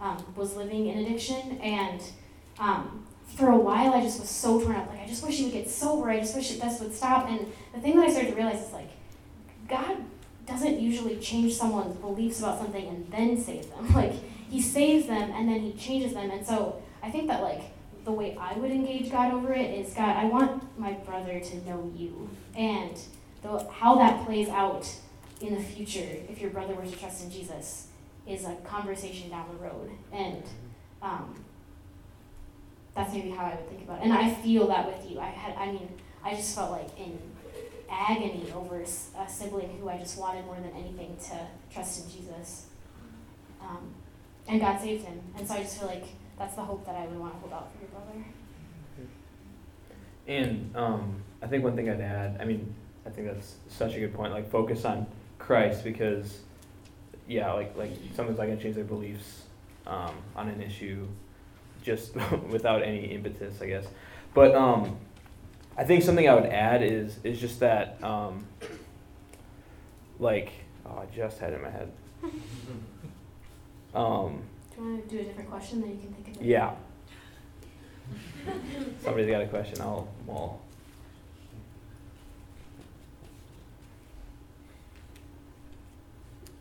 um, 0.00 0.24
was 0.37 0.55
living 0.57 0.88
in 0.88 0.98
addiction, 1.05 1.59
and 1.59 2.00
um, 2.59 3.07
for 3.37 3.50
a 3.50 3.57
while 3.57 3.94
I 3.94 4.00
just 4.00 4.20
was 4.20 4.28
so 4.28 4.61
torn 4.61 4.76
up. 4.76 4.88
Like 4.90 5.00
I 5.00 5.07
just 5.07 5.24
wish 5.24 5.38
he 5.38 5.44
would 5.44 5.52
get 5.52 5.68
sober. 5.68 6.11
I 6.11 6.20
just 6.20 6.37
wish 6.37 6.50
this 6.50 6.81
would 6.81 6.94
stop. 6.94 7.28
And 7.28 7.52
the 7.74 7.81
thing 7.81 7.96
that 7.96 8.09
I 8.09 8.11
started 8.11 8.31
to 8.31 8.37
realize 8.37 8.66
is 8.66 8.72
like, 8.72 8.90
God 9.68 9.96
doesn't 10.46 10.81
usually 10.81 11.18
change 11.18 11.55
someone's 11.55 11.96
beliefs 11.96 12.40
about 12.40 12.59
something 12.59 12.87
and 12.87 13.11
then 13.11 13.40
save 13.40 13.70
them. 13.70 13.92
Like 13.94 14.14
he 14.50 14.61
saves 14.61 15.07
them 15.07 15.31
and 15.31 15.48
then 15.48 15.61
he 15.61 15.72
changes 15.72 16.12
them. 16.12 16.31
And 16.31 16.46
so 16.46 16.83
I 17.02 17.11
think 17.11 17.28
that 17.28 17.42
like 17.42 17.62
the 18.05 18.12
way 18.12 18.37
I 18.38 18.55
would 18.59 18.70
engage 18.70 19.11
God 19.11 19.33
over 19.33 19.52
it 19.52 19.70
is 19.78 19.94
God, 19.94 20.16
I 20.16 20.24
want 20.24 20.78
my 20.78 20.92
brother 20.92 21.40
to 21.40 21.57
know 21.66 21.90
you. 21.96 22.28
And 22.57 22.98
the, 23.42 23.66
how 23.70 23.96
that 23.96 24.24
plays 24.24 24.48
out 24.48 24.88
in 25.40 25.55
the 25.55 25.62
future, 25.62 26.07
if 26.28 26.40
your 26.40 26.50
brother 26.50 26.74
were 26.74 26.85
to 26.85 26.96
trust 26.96 27.24
in 27.24 27.31
Jesus, 27.31 27.88
is 28.26 28.44
a 28.44 28.55
conversation 28.64 29.31
down 29.31 29.46
the 29.57 29.64
road. 29.64 29.90
And 30.12 30.42
um, 31.00 31.35
that's 32.94 33.12
maybe 33.12 33.31
how 33.31 33.44
I 33.46 33.55
would 33.55 33.68
think 33.68 33.83
about 33.83 34.00
it. 34.00 34.05
And 34.05 34.12
I 34.12 34.33
feel 34.35 34.66
that 34.68 34.87
with 34.87 35.11
you. 35.11 35.18
I 35.18 35.26
had, 35.26 35.57
I 35.57 35.72
mean, 35.72 35.88
I 36.24 36.35
just 36.35 36.55
felt 36.55 36.70
like 36.70 36.88
in 36.98 37.18
agony 37.92 38.52
over 38.55 38.81
a 38.81 39.28
sibling 39.28 39.78
who 39.81 39.88
I 39.88 39.98
just 39.98 40.18
wanted 40.18 40.44
more 40.46 40.57
than 40.57 40.70
anything 40.76 41.16
to 41.28 41.46
trust 41.72 42.05
in 42.05 42.11
Jesus. 42.11 42.66
Um, 43.61 43.94
and 44.48 44.61
God 44.61 44.81
saved 44.81 45.05
him. 45.05 45.20
And 45.37 45.46
so 45.46 45.55
I 45.55 45.62
just 45.62 45.78
feel 45.78 45.88
like 45.88 46.05
that's 46.38 46.57
the 46.57 46.62
hope 46.62 46.85
that 46.87 46.96
I 46.96 47.07
would 47.07 47.18
want 47.18 47.35
to 47.35 47.38
hold 47.40 47.52
out 47.52 47.72
for 47.72 47.81
your 47.81 47.90
brother. 47.90 48.24
And 50.26 50.74
um, 50.76 51.22
I 51.42 51.46
think 51.46 51.64
one 51.64 51.76
thing 51.76 51.90
I'd 51.90 52.00
add, 52.00 52.38
I 52.40 52.44
mean, 52.44 52.74
I 53.07 53.11
think 53.11 53.26
that's 53.26 53.57
such 53.68 53.94
a 53.94 54.00
good 54.00 54.14
point. 54.14 54.33
Like 54.33 54.50
focus 54.50 54.85
on 54.85 55.07
Christ 55.38 55.85
because, 55.85 56.40
yeah, 57.26 57.52
like 57.52 57.76
like 57.76 57.92
someone's 58.14 58.38
not 58.38 58.46
gonna 58.46 58.61
change 58.61 58.76
their 58.76 58.85
beliefs 58.85 59.42
um, 59.87 60.14
on 60.37 60.48
an 60.48 60.62
issue 60.62 61.07
just 61.83 62.14
without 62.48 62.83
any 62.83 63.05
impetus, 63.07 63.61
I 63.61 63.66
guess. 63.66 63.87
But 64.35 64.55
um, 64.55 64.98
I 65.77 65.85
think 65.85 66.03
something 66.03 66.29
I 66.29 66.35
would 66.35 66.47
add 66.47 66.83
is 66.83 67.19
is 67.25 67.41
just 67.41 67.61
that 67.61 68.03
um, 68.03 68.47
like 70.19 70.53
oh, 70.87 70.99
I 71.03 71.07
just 71.15 71.39
had 71.39 71.53
it 71.53 71.57
in 71.57 71.63
my 71.63 71.71
head. 71.71 71.91
Um, 73.95 74.43
do 74.75 74.81
you 74.83 74.89
want 74.89 75.09
to 75.09 75.17
do 75.17 75.21
a 75.23 75.25
different 75.25 75.51
question 75.51 75.81
that 75.83 75.89
you 75.89 75.97
can 75.99 76.13
think 76.15 76.37
of 76.37 76.43
it? 76.43 76.47
Yeah. 76.47 76.75
Somebody's 79.03 79.29
got 79.31 79.43
a 79.43 79.47
question. 79.47 79.81
I'll. 79.81 80.09
I'll 80.29 80.61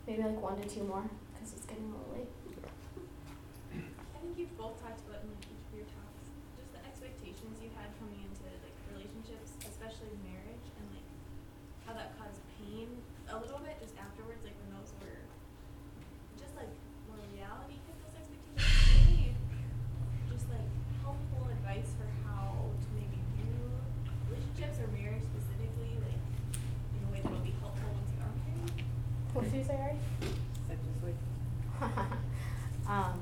Maybe 0.07 0.23
like 0.23 0.41
one 0.41 0.59
to 0.59 0.67
two 0.67 0.83
more, 0.83 1.07
because 1.31 1.53
it's 1.55 1.65
getting 1.65 1.87
a 1.87 1.95
little 1.95 2.11
late. 2.11 2.27
I 3.71 4.17
think 4.19 4.35
you've 4.35 4.57
both 4.59 4.75
talked 4.83 4.99
about 5.07 5.23
in 5.23 5.31
like 5.31 5.47
each 5.47 5.63
of 5.71 5.73
your 5.79 5.87
talks, 5.87 6.27
just 6.59 6.67
the 6.75 6.83
expectations 6.83 7.63
you 7.63 7.71
had 7.79 7.87
coming 7.95 8.19
into 8.27 8.43
like 8.59 8.75
relationships, 8.91 9.55
especially 9.63 10.11
marriage, 10.27 10.67
and 10.75 10.83
like 10.91 11.07
how 11.87 11.95
that 11.95 12.11
caused 12.19 12.43
pain 12.59 12.91
a 13.31 13.39
little 13.39 13.63
bit 13.63 13.79
just 13.79 13.95
afterwards, 13.95 14.43
like 14.43 14.57
when 14.67 14.75
those 14.75 14.91
were 14.99 15.23
just 16.35 16.59
like 16.59 16.69
more 17.07 17.15
reality 17.31 17.79
hit 17.87 17.95
those 18.03 18.19
expectations. 18.19 18.91
Maybe 19.07 19.31
just 20.27 20.51
like 20.51 20.67
helpful 21.07 21.47
advice 21.55 21.95
for 21.95 22.09
how 22.27 22.67
to 22.67 22.87
maybe 22.99 23.15
view 23.39 23.55
relationships 24.27 24.75
or 24.83 24.91
marriage 24.91 25.23
specifically, 25.23 25.95
like 26.03 26.19
in 26.99 27.01
a 27.07 27.09
way 27.15 27.23
that 27.23 27.31
will 27.31 27.47
be 27.47 27.55
helpful 27.63 27.87
once 27.95 28.11
you 28.11 28.19
are 28.19 28.35
married. 28.43 28.75
What 29.31 29.47
did 29.47 29.55
you 29.55 29.63
say, 29.63 29.79
Ari? 29.79 29.95
um, 32.87 33.19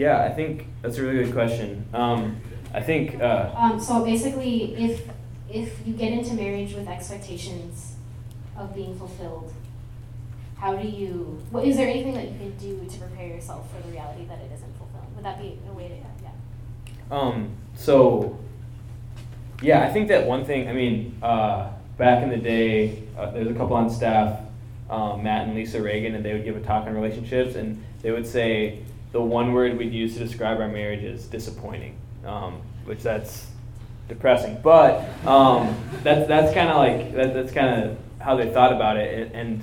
Yeah, 0.00 0.22
I 0.22 0.30
think 0.30 0.66
that's 0.80 0.96
a 0.96 1.02
really 1.02 1.24
good 1.24 1.34
question. 1.34 1.84
Um, 1.92 2.40
I 2.72 2.80
think. 2.80 3.20
Uh, 3.20 3.52
um, 3.54 3.78
so 3.78 4.02
basically, 4.02 4.74
if 4.74 5.06
if 5.50 5.86
you 5.86 5.92
get 5.92 6.10
into 6.10 6.32
marriage 6.32 6.72
with 6.72 6.88
expectations 6.88 7.96
of 8.56 8.74
being 8.74 8.98
fulfilled, 8.98 9.52
how 10.56 10.74
do 10.74 10.88
you? 10.88 11.38
What 11.50 11.66
is 11.66 11.76
there 11.76 11.86
anything 11.86 12.14
that 12.14 12.32
you 12.32 12.38
can 12.38 12.56
do 12.56 12.88
to 12.88 12.98
prepare 12.98 13.26
yourself 13.26 13.70
for 13.70 13.86
the 13.86 13.92
reality 13.92 14.24
that 14.24 14.38
it 14.38 14.50
isn't 14.54 14.74
fulfilled? 14.78 15.04
Would 15.16 15.24
that 15.26 15.38
be 15.38 15.58
a 15.68 15.72
way 15.74 15.88
to? 15.88 15.94
Yeah. 16.24 16.30
Um. 17.10 17.50
So. 17.76 18.38
Yeah, 19.60 19.82
I 19.82 19.92
think 19.92 20.08
that 20.08 20.26
one 20.26 20.46
thing. 20.46 20.66
I 20.66 20.72
mean, 20.72 21.18
uh, 21.22 21.72
back 21.98 22.22
in 22.22 22.30
the 22.30 22.38
day, 22.38 23.02
uh, 23.18 23.32
there's 23.32 23.48
a 23.48 23.52
couple 23.52 23.76
on 23.76 23.90
staff, 23.90 24.40
um, 24.88 25.22
Matt 25.22 25.46
and 25.46 25.54
Lisa 25.54 25.82
Reagan, 25.82 26.14
and 26.14 26.24
they 26.24 26.32
would 26.32 26.44
give 26.44 26.56
a 26.56 26.60
talk 26.60 26.86
on 26.86 26.94
relationships, 26.94 27.54
and 27.54 27.84
they 28.00 28.10
would 28.12 28.26
say 28.26 28.78
the 29.12 29.20
one 29.20 29.52
word 29.52 29.76
we'd 29.78 29.92
use 29.92 30.14
to 30.14 30.20
describe 30.20 30.60
our 30.60 30.68
marriage 30.68 31.02
is 31.02 31.26
disappointing, 31.26 31.96
um, 32.24 32.60
which 32.84 33.02
that's 33.02 33.46
depressing. 34.08 34.58
But 34.62 35.08
um, 35.26 35.74
that's 36.02 36.28
that's 36.28 36.52
kind 36.54 36.68
of 36.68 36.76
like 36.76 37.12
that, 37.14 37.34
that's 37.34 37.52
kind 37.52 37.84
of 37.84 37.98
how 38.20 38.36
they 38.36 38.50
thought 38.50 38.72
about 38.72 38.96
it, 38.96 39.32
and, 39.32 39.34
and 39.34 39.62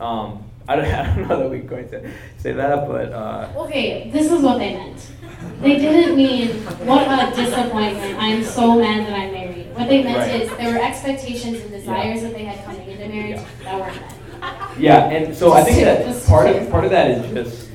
um, 0.00 0.42
I 0.68 0.76
don't, 0.76 0.84
I 0.86 1.14
don't 1.14 1.28
know 1.28 1.38
that 1.40 1.50
we're 1.50 1.62
going 1.62 1.88
to 1.90 2.10
say 2.38 2.52
that, 2.52 2.88
but 2.88 3.12
uh, 3.12 3.52
Okay, 3.56 4.10
this 4.10 4.30
is 4.32 4.42
what 4.42 4.58
they 4.58 4.74
meant. 4.74 5.12
They 5.60 5.76
didn't 5.78 6.16
mean 6.16 6.48
what 6.86 7.06
a 7.06 7.34
disappointment. 7.36 8.18
I'm 8.18 8.42
so 8.42 8.76
mad 8.80 9.06
that 9.06 9.12
I'm 9.14 9.32
married. 9.32 9.74
What 9.74 9.88
they 9.88 10.02
meant 10.02 10.18
Right. 10.18 10.40
is 10.42 10.50
there 10.56 10.72
were 10.72 10.82
expectations 10.82 11.60
and 11.60 11.70
desires 11.70 12.22
that 12.22 12.32
they 12.34 12.44
had 12.44 12.64
coming 12.64 12.88
into 12.88 13.08
marriage 13.08 13.40
that 13.62 13.78
weren't 13.80 14.00
met. 14.00 14.78
Yeah, 14.78 15.04
and 15.10 15.34
so 15.36 15.52
I 15.52 15.62
think 15.62 15.78
that 15.84 16.26
part 16.26 16.48
of 16.48 16.70
part 16.70 16.84
of 16.84 16.90
that 16.90 17.10
is 17.10 17.32
just 17.32 17.65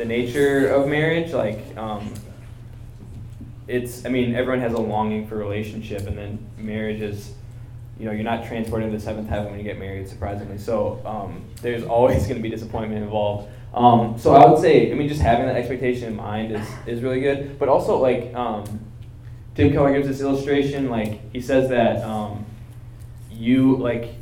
the 0.00 0.06
nature 0.06 0.68
of 0.68 0.88
marriage. 0.88 1.32
Like, 1.32 1.76
um, 1.76 2.12
it's 3.68 4.04
I 4.04 4.08
mean 4.08 4.34
everyone 4.34 4.60
has 4.60 4.72
a 4.72 4.80
longing 4.80 5.28
for 5.28 5.36
relationship, 5.36 6.06
and 6.06 6.16
then 6.16 6.44
marriage 6.56 7.02
is, 7.02 7.34
you 7.98 8.06
know, 8.06 8.12
you're 8.12 8.24
not 8.24 8.46
transported 8.46 8.90
to 8.90 8.96
the 8.96 9.02
seventh 9.02 9.28
heaven 9.28 9.50
when 9.50 9.58
you 9.58 9.64
get 9.64 9.78
married, 9.78 10.08
surprisingly. 10.08 10.58
So 10.58 11.00
um, 11.04 11.44
there's 11.60 11.84
always 11.84 12.22
going 12.28 12.36
to 12.36 12.42
be 12.42 12.48
disappointment 12.48 13.02
involved. 13.02 13.48
Um, 13.74 14.18
so 14.18 14.34
I 14.34 14.50
would 14.50 14.58
say, 14.58 14.90
I 14.90 14.94
mean, 14.94 15.06
just 15.06 15.20
having 15.20 15.46
that 15.46 15.56
expectation 15.56 16.08
in 16.08 16.16
mind 16.16 16.52
is 16.52 16.66
is 16.86 17.02
really 17.02 17.20
good. 17.20 17.58
But 17.58 17.68
also 17.68 17.98
like 17.98 18.34
um, 18.34 18.64
Tim 19.54 19.70
Keller 19.70 19.92
gives 19.92 20.08
this 20.08 20.22
illustration. 20.22 20.88
Like 20.88 21.30
he 21.32 21.42
says 21.42 21.68
that 21.68 22.02
um, 22.02 22.46
you 23.30 23.76
like 23.76 24.14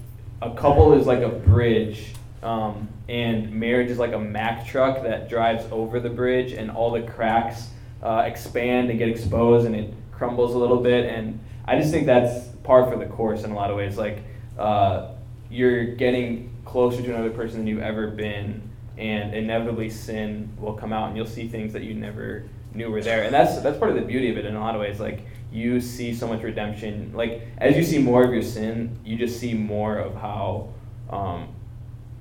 a 0.42 0.52
couple 0.54 0.92
is 0.98 1.06
like 1.06 1.20
a 1.20 1.28
bridge 1.28 2.14
um, 2.42 2.87
and 3.08 3.50
marriage 3.52 3.90
is 3.90 3.98
like 3.98 4.12
a 4.12 4.18
mack 4.18 4.66
truck 4.66 5.02
that 5.02 5.28
drives 5.28 5.64
over 5.70 5.98
the 5.98 6.10
bridge 6.10 6.52
and 6.52 6.70
all 6.70 6.90
the 6.90 7.02
cracks 7.02 7.68
uh, 8.02 8.24
expand 8.26 8.90
and 8.90 8.98
get 8.98 9.08
exposed 9.08 9.66
and 9.66 9.74
it 9.74 9.94
crumbles 10.12 10.54
a 10.54 10.58
little 10.58 10.80
bit. 10.80 11.06
And 11.06 11.40
i 11.64 11.78
just 11.78 11.90
think 11.90 12.06
that's 12.06 12.48
par 12.62 12.90
for 12.90 12.98
the 12.98 13.06
course 13.06 13.44
in 13.44 13.50
a 13.50 13.54
lot 13.54 13.70
of 13.70 13.76
ways. 13.76 13.96
Like 13.96 14.22
uh, 14.58 15.12
you're 15.50 15.94
getting 15.94 16.54
closer 16.64 17.02
to 17.02 17.14
another 17.14 17.30
person 17.30 17.58
than 17.58 17.66
you've 17.66 17.82
ever 17.82 18.08
been 18.08 18.62
and 18.98 19.34
inevitably 19.34 19.88
sin 19.88 20.52
will 20.58 20.74
come 20.74 20.92
out 20.92 21.08
and 21.08 21.16
you'll 21.16 21.26
see 21.26 21.48
things 21.48 21.72
that 21.72 21.84
you 21.84 21.94
never 21.94 22.44
knew 22.74 22.90
were 22.90 23.00
there. 23.00 23.22
And 23.22 23.32
that's 23.32 23.60
that's 23.62 23.78
part 23.78 23.90
of 23.90 23.96
the 23.96 24.02
beauty 24.02 24.30
of 24.30 24.36
it 24.36 24.44
in 24.44 24.54
a 24.54 24.60
lot 24.60 24.74
of 24.74 24.82
ways. 24.82 25.00
Like 25.00 25.20
you 25.50 25.80
see 25.80 26.14
so 26.14 26.28
much 26.28 26.42
redemption. 26.42 27.12
Like 27.14 27.42
as 27.56 27.74
you 27.74 27.84
see 27.84 27.98
more 27.98 28.22
of 28.22 28.34
your 28.34 28.42
sin 28.42 28.98
you 29.02 29.16
just 29.16 29.40
see 29.40 29.54
more 29.54 29.96
of 29.96 30.14
how 30.14 30.74
um, 31.08 31.54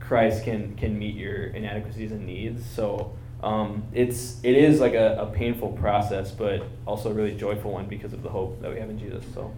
christ 0.07 0.43
can 0.43 0.75
can 0.75 0.97
meet 0.97 1.15
your 1.15 1.47
inadequacies 1.47 2.11
and 2.11 2.25
needs 2.25 2.65
so 2.65 3.11
um, 3.43 3.83
it's 3.93 4.39
it 4.43 4.55
is 4.55 4.79
like 4.79 4.93
a, 4.95 5.17
a 5.19 5.25
painful 5.27 5.69
process 5.73 6.31
but 6.31 6.63
also 6.87 7.11
a 7.11 7.13
really 7.13 7.35
joyful 7.35 7.71
one 7.71 7.85
because 7.85 8.11
of 8.13 8.23
the 8.23 8.29
hope 8.29 8.59
that 8.61 8.71
we 8.73 8.79
have 8.79 8.89
in 8.89 8.97
jesus 8.97 9.23
so 9.33 9.51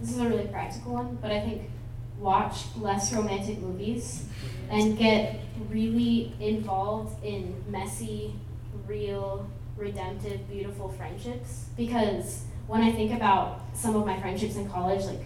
This 0.00 0.12
is 0.12 0.18
a 0.18 0.28
really 0.28 0.46
practical 0.48 0.94
one, 0.94 1.18
but 1.20 1.30
I 1.30 1.40
think 1.40 1.62
watch 2.18 2.56
less 2.76 3.12
romantic 3.12 3.58
movies 3.58 4.24
and 4.70 4.96
get 4.96 5.40
really 5.68 6.32
involved 6.40 7.22
in 7.24 7.54
messy, 7.68 8.34
real, 8.86 9.46
redemptive, 9.76 10.48
beautiful 10.48 10.88
friendships. 10.88 11.66
Because 11.76 12.44
when 12.66 12.82
I 12.82 12.92
think 12.92 13.12
about 13.12 13.60
some 13.74 13.94
of 13.96 14.06
my 14.06 14.18
friendships 14.20 14.56
in 14.56 14.68
college, 14.70 15.04
like 15.04 15.24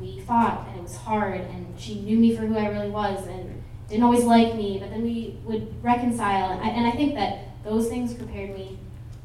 we 0.00 0.20
fought 0.20 0.66
and 0.68 0.78
it 0.78 0.82
was 0.82 0.96
hard, 0.96 1.40
and 1.40 1.66
she 1.78 2.00
knew 2.00 2.16
me 2.18 2.34
for 2.36 2.46
who 2.46 2.56
I 2.56 2.68
really 2.68 2.90
was 2.90 3.26
and 3.26 3.62
didn't 3.88 4.02
always 4.02 4.24
like 4.24 4.54
me, 4.54 4.78
but 4.78 4.90
then 4.90 5.02
we 5.02 5.36
would 5.44 5.82
reconcile. 5.82 6.50
And 6.50 6.62
I, 6.62 6.68
and 6.68 6.86
I 6.86 6.92
think 6.92 7.14
that 7.14 7.62
those 7.64 7.88
things 7.88 8.14
prepared 8.14 8.54
me. 8.54 8.78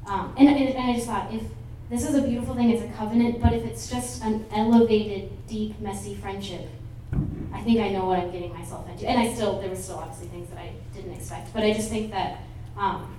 Um, 0.08 0.34
and, 0.38 0.48
and, 0.48 0.58
and 0.58 0.92
I 0.92 0.94
just 0.96 1.08
thought, 1.08 1.34
if 1.34 1.44
this 1.90 2.08
is 2.08 2.16
a 2.16 2.22
beautiful 2.22 2.56
thing, 2.56 2.70
it's 2.70 2.84
a 2.84 2.98
covenant, 2.98 3.42
but 3.42 3.54
if 3.54 3.64
it's 3.66 3.90
just 3.90 4.24
an 4.24 4.46
elevated, 4.52 5.32
deep, 5.48 5.80
messy 5.80 6.16
friendship, 6.16 6.68
I 7.54 7.62
think 7.62 7.80
I 7.80 7.90
know 7.90 8.06
what 8.06 8.20
I'm 8.20 8.32
getting 8.32 8.54
myself 8.54 8.88
into. 8.90 9.08
And 9.08 9.20
I 9.20 9.34
still, 9.34 9.60
there 9.60 9.70
were 9.70 9.76
still 9.76 9.98
obviously 9.98 10.28
things 10.28 10.50
that 10.50 10.60
I 10.60 10.74
didn't 10.94 11.14
expect, 11.14 11.54
but 11.54 11.64
I 11.64 11.74
just 11.74 11.90
think 11.90 12.12
that, 12.12 12.40
um, 12.78 13.16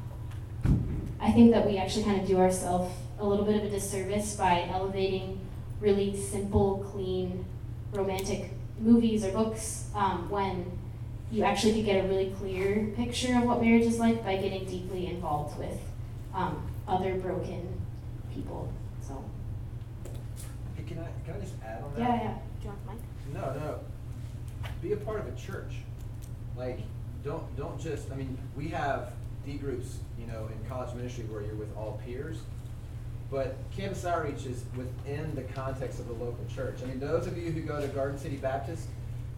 I 1.20 1.32
think 1.32 1.53
that 1.53 1.66
we 1.66 1.78
actually 1.78 2.05
kind 2.05 2.20
of 2.20 2.26
do 2.26 2.38
ourselves 2.38 2.95
a 3.18 3.26
little 3.26 3.45
bit 3.45 3.57
of 3.57 3.64
a 3.64 3.68
disservice 3.68 4.36
by 4.36 4.68
elevating 4.72 5.41
really 5.80 6.16
simple, 6.16 6.86
clean, 6.93 7.45
romantic 7.93 8.51
movies 8.78 9.24
or 9.24 9.32
books 9.32 9.86
um, 9.95 10.30
when 10.30 10.78
you 11.31 11.45
actually 11.45 11.74
could 11.74 11.85
get 11.85 12.05
a 12.05 12.09
really 12.09 12.31
clear 12.39 12.93
picture 12.97 13.37
of 13.37 13.45
what 13.45 13.62
marriage 13.62 13.85
is 13.85 13.99
like 13.99 14.24
by 14.24 14.37
getting 14.37 14.64
deeply 14.64 15.07
involved 15.07 15.59
with 15.59 15.78
um, 16.35 16.66
other 16.89 17.14
broken 17.16 17.68
people. 18.35 18.72
So, 19.01 19.22
Hey, 20.76 20.83
can 20.87 20.99
I, 20.99 21.09
can 21.24 21.37
I 21.37 21.41
just 21.41 21.55
add 21.64 21.83
on 21.83 21.93
that? 21.95 22.01
yeah, 22.01 22.14
yeah. 22.22 22.35
Do 22.61 22.64
you 22.64 22.68
want 22.68 22.87
mine? 22.87 22.99
No, 23.33 23.61
no. 23.61 23.78
Be 24.83 24.93
a 24.93 24.97
part 24.97 25.20
of 25.20 25.28
a 25.28 25.37
church. 25.37 25.72
Like, 26.57 26.81
don't 27.24 27.45
don't 27.57 27.78
just. 27.81 28.11
I 28.11 28.16
mean, 28.16 28.37
we 28.57 28.68
have 28.68 29.12
D 29.47 29.55
groups, 29.55 29.99
you 30.18 30.26
know, 30.26 30.49
in 30.49 30.68
college 30.68 30.95
ministry 30.95 31.24
where 31.24 31.43
you're 31.43 31.55
with 31.55 31.74
all 31.76 32.01
peers. 32.05 32.39
But 33.31 33.57
campus 33.76 34.05
outreach 34.05 34.45
is 34.47 34.64
within 34.76 35.33
the 35.37 35.43
context 35.43 36.01
of 36.01 36.09
the 36.09 36.14
local 36.14 36.45
church. 36.53 36.78
I 36.83 36.87
mean, 36.87 36.99
those 36.99 37.26
of 37.28 37.39
you 37.39 37.53
who 37.53 37.61
go 37.61 37.81
to 37.81 37.87
Garden 37.89 38.18
City 38.18 38.37
Baptist, 38.37 38.89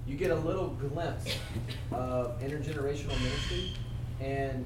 you 0.06 0.16
get 0.16 0.30
a 0.30 0.36
little 0.36 0.68
glimpse 0.68 1.36
of 1.92 2.40
intergenerational 2.40 3.18
ministry. 3.22 3.74
And 4.20 4.64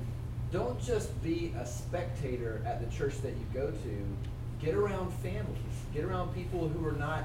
don't 0.53 0.81
just 0.81 1.23
be 1.23 1.53
a 1.59 1.67
spectator 1.67 2.63
at 2.65 2.81
the 2.81 2.97
church 2.97 3.21
that 3.23 3.33
you 3.33 3.47
go 3.53 3.71
to. 3.71 4.65
Get 4.65 4.75
around 4.75 5.13
families. 5.15 5.57
Get 5.93 6.05
around 6.05 6.35
people 6.35 6.69
who 6.69 6.87
are 6.87 6.93
not 6.93 7.25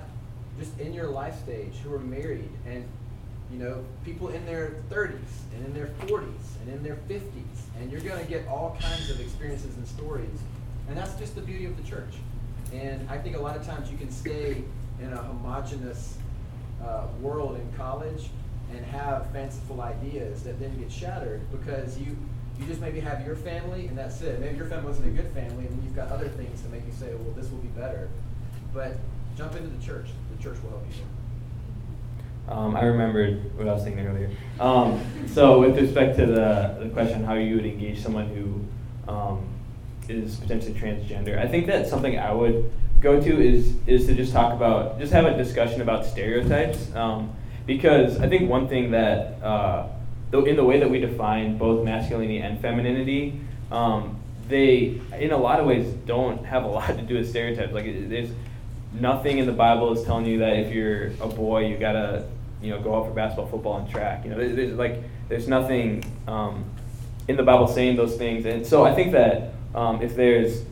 just 0.59 0.77
in 0.79 0.93
your 0.93 1.07
life 1.07 1.39
stage, 1.39 1.73
who 1.83 1.93
are 1.93 1.99
married, 1.99 2.49
and 2.67 2.85
you 3.51 3.59
know, 3.59 3.83
people 4.05 4.29
in 4.29 4.45
their 4.45 4.75
30s 4.89 5.19
and 5.55 5.65
in 5.65 5.73
their 5.73 5.87
40s 6.07 6.25
and 6.61 6.73
in 6.73 6.83
their 6.83 6.97
50s, 7.09 7.21
and 7.79 7.91
you're 7.91 8.01
going 8.01 8.23
to 8.23 8.29
get 8.29 8.47
all 8.47 8.77
kinds 8.79 9.09
of 9.09 9.19
experiences 9.19 9.75
and 9.75 9.87
stories. 9.87 10.29
And 10.87 10.97
that's 10.97 11.15
just 11.15 11.35
the 11.35 11.41
beauty 11.41 11.65
of 11.65 11.75
the 11.75 11.83
church. 11.83 12.13
And 12.73 13.09
I 13.09 13.17
think 13.17 13.35
a 13.35 13.39
lot 13.39 13.57
of 13.57 13.65
times 13.65 13.91
you 13.91 13.97
can 13.97 14.09
stay 14.09 14.63
in 15.01 15.11
a 15.11 15.17
homogenous 15.17 16.17
uh, 16.83 17.07
world 17.21 17.59
in 17.59 17.77
college 17.77 18.29
and 18.73 18.85
have 18.85 19.29
fanciful 19.31 19.81
ideas 19.81 20.43
that 20.43 20.59
then 20.59 20.77
get 20.79 20.91
shattered 20.91 21.41
because 21.51 21.99
you 21.99 22.17
you 22.59 22.67
just 22.67 22.81
maybe 22.81 22.99
have 22.99 23.25
your 23.25 23.35
family 23.35 23.87
and 23.87 23.97
that's 23.97 24.21
it. 24.21 24.39
Maybe 24.39 24.55
your 24.55 24.67
family 24.67 24.87
wasn't 24.87 25.07
a 25.07 25.21
good 25.21 25.31
family, 25.33 25.65
and 25.65 25.71
then 25.71 25.83
you've 25.83 25.95
got 25.95 26.09
other 26.09 26.27
things 26.29 26.61
to 26.61 26.69
make 26.69 26.85
you 26.85 26.93
say, 26.93 27.13
well, 27.15 27.33
this 27.33 27.49
will 27.49 27.57
be 27.57 27.69
better. 27.69 28.07
But 28.73 28.97
jump 29.35 29.55
into 29.55 29.69
the 29.69 29.83
church. 29.83 30.09
The 30.35 30.43
church 30.43 30.61
will 30.61 30.69
help 30.69 30.85
you. 30.87 32.53
Um, 32.53 32.75
I 32.75 32.83
remembered 32.83 33.57
what 33.57 33.67
I 33.67 33.73
was 33.73 33.83
thinking 33.83 34.05
earlier. 34.05 34.29
Um, 34.59 35.01
so, 35.27 35.59
with 35.59 35.77
respect 35.77 36.17
to 36.17 36.25
the, 36.25 36.77
the 36.79 36.89
question 36.89 37.23
how 37.23 37.35
you 37.35 37.55
would 37.55 37.65
engage 37.65 38.01
someone 38.01 38.27
who 38.27 39.11
um, 39.11 39.47
is 40.09 40.35
potentially 40.35 40.73
transgender, 40.73 41.39
I 41.39 41.47
think 41.47 41.67
that's 41.67 41.89
something 41.89 42.19
I 42.19 42.31
would 42.31 42.71
go 43.01 43.19
to 43.19 43.41
is 43.41 43.75
is 43.87 44.05
to 44.05 44.15
just 44.15 44.31
talk 44.31 44.53
about, 44.53 44.99
just 44.99 45.11
have 45.11 45.25
a 45.25 45.35
discussion 45.35 45.81
about 45.81 46.05
stereotypes, 46.05 46.93
um, 46.95 47.33
because 47.65 48.19
I 48.19 48.29
think 48.29 48.49
one 48.49 48.67
thing 48.67 48.91
that 48.91 49.41
uh, 49.43 49.87
in 50.33 50.55
the 50.55 50.63
way 50.63 50.79
that 50.79 50.89
we 50.89 50.99
define 50.99 51.57
both 51.57 51.83
masculinity 51.83 52.37
and 52.37 52.59
femininity, 52.61 53.41
um, 53.71 54.17
they 54.47 55.01
in 55.17 55.31
a 55.31 55.37
lot 55.37 55.59
of 55.59 55.65
ways 55.65 55.87
don't 56.05 56.45
have 56.45 56.63
a 56.63 56.67
lot 56.67 56.87
to 56.87 57.01
do 57.01 57.15
with 57.15 57.29
stereotypes. 57.29 57.73
Like 57.73 57.85
there's 58.09 58.29
nothing 58.93 59.39
in 59.39 59.45
the 59.45 59.53
Bible 59.53 59.91
is 59.93 60.03
telling 60.03 60.25
you 60.25 60.39
that 60.39 60.57
if 60.57 60.73
you're 60.73 61.07
a 61.21 61.27
boy, 61.27 61.65
you 61.67 61.77
gotta, 61.77 62.27
you 62.61 62.69
know, 62.69 62.81
go 62.81 62.95
out 62.95 63.07
for 63.07 63.13
basketball, 63.13 63.47
football, 63.47 63.77
and 63.77 63.89
track. 63.89 64.23
You 64.23 64.31
know, 64.31 64.37
there's, 64.37 64.55
there's 64.55 64.73
like 64.73 64.97
there's 65.27 65.47
nothing 65.47 66.03
um, 66.27 66.65
in 67.27 67.37
the 67.37 67.43
Bible 67.43 67.67
saying 67.67 67.95
those 67.95 68.15
things, 68.17 68.45
and 68.45 68.65
so 68.65 68.83
I 68.83 68.93
think 68.93 69.13
that 69.13 69.53
um, 69.73 70.01
if 70.01 70.15
there's, 70.15 70.63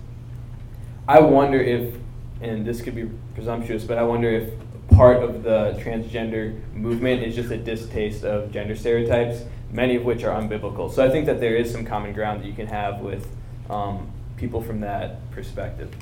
I 1.08 1.22
wonder 1.22 1.62
if, 1.62 1.96
and 2.42 2.66
this 2.66 2.82
could 2.82 2.96
be 2.96 3.10
presumptuous, 3.36 3.84
but 3.84 3.98
I 3.98 4.04
wonder 4.04 4.30
if 4.30 4.50
part 4.90 5.22
of 5.22 5.44
the 5.44 5.80
transgender 5.84 6.60
movement 6.74 7.22
is 7.24 7.36
just 7.36 7.52
a 7.52 7.58
distaste 7.58 8.24
of 8.24 8.52
gender 8.52 8.76
stereotypes, 8.76 9.44
many 9.72 9.96
of 9.96 10.04
which 10.04 10.24
are 10.24 10.40
unbiblical. 10.40 10.92
So 10.92 11.06
I 11.06 11.10
think 11.10 11.26
that 11.28 11.40
there 11.40 11.56
is 11.56 11.72
some 11.72 11.86
common 11.86 12.14
ground 12.14 12.42
that 12.42 12.48
you 12.48 12.54
can 12.54 12.68
have 12.68 13.00
with 13.02 13.28
um, 13.70 14.10
people 14.38 14.62
from 14.62 14.80
that 14.82 15.30
perspective. 15.32 15.94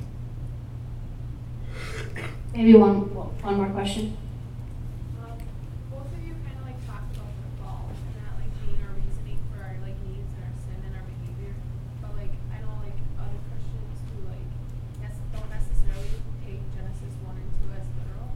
Maybe 2.54 2.74
one 2.74 3.14
one 3.14 3.56
more 3.56 3.68
question. 3.70 4.16
Um, 5.20 5.36
both 5.92 6.08
of 6.10 6.20
you 6.26 6.34
kind 6.42 6.56
of 6.58 6.64
like 6.66 6.80
talked 6.88 7.12
about 7.14 7.28
the 7.28 7.50
fall 7.62 7.86
and 7.92 8.14
that 8.18 8.34
like 8.40 8.50
being 8.66 8.80
our 8.82 8.94
reasoning 8.98 9.38
for 9.52 9.62
our 9.62 9.76
like 9.84 9.94
needs 10.08 10.26
and 10.34 10.42
our 10.42 10.54
sin 10.66 10.80
and 10.82 10.92
our 10.96 11.04
behavior. 11.06 11.54
But 12.02 12.16
like 12.18 12.32
I 12.50 12.58
know 12.64 12.72
like 12.82 12.96
other 13.20 13.38
Christians 13.52 13.94
who 14.10 14.26
like 14.32 14.48
nec- 15.04 15.22
don't 15.36 15.50
necessarily 15.52 16.10
take 16.42 16.58
Genesis 16.74 17.12
one 17.22 17.36
and 17.38 17.50
two 17.62 17.68
as 17.78 17.86
literal. 18.00 18.26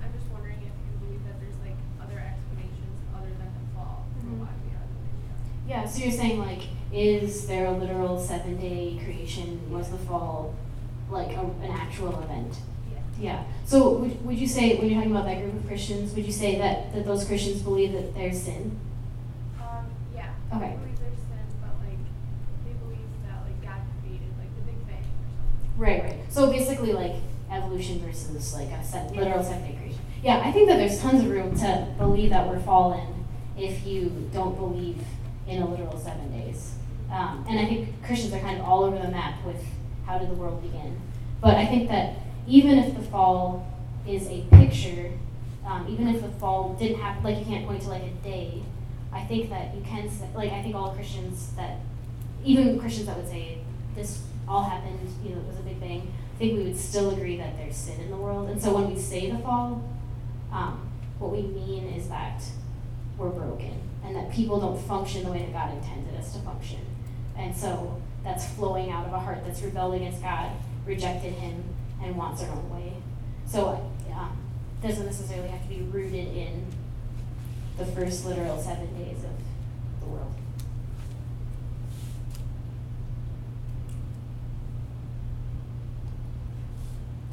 I'm 0.00 0.14
just 0.14 0.30
wondering 0.32 0.62
if 0.62 0.72
you 0.72 0.92
believe 1.02 1.22
that 1.26 1.36
there's 1.42 1.58
like 1.60 1.76
other 2.00 2.16
explanations 2.22 2.96
other 3.12 3.34
than 3.34 3.50
the 3.50 3.64
fall 3.76 4.08
for 4.14 4.30
Mhm. 4.30 4.40
why 4.46 4.52
we 4.64 4.72
are 4.72 4.86
the 4.88 4.96
way 5.04 5.12
we 5.20 5.26
are. 5.28 5.40
Yeah, 5.68 5.84
so 5.96 6.02
you're 6.02 6.12
saying 6.12 6.38
like, 6.38 6.60
is 6.92 7.46
there 7.46 7.66
a 7.66 7.70
literal 7.72 8.20
seven 8.20 8.58
day 8.58 9.00
creation? 9.02 9.70
Was 9.70 9.90
the 9.90 9.96
fall 9.96 10.54
like 11.10 11.32
a, 11.32 11.40
an 11.40 11.70
actual 11.70 12.20
event? 12.20 12.58
Yeah. 12.92 12.98
Yeah. 13.18 13.44
So 13.64 13.92
would, 13.94 14.24
would 14.24 14.38
you 14.38 14.46
say 14.46 14.76
when 14.76 14.88
you're 14.88 14.96
talking 14.96 15.12
about 15.12 15.24
that 15.24 15.40
group 15.40 15.54
of 15.54 15.66
Christians, 15.66 16.14
would 16.14 16.26
you 16.26 16.32
say 16.32 16.58
that, 16.58 16.92
that 16.94 17.06
those 17.06 17.24
Christians 17.24 17.62
believe 17.62 17.92
that 17.92 18.14
there's 18.14 18.42
sin? 18.42 18.78
Um, 19.58 19.86
yeah. 20.14 20.34
Okay. 20.54 20.68
They 20.68 20.76
believe 20.76 20.98
there's 21.00 21.18
sin, 21.18 21.46
but 21.62 21.70
like 21.80 21.98
they 22.66 22.72
believe 22.72 23.08
that 23.26 23.40
like 23.46 23.62
God 23.62 23.80
created 24.02 24.28
like 24.38 24.54
the 24.54 24.70
Big 24.70 24.86
Bang 24.86 24.98
or 24.98 25.00
something. 25.00 25.78
Right, 25.78 26.02
right. 26.04 26.32
So 26.32 26.50
basically 26.50 26.92
like 26.92 27.14
evolution 27.50 28.00
versus 28.00 28.52
like 28.52 28.68
a 28.68 28.84
set, 28.84 29.16
literal 29.16 29.42
seven 29.42 29.62
day 29.62 29.78
creation. 29.80 30.00
Yeah, 30.22 30.42
I 30.44 30.52
think 30.52 30.68
that 30.68 30.76
there's 30.76 31.00
tons 31.00 31.22
of 31.22 31.30
room 31.30 31.56
to 31.60 31.88
believe 31.96 32.30
that 32.30 32.46
we're 32.46 32.60
fallen 32.60 33.24
if 33.56 33.86
you 33.86 34.28
don't 34.34 34.56
believe 34.56 34.98
in 35.48 35.62
a 35.62 35.68
literal 35.68 35.98
seven 35.98 36.30
days. 36.30 36.74
Um, 37.10 37.44
and 37.48 37.58
I 37.58 37.66
think 37.66 38.02
Christians 38.04 38.32
are 38.34 38.40
kind 38.40 38.58
of 38.58 38.66
all 38.66 38.84
over 38.84 38.98
the 38.98 39.08
map 39.08 39.44
with 39.44 39.62
how 40.04 40.18
did 40.18 40.30
the 40.30 40.34
world 40.34 40.62
begin. 40.62 41.00
But 41.40 41.54
I 41.54 41.66
think 41.66 41.88
that 41.88 42.14
even 42.46 42.78
if 42.78 42.94
the 42.94 43.02
fall 43.02 43.66
is 44.06 44.26
a 44.28 44.42
picture, 44.50 45.12
um, 45.66 45.86
even 45.88 46.08
if 46.08 46.22
the 46.22 46.28
fall 46.28 46.74
didn't 46.78 47.00
happen, 47.00 47.22
like 47.22 47.38
you 47.38 47.44
can't 47.44 47.66
point 47.66 47.82
to 47.82 47.88
like 47.88 48.02
a 48.02 48.10
day, 48.24 48.62
I 49.12 49.24
think 49.24 49.50
that 49.50 49.74
you 49.74 49.82
can, 49.82 50.10
like 50.34 50.52
I 50.52 50.62
think 50.62 50.74
all 50.74 50.92
Christians 50.94 51.50
that, 51.56 51.78
even 52.44 52.78
Christians 52.78 53.06
that 53.06 53.16
would 53.16 53.28
say 53.28 53.58
this 53.94 54.22
all 54.48 54.62
happened, 54.62 55.00
you 55.24 55.30
know, 55.30 55.40
it 55.40 55.46
was 55.46 55.58
a 55.58 55.62
big 55.62 55.80
bang, 55.80 56.12
I 56.34 56.38
think 56.38 56.58
we 56.58 56.64
would 56.64 56.78
still 56.78 57.10
agree 57.10 57.36
that 57.38 57.56
there's 57.56 57.76
sin 57.76 58.00
in 58.00 58.10
the 58.10 58.16
world. 58.16 58.50
And 58.50 58.60
so 58.60 58.74
when 58.74 58.92
we 58.92 59.00
say 59.00 59.30
the 59.30 59.38
fall, 59.38 59.82
um, 60.52 60.88
what 61.18 61.32
we 61.32 61.42
mean 61.42 61.86
is 61.94 62.08
that 62.08 62.42
we're 63.16 63.30
broken 63.30 63.85
and 64.06 64.14
that 64.14 64.30
people 64.30 64.60
don't 64.60 64.80
function 64.86 65.24
the 65.24 65.32
way 65.32 65.40
that 65.40 65.52
God 65.52 65.76
intended 65.76 66.14
us 66.14 66.32
to 66.32 66.38
function. 66.40 66.78
And 67.36 67.54
so 67.54 68.00
that's 68.22 68.46
flowing 68.50 68.90
out 68.90 69.06
of 69.06 69.12
a 69.12 69.18
heart 69.18 69.38
that's 69.44 69.60
rebelled 69.62 69.94
against 69.94 70.22
God, 70.22 70.52
rejected 70.86 71.32
Him, 71.34 71.64
and 72.02 72.16
wants 72.16 72.40
their 72.40 72.50
own 72.50 72.70
way. 72.70 72.92
So 73.46 73.90
um, 74.12 74.38
doesn't 74.80 75.04
necessarily 75.04 75.48
have 75.48 75.62
to 75.62 75.68
be 75.68 75.82
rooted 75.82 76.28
in 76.28 76.66
the 77.76 77.84
first 77.86 78.24
literal 78.24 78.60
seven 78.62 78.96
days 78.96 79.18
of 79.18 79.30
the 80.00 80.06
world. 80.06 80.32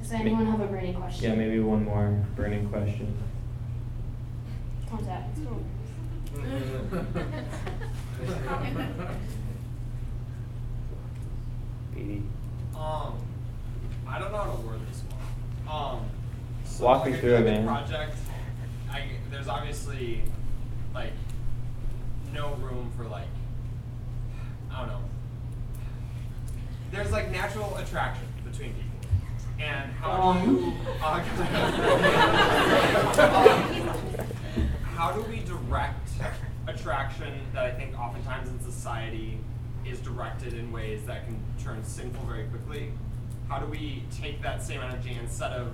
Does 0.01 0.11
anyone 0.11 0.45
have 0.47 0.59
a 0.59 0.67
burning 0.67 0.95
question? 0.95 1.30
Yeah, 1.30 1.36
maybe 1.36 1.59
one 1.59 1.86
more 1.86 2.26
burning 2.36 2.67
question. 2.69 3.17
Come 4.89 5.05
on, 6.39 6.89
Zach. 6.91 7.05
Let's 8.25 8.34
go. 8.41 9.07
Beatty. 11.93 12.23
Um, 12.75 13.13
I 14.07 14.19
don't 14.19 14.31
know 14.31 14.38
how 14.38 14.51
to 14.51 14.61
word 14.61 14.79
this 14.89 15.03
one. 15.09 15.73
Um, 15.75 16.05
so 16.65 16.86
Walk 16.86 17.05
me 17.05 17.11
like, 17.11 17.21
through 17.21 17.36
a 17.36 17.39
it, 17.39 17.43
good 17.43 17.45
man. 17.45 17.65
Project. 17.65 18.17
I, 18.91 19.03
there's 19.31 19.47
obviously 19.47 20.23
like 20.93 21.11
no 22.34 22.53
room 22.55 22.91
for 22.97 23.05
like 23.05 23.27
I 24.71 24.79
don't 24.79 24.88
know. 24.88 25.01
There's 26.91 27.11
like 27.11 27.31
natural 27.31 27.75
attraction 27.77 28.25
between 28.43 28.73
people, 28.73 29.09
and 29.59 29.91
how 29.93 30.34
do 30.34 30.51
you, 30.51 30.73
uh, 31.01 31.19
how 34.84 35.11
do 35.11 35.21
we 35.23 35.39
direct 35.74 36.09
attraction 36.67 37.34
that 37.53 37.65
I 37.65 37.71
think 37.71 37.97
oftentimes 37.99 38.47
in 38.49 38.59
society 38.61 39.39
is 39.86 39.99
directed 39.99 40.53
in 40.53 40.71
ways 40.71 41.03
that 41.05 41.26
can 41.26 41.38
turn 41.63 41.84
sinful 41.84 42.24
very 42.26 42.45
quickly? 42.45 42.91
How 43.49 43.59
do 43.59 43.65
we 43.65 44.03
take 44.15 44.41
that 44.43 44.61
same 44.63 44.82
energy 44.82 45.17
instead 45.19 45.51
of, 45.51 45.74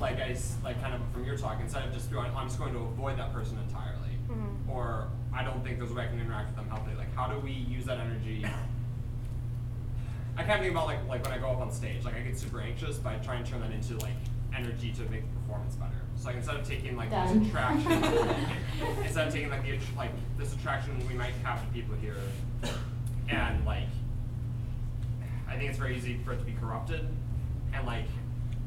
like 0.00 0.16
I 0.18 0.30
s- 0.30 0.56
like 0.64 0.80
kind 0.82 0.94
of 0.94 1.00
from 1.12 1.24
your 1.24 1.36
talk, 1.36 1.58
instead 1.60 1.86
of 1.86 1.92
just 1.92 2.10
going, 2.10 2.30
I'm 2.34 2.48
just 2.48 2.58
going 2.58 2.72
to 2.72 2.80
avoid 2.80 3.18
that 3.18 3.32
person 3.32 3.58
entirely, 3.58 4.18
Mhm. 4.28 4.68
or 4.68 5.06
I 5.32 5.44
don't 5.44 5.62
think 5.62 5.78
there's 5.78 5.90
a 5.90 5.94
way 5.94 6.04
I 6.04 6.06
can 6.08 6.18
interact 6.18 6.48
with 6.48 6.56
them 6.56 6.68
healthily. 6.68 6.96
Like, 6.96 7.14
how 7.14 7.28
do 7.28 7.38
we 7.38 7.52
use 7.52 7.84
that 7.84 7.98
energy 7.98 8.44
I 10.38 10.42
kind 10.42 10.54
of 10.56 10.60
think 10.60 10.72
about 10.72 10.84
like 10.86 11.08
like 11.08 11.24
when 11.24 11.32
I 11.32 11.38
go 11.38 11.48
up 11.50 11.60
on 11.60 11.70
stage, 11.72 12.04
like 12.04 12.14
I 12.14 12.20
get 12.20 12.38
super 12.38 12.60
anxious, 12.60 12.98
but 12.98 13.14
I 13.14 13.16
try 13.18 13.36
and 13.36 13.46
turn 13.46 13.60
that 13.62 13.70
into 13.70 13.96
like 13.98 14.12
energy 14.54 14.92
to 14.92 15.00
make 15.10 15.22
the 15.22 15.40
performance 15.40 15.76
better. 15.76 15.96
So 16.18 16.26
like 16.26 16.36
instead 16.36 16.56
of 16.56 16.66
taking 16.66 16.96
like 16.96 17.10
Done. 17.10 17.38
this 17.38 17.48
attraction, 17.48 17.92
instead 19.04 19.28
of 19.28 19.32
taking 19.32 19.50
like 19.50 19.62
the 19.62 19.78
like 19.96 20.10
this 20.38 20.54
attraction 20.54 21.06
we 21.06 21.14
might 21.14 21.34
have 21.42 21.60
to 21.60 21.72
people 21.72 21.94
here, 21.96 22.16
and 23.28 23.64
like 23.64 23.88
I 25.48 25.56
think 25.56 25.70
it's 25.70 25.78
very 25.78 25.96
easy 25.96 26.18
for 26.24 26.32
it 26.32 26.38
to 26.38 26.44
be 26.44 26.52
corrupted, 26.60 27.06
and 27.72 27.86
like 27.86 28.06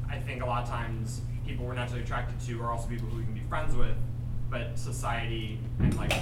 I 0.08 0.18
think 0.18 0.42
a 0.42 0.46
lot 0.46 0.62
of 0.62 0.68
times 0.68 1.22
people 1.46 1.66
we're 1.66 1.74
naturally 1.74 2.02
attracted 2.02 2.40
to 2.46 2.62
are 2.62 2.70
also 2.70 2.88
people 2.88 3.08
who 3.08 3.18
we 3.18 3.24
can 3.24 3.34
be 3.34 3.42
friends 3.48 3.74
with, 3.74 3.96
but 4.50 4.78
society 4.78 5.58
and 5.80 5.94
like 5.96 6.12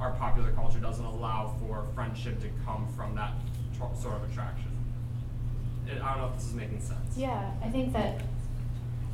our 0.00 0.12
popular 0.12 0.50
culture 0.52 0.78
doesn't 0.78 1.04
allow 1.04 1.54
for 1.60 1.86
friendship 1.94 2.40
to 2.40 2.48
come 2.64 2.86
from 2.96 3.14
that 3.14 3.32
tr- 3.76 3.94
sort 4.00 4.14
of 4.16 4.30
attraction. 4.30 4.70
It, 5.86 6.02
I 6.02 6.10
don't 6.10 6.22
know 6.22 6.28
if 6.28 6.34
this 6.34 6.46
is 6.46 6.54
making 6.54 6.80
sense. 6.80 7.16
Yeah, 7.16 7.50
I 7.62 7.68
think 7.68 7.92
that, 7.92 8.22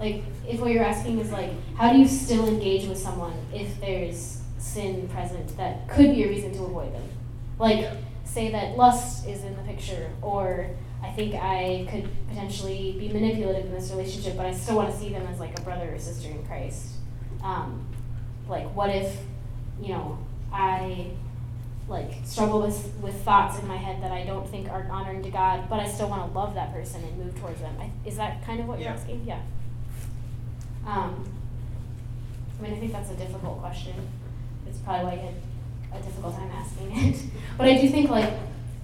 like, 0.00 0.24
if 0.48 0.58
what 0.60 0.72
you're 0.72 0.82
asking 0.82 1.18
is 1.18 1.30
like, 1.30 1.52
how 1.76 1.92
do 1.92 1.98
you 1.98 2.08
still 2.08 2.48
engage 2.48 2.88
with 2.88 2.98
someone 2.98 3.34
if 3.52 3.78
there's 3.80 4.40
sin 4.58 5.08
present 5.08 5.56
that 5.58 5.86
could 5.88 6.10
be 6.14 6.24
a 6.24 6.28
reason 6.28 6.52
to 6.54 6.64
avoid 6.64 6.92
them? 6.94 7.06
Like, 7.58 7.86
say 8.24 8.50
that 8.50 8.76
lust 8.76 9.26
is 9.28 9.44
in 9.44 9.54
the 9.56 9.62
picture, 9.62 10.10
or 10.22 10.70
I 11.02 11.10
think 11.10 11.34
I 11.34 11.86
could 11.90 12.08
potentially 12.28 12.96
be 12.98 13.08
manipulative 13.08 13.66
in 13.66 13.72
this 13.72 13.90
relationship, 13.90 14.36
but 14.36 14.46
I 14.46 14.52
still 14.52 14.76
want 14.76 14.90
to 14.90 14.98
see 14.98 15.10
them 15.10 15.26
as 15.26 15.38
like 15.38 15.58
a 15.58 15.62
brother 15.62 15.94
or 15.94 15.98
sister 15.98 16.30
in 16.30 16.44
Christ. 16.46 16.92
Um, 17.44 17.86
like, 18.48 18.74
what 18.74 18.88
if, 18.88 19.14
you 19.82 19.90
know, 19.90 20.18
I 20.52 21.10
like 21.88 22.12
struggle 22.24 22.62
with 22.62 22.94
with 23.02 23.20
thoughts 23.22 23.58
in 23.58 23.66
my 23.66 23.76
head 23.76 24.00
that 24.02 24.12
I 24.12 24.24
don't 24.24 24.48
think 24.48 24.70
are 24.70 24.86
honoring 24.90 25.22
to 25.24 25.30
God, 25.30 25.68
but 25.68 25.80
I 25.80 25.88
still 25.88 26.08
want 26.08 26.30
to 26.30 26.38
love 26.38 26.54
that 26.54 26.72
person 26.72 27.02
and 27.02 27.18
move 27.18 27.38
towards 27.38 27.60
them. 27.60 27.74
I, 27.78 27.90
is 28.08 28.16
that 28.16 28.44
kind 28.46 28.60
of 28.60 28.68
what 28.68 28.78
you're 28.78 28.90
asking? 28.90 29.24
Yeah. 29.26 29.40
Um, 30.86 31.24
I 32.58 32.62
mean, 32.62 32.74
I 32.74 32.76
think 32.78 32.92
that's 32.92 33.10
a 33.10 33.14
difficult 33.14 33.60
question. 33.60 33.94
It's 34.66 34.78
probably 34.78 35.06
why 35.06 35.14
you 35.14 35.20
had 35.20 36.00
a 36.00 36.04
difficult 36.04 36.34
time 36.36 36.50
asking 36.52 36.96
it. 36.96 37.22
but 37.58 37.66
I 37.66 37.80
do 37.80 37.88
think 37.88 38.10
like 38.10 38.32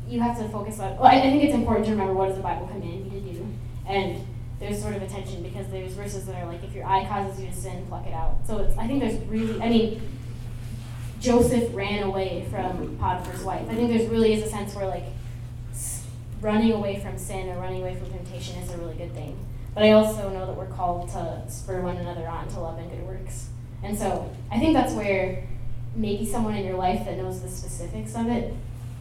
you 0.09 0.21
have 0.21 0.39
to 0.39 0.49
focus 0.49 0.79
on. 0.81 0.97
Well, 0.97 1.07
I, 1.07 1.17
I 1.17 1.23
think 1.23 1.45
it's 1.45 1.55
important 1.55 1.87
to 1.87 1.93
remember 1.93 2.15
what 2.15 2.29
does 2.29 2.37
the 2.37 2.43
Bible 2.43 2.67
command 2.67 3.13
you 3.13 3.21
to 3.21 3.33
do, 3.33 3.47
and 3.87 4.27
there's 4.59 4.81
sort 4.81 4.97
of 4.97 5.03
a 5.03 5.07
tension 5.07 5.43
because 5.43 5.69
there's 5.69 5.93
verses 5.93 6.27
that 6.27 6.43
are 6.43 6.47
like 6.47 6.63
if 6.65 6.75
your 6.75 6.87
eye 6.87 7.05
causes 7.07 7.41
you 7.41 7.49
to 7.49 7.55
sin, 7.55 7.87
pluck 7.89 8.07
it 8.07 8.15
out. 8.15 8.39
So 8.47 8.59
it's 8.59 8.77
I 8.79 8.87
think 8.87 9.01
there's 9.01 9.21
really 9.27 9.61
I 9.61 9.69
mean. 9.69 10.03
Joseph 11.19 11.75
ran 11.75 12.03
away 12.03 12.47
from 12.51 12.99
Potiphar's 12.99 13.43
wife. 13.43 13.67
I 13.71 13.75
think 13.75 13.89
there's 13.89 14.09
really 14.11 14.35
is 14.35 14.45
a 14.45 14.51
sense 14.51 14.75
where 14.75 14.87
like 14.87 15.05
running 16.41 16.73
away 16.73 17.01
from 17.01 17.19
sin 17.19 17.49
or 17.49 17.59
running 17.61 17.83
away 17.83 17.97
from 17.97 18.11
temptation 18.11 18.57
is 18.63 18.71
a 18.71 18.77
really 18.77 18.95
good 18.95 19.13
thing. 19.15 19.37
But 19.77 19.85
I 19.85 19.93
also 19.93 20.31
know 20.31 20.47
that 20.47 20.57
we're 20.57 20.75
called 20.75 21.11
to 21.11 21.43
spur 21.49 21.83
one 21.83 21.99
another 21.99 22.27
on 22.27 22.49
to 22.49 22.61
love 22.61 22.79
and 22.79 22.91
good 22.91 23.07
works. 23.07 23.51
And 23.83 23.97
so 23.97 24.35
I 24.51 24.59
think 24.59 24.73
that's 24.73 24.95
where 24.95 25.47
maybe 25.95 26.25
someone 26.25 26.55
in 26.55 26.65
your 26.65 26.79
life 26.79 27.05
that 27.05 27.19
knows 27.19 27.43
the 27.43 27.51
specifics 27.51 28.15
of 28.15 28.27
it 28.29 28.55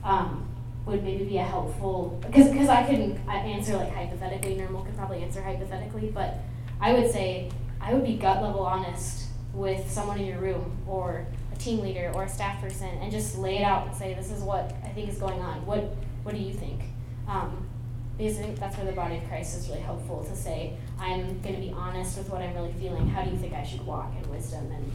um, 0.03 0.45
would 0.86 1.01
maybe 1.01 1.23
be 1.23 1.38
a 1.38 1.43
helpful 1.43 2.19
because 2.21 2.49
because 2.49 2.67
I 2.67 2.84
couldn't 2.84 3.17
answer 3.30 3.78
like 3.78 3.93
hypothetically. 3.93 4.57
Nirmal 4.57 4.86
could 4.86 4.97
probably 4.97 5.23
answer 5.23 5.41
hypothetically, 5.41 6.11
but 6.13 6.39
I 6.82 6.91
would 6.91 7.09
say 7.09 7.49
I 7.80 7.93
would 7.93 8.03
be 8.03 8.17
gut 8.17 8.43
level 8.43 8.59
honest 8.59 9.28
with 9.53 9.89
someone 9.89 10.19
in 10.19 10.26
your 10.26 10.39
room 10.39 10.78
or 10.86 11.26
a 11.53 11.55
team 11.55 11.80
leader 11.80 12.11
or 12.13 12.26
a 12.26 12.30
staff 12.30 12.61
person 12.61 12.89
and 13.01 13.13
just 13.13 13.38
lay 13.38 13.59
it 13.59 13.63
out 13.63 13.88
and 13.88 13.95
say 13.95 14.13
this 14.13 14.30
is 14.30 14.41
what 14.43 14.73
I 14.84 14.89
think 14.89 15.07
is 15.07 15.19
going 15.19 15.39
on. 15.39 15.65
What 15.65 15.95
what 16.23 16.36
do 16.36 16.41
you 16.41 16.53
think? 16.53 16.82
Um, 17.30 17.69
because 18.18 18.39
I 18.39 18.43
think 18.43 18.59
that's 18.59 18.78
where 18.78 18.86
the 18.86 18.93
body 18.93 19.18
of 19.18 19.28
Christ 19.28 19.57
is 19.57 19.68
really 19.68 19.82
helpful 19.82 20.24
to 20.24 20.36
say 20.36 20.78
I'm 20.99 21.39
going 21.41 21.55
to 21.55 21.61
be 21.61 21.72
honest 21.72 22.18
with 22.18 22.30
what 22.30 22.41
I'm 22.41 22.53
really 22.55 22.74
feeling. 22.74 23.07
How 23.09 23.24
do 23.24 23.30
you 23.30 23.38
think 23.38 23.53
I 23.53 23.63
should 23.63 23.86
walk 23.86 24.11
in 24.22 24.30
wisdom 24.30 24.72
and 24.72 24.91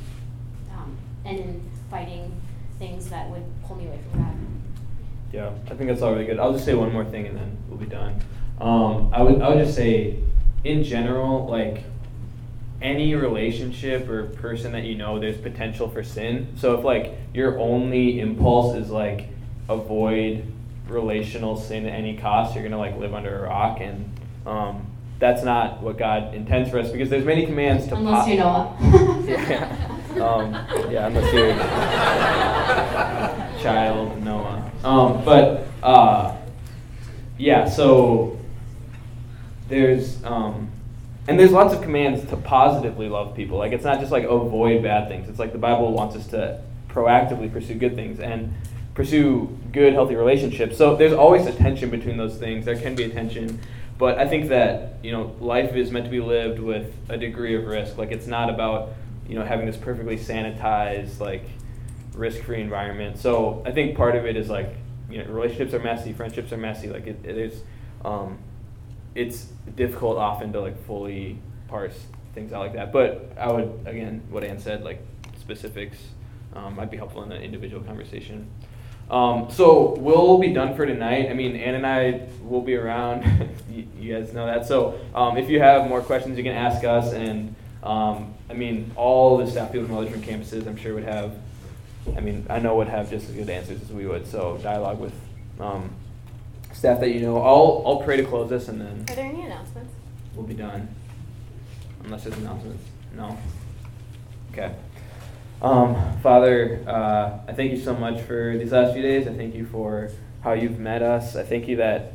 um, 0.72 0.96
and 1.24 1.38
in 1.38 1.70
fighting 1.90 2.40
things 2.78 3.10
that 3.10 3.28
would 3.28 3.44
pull 3.66 3.76
me 3.76 3.86
away 3.86 4.00
from 4.10 4.22
God? 4.22 4.34
Yeah, 5.32 5.50
I 5.66 5.74
think 5.74 5.88
that's 5.90 6.02
all 6.02 6.12
really 6.12 6.26
good. 6.26 6.38
I'll 6.38 6.52
just 6.52 6.64
say 6.64 6.74
one 6.74 6.92
more 6.92 7.04
thing 7.04 7.26
and 7.26 7.36
then 7.36 7.56
we'll 7.68 7.78
be 7.78 7.86
done. 7.86 8.20
Um, 8.60 9.10
I 9.12 9.22
would 9.22 9.40
I 9.40 9.48
would 9.50 9.64
just 9.64 9.76
say, 9.76 10.18
in 10.64 10.82
general, 10.82 11.46
like 11.46 11.84
any 12.82 13.14
relationship 13.14 14.08
or 14.08 14.26
person 14.26 14.72
that 14.72 14.84
you 14.84 14.96
know, 14.96 15.18
there's 15.18 15.36
potential 15.36 15.88
for 15.88 16.02
sin. 16.02 16.54
So 16.56 16.78
if 16.78 16.84
like 16.84 17.14
your 17.34 17.58
only 17.58 18.20
impulse 18.20 18.74
is 18.76 18.90
like 18.90 19.28
avoid 19.68 20.44
relational 20.90 21.56
sin 21.56 21.86
at 21.86 21.92
any 21.92 22.16
cost, 22.16 22.54
you're 22.54 22.64
gonna 22.64 22.78
like 22.78 22.96
live 22.98 23.14
under 23.14 23.44
a 23.44 23.48
rock, 23.48 23.78
and 23.80 24.10
um, 24.46 24.86
that's 25.18 25.42
not 25.42 25.82
what 25.82 25.98
God 25.98 26.34
intends 26.34 26.70
for 26.70 26.78
us 26.78 26.90
because 26.90 27.10
there's 27.10 27.24
many 27.24 27.46
commands 27.46 27.86
to. 27.88 27.96
Unless 27.96 28.24
po- 28.24 28.30
you 28.30 28.38
know. 28.38 28.76
Yeah. 29.30 29.96
Um, 30.10 30.52
yeah, 30.90 31.06
unless 31.06 31.32
you're 31.32 31.54
child 33.62 34.20
Noah. 34.24 34.70
Um, 34.82 35.24
but 35.24 35.66
uh, 35.82 36.36
yeah, 37.38 37.68
so 37.68 38.38
there's 39.68 40.22
um, 40.24 40.70
and 41.28 41.38
there's 41.38 41.52
lots 41.52 41.72
of 41.72 41.82
commands 41.82 42.28
to 42.30 42.36
positively 42.36 43.08
love 43.08 43.36
people. 43.36 43.58
Like 43.58 43.72
it's 43.72 43.84
not 43.84 44.00
just 44.00 44.10
like 44.10 44.24
avoid 44.24 44.82
bad 44.82 45.08
things. 45.08 45.28
It's 45.28 45.38
like 45.38 45.52
the 45.52 45.58
Bible 45.58 45.92
wants 45.92 46.16
us 46.16 46.26
to 46.28 46.60
proactively 46.88 47.52
pursue 47.52 47.74
good 47.74 47.94
things 47.94 48.18
and 48.18 48.52
pursue 48.94 49.56
good, 49.72 49.92
healthy 49.92 50.14
relationships. 50.14 50.76
So 50.76 50.96
there's 50.96 51.12
always 51.12 51.46
a 51.46 51.52
tension 51.52 51.90
between 51.90 52.16
those 52.16 52.36
things. 52.36 52.64
There 52.64 52.76
can 52.76 52.94
be 52.94 53.04
a 53.04 53.08
tension. 53.08 53.60
But 53.98 54.18
I 54.18 54.26
think 54.26 54.48
that, 54.48 54.94
you 55.02 55.12
know, 55.12 55.36
life 55.40 55.74
is 55.76 55.90
meant 55.90 56.06
to 56.06 56.10
be 56.10 56.20
lived 56.20 56.58
with 56.58 56.94
a 57.08 57.18
degree 57.18 57.54
of 57.54 57.66
risk. 57.66 57.98
Like 57.98 58.12
it's 58.12 58.26
not 58.26 58.48
about, 58.48 58.94
you 59.28 59.34
know, 59.34 59.44
having 59.44 59.66
this 59.66 59.76
perfectly 59.76 60.16
sanitized, 60.16 61.20
like 61.20 61.44
risk-free 62.14 62.60
environment. 62.60 63.18
So 63.18 63.62
I 63.66 63.72
think 63.72 63.96
part 63.96 64.16
of 64.16 64.24
it 64.24 64.36
is 64.36 64.48
like, 64.48 64.74
you 65.10 65.18
know, 65.18 65.30
relationships 65.30 65.74
are 65.74 65.80
messy, 65.80 66.12
friendships 66.12 66.52
are 66.52 66.56
messy. 66.56 66.88
Like 66.88 67.06
it, 67.06 67.20
it 67.24 67.36
is, 67.36 67.62
um, 68.04 68.38
it's 69.14 69.48
difficult 69.76 70.16
often 70.16 70.52
to 70.54 70.60
like 70.60 70.82
fully 70.86 71.38
parse 71.68 72.06
things 72.34 72.52
out 72.52 72.60
like 72.60 72.74
that. 72.74 72.92
But 72.92 73.32
I 73.38 73.52
would 73.52 73.82
again, 73.86 74.22
what 74.30 74.44
Ann 74.44 74.58
said, 74.58 74.82
like 74.82 75.00
specifics, 75.38 75.98
um, 76.54 76.76
might 76.76 76.90
be 76.90 76.96
helpful 76.96 77.22
in 77.22 77.32
an 77.32 77.42
individual 77.42 77.82
conversation. 77.82 78.48
Um, 79.10 79.50
so 79.50 79.96
we'll 79.98 80.38
be 80.38 80.52
done 80.52 80.76
for 80.76 80.86
tonight. 80.86 81.28
I 81.30 81.34
mean, 81.34 81.56
Ann 81.56 81.74
and 81.74 81.86
I 81.86 82.28
will 82.42 82.62
be 82.62 82.76
around. 82.76 83.24
you, 83.70 83.86
you 83.98 84.14
guys 84.14 84.32
know 84.32 84.46
that. 84.46 84.66
So 84.66 85.00
um, 85.14 85.36
if 85.36 85.50
you 85.50 85.60
have 85.60 85.88
more 85.88 86.00
questions, 86.00 86.38
you 86.38 86.44
can 86.44 86.54
ask 86.54 86.84
us. 86.84 87.12
And 87.12 87.54
um, 87.82 88.34
I 88.48 88.54
mean, 88.54 88.92
all 88.94 89.36
the 89.38 89.50
staff 89.50 89.72
people 89.72 89.86
from 89.86 89.96
all 89.96 90.02
the 90.02 90.08
different 90.08 90.26
campuses, 90.26 90.66
I'm 90.66 90.76
sure 90.76 90.94
would 90.94 91.04
have. 91.04 91.36
I 92.16 92.20
mean, 92.20 92.46
I 92.48 92.60
know 92.60 92.76
would 92.76 92.88
have 92.88 93.10
just 93.10 93.28
as 93.28 93.34
good 93.34 93.50
answers 93.50 93.82
as 93.82 93.90
we 93.90 94.06
would. 94.06 94.26
So 94.26 94.58
dialogue 94.62 95.00
with 95.00 95.14
um, 95.58 95.90
staff 96.72 97.00
that 97.00 97.10
you 97.10 97.20
know. 97.20 97.42
I'll 97.42 97.82
I'll 97.84 98.02
pray 98.02 98.16
to 98.16 98.24
close 98.24 98.48
this, 98.48 98.68
and 98.68 98.80
then 98.80 99.06
Are 99.08 99.16
there 99.16 99.26
any 99.26 99.42
announcements? 99.42 99.92
we'll 100.34 100.46
be 100.46 100.54
done. 100.54 100.88
Unless 102.04 102.24
there's 102.24 102.38
announcements. 102.38 102.84
No. 103.16 103.36
Okay. 104.52 104.74
Um, 105.60 106.09
Father, 106.22 106.84
uh, 106.86 107.38
I 107.48 107.54
thank 107.54 107.70
you 107.70 107.78
so 107.78 107.94
much 107.94 108.20
for 108.20 108.54
these 108.58 108.72
last 108.72 108.92
few 108.92 109.00
days. 109.00 109.26
I 109.26 109.32
thank 109.32 109.54
you 109.54 109.64
for 109.64 110.10
how 110.42 110.52
you've 110.52 110.78
met 110.78 111.00
us. 111.00 111.34
I 111.34 111.42
thank 111.42 111.66
you 111.66 111.76
that 111.76 112.12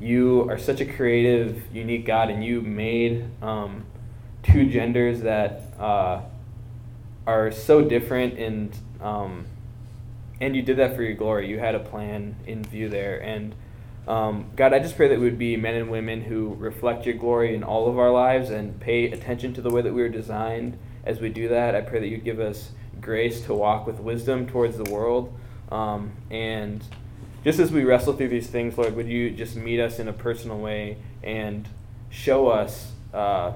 you 0.00 0.48
are 0.50 0.58
such 0.58 0.80
a 0.80 0.84
creative, 0.84 1.62
unique 1.72 2.06
God, 2.06 2.28
and 2.28 2.44
you 2.44 2.60
made 2.60 3.24
um, 3.40 3.86
two 4.42 4.68
genders 4.68 5.20
that 5.20 5.62
uh, 5.78 6.22
are 7.24 7.52
so 7.52 7.82
different, 7.82 8.36
and 8.36 8.76
um, 9.00 9.46
and 10.40 10.56
you 10.56 10.62
did 10.62 10.78
that 10.78 10.96
for 10.96 11.02
your 11.02 11.14
glory. 11.14 11.48
You 11.48 11.60
had 11.60 11.76
a 11.76 11.80
plan 11.80 12.34
in 12.48 12.64
view 12.64 12.88
there, 12.88 13.22
and 13.22 13.54
um, 14.08 14.50
God, 14.56 14.72
I 14.72 14.80
just 14.80 14.96
pray 14.96 15.06
that 15.06 15.20
we 15.20 15.24
would 15.24 15.38
be 15.38 15.56
men 15.56 15.76
and 15.76 15.88
women 15.88 16.22
who 16.22 16.54
reflect 16.54 17.06
your 17.06 17.14
glory 17.14 17.54
in 17.54 17.62
all 17.62 17.88
of 17.88 17.96
our 17.96 18.10
lives 18.10 18.50
and 18.50 18.80
pay 18.80 19.04
attention 19.12 19.54
to 19.54 19.60
the 19.60 19.70
way 19.70 19.82
that 19.82 19.94
we 19.94 20.02
were 20.02 20.08
designed 20.08 20.76
as 21.04 21.20
we 21.20 21.28
do 21.28 21.48
that. 21.48 21.76
I 21.76 21.80
pray 21.82 22.00
that 22.00 22.08
you'd 22.08 22.24
give 22.24 22.40
us 22.40 22.72
grace 23.00 23.40
to 23.42 23.54
walk 23.54 23.86
with 23.86 24.00
wisdom 24.00 24.46
towards 24.46 24.76
the 24.76 24.90
world. 24.90 25.38
Um, 25.70 26.12
and 26.30 26.82
just 27.44 27.58
as 27.58 27.70
we 27.70 27.84
wrestle 27.84 28.12
through 28.12 28.28
these 28.28 28.48
things, 28.48 28.76
Lord, 28.76 28.96
would 28.96 29.08
you 29.08 29.30
just 29.30 29.56
meet 29.56 29.80
us 29.80 29.98
in 29.98 30.08
a 30.08 30.12
personal 30.12 30.58
way 30.58 30.98
and 31.22 31.68
show 32.10 32.48
us, 32.48 32.92
uh, 33.12 33.52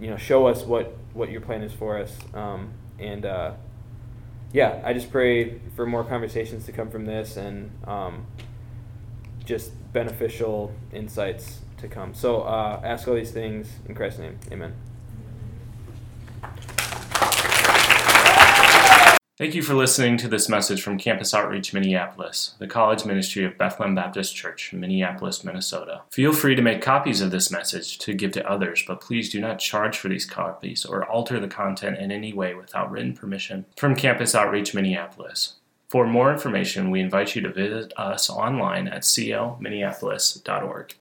you 0.00 0.08
know, 0.08 0.16
show 0.16 0.46
us 0.46 0.62
what, 0.62 0.96
what 1.14 1.30
your 1.30 1.40
plan 1.40 1.62
is 1.62 1.72
for 1.72 1.98
us. 1.98 2.16
Um, 2.34 2.70
and 2.98 3.24
uh, 3.24 3.52
yeah, 4.52 4.80
I 4.84 4.92
just 4.92 5.10
pray 5.10 5.60
for 5.76 5.86
more 5.86 6.04
conversations 6.04 6.66
to 6.66 6.72
come 6.72 6.90
from 6.90 7.06
this 7.06 7.36
and 7.36 7.70
um, 7.86 8.26
just 9.44 9.72
beneficial 9.92 10.72
insights 10.92 11.60
to 11.78 11.88
come. 11.88 12.14
So 12.14 12.42
uh, 12.42 12.80
ask 12.84 13.06
all 13.08 13.14
these 13.14 13.30
things 13.30 13.68
in 13.86 13.94
Christ's 13.94 14.20
name. 14.20 14.38
Amen. 14.50 14.87
Thank 19.38 19.54
you 19.54 19.62
for 19.62 19.74
listening 19.74 20.16
to 20.16 20.26
this 20.26 20.48
message 20.48 20.82
from 20.82 20.98
Campus 20.98 21.32
Outreach 21.32 21.72
Minneapolis, 21.72 22.56
the 22.58 22.66
college 22.66 23.04
ministry 23.04 23.44
of 23.44 23.56
Bethlehem 23.56 23.94
Baptist 23.94 24.34
Church, 24.34 24.72
Minneapolis, 24.72 25.44
Minnesota. 25.44 26.02
Feel 26.10 26.32
free 26.32 26.56
to 26.56 26.62
make 26.62 26.82
copies 26.82 27.20
of 27.20 27.30
this 27.30 27.48
message 27.48 27.98
to 27.98 28.14
give 28.14 28.32
to 28.32 28.50
others, 28.50 28.82
but 28.84 29.00
please 29.00 29.30
do 29.30 29.40
not 29.40 29.60
charge 29.60 29.96
for 29.96 30.08
these 30.08 30.26
copies 30.26 30.84
or 30.84 31.06
alter 31.06 31.38
the 31.38 31.46
content 31.46 31.98
in 31.98 32.10
any 32.10 32.32
way 32.32 32.52
without 32.52 32.90
written 32.90 33.14
permission 33.14 33.64
from 33.76 33.94
Campus 33.94 34.34
Outreach 34.34 34.74
Minneapolis. 34.74 35.54
For 35.88 36.04
more 36.04 36.32
information, 36.32 36.90
we 36.90 37.00
invite 37.00 37.36
you 37.36 37.42
to 37.42 37.52
visit 37.52 37.92
us 37.96 38.28
online 38.28 38.88
at 38.88 39.02
cominneapolis.org. 39.02 40.94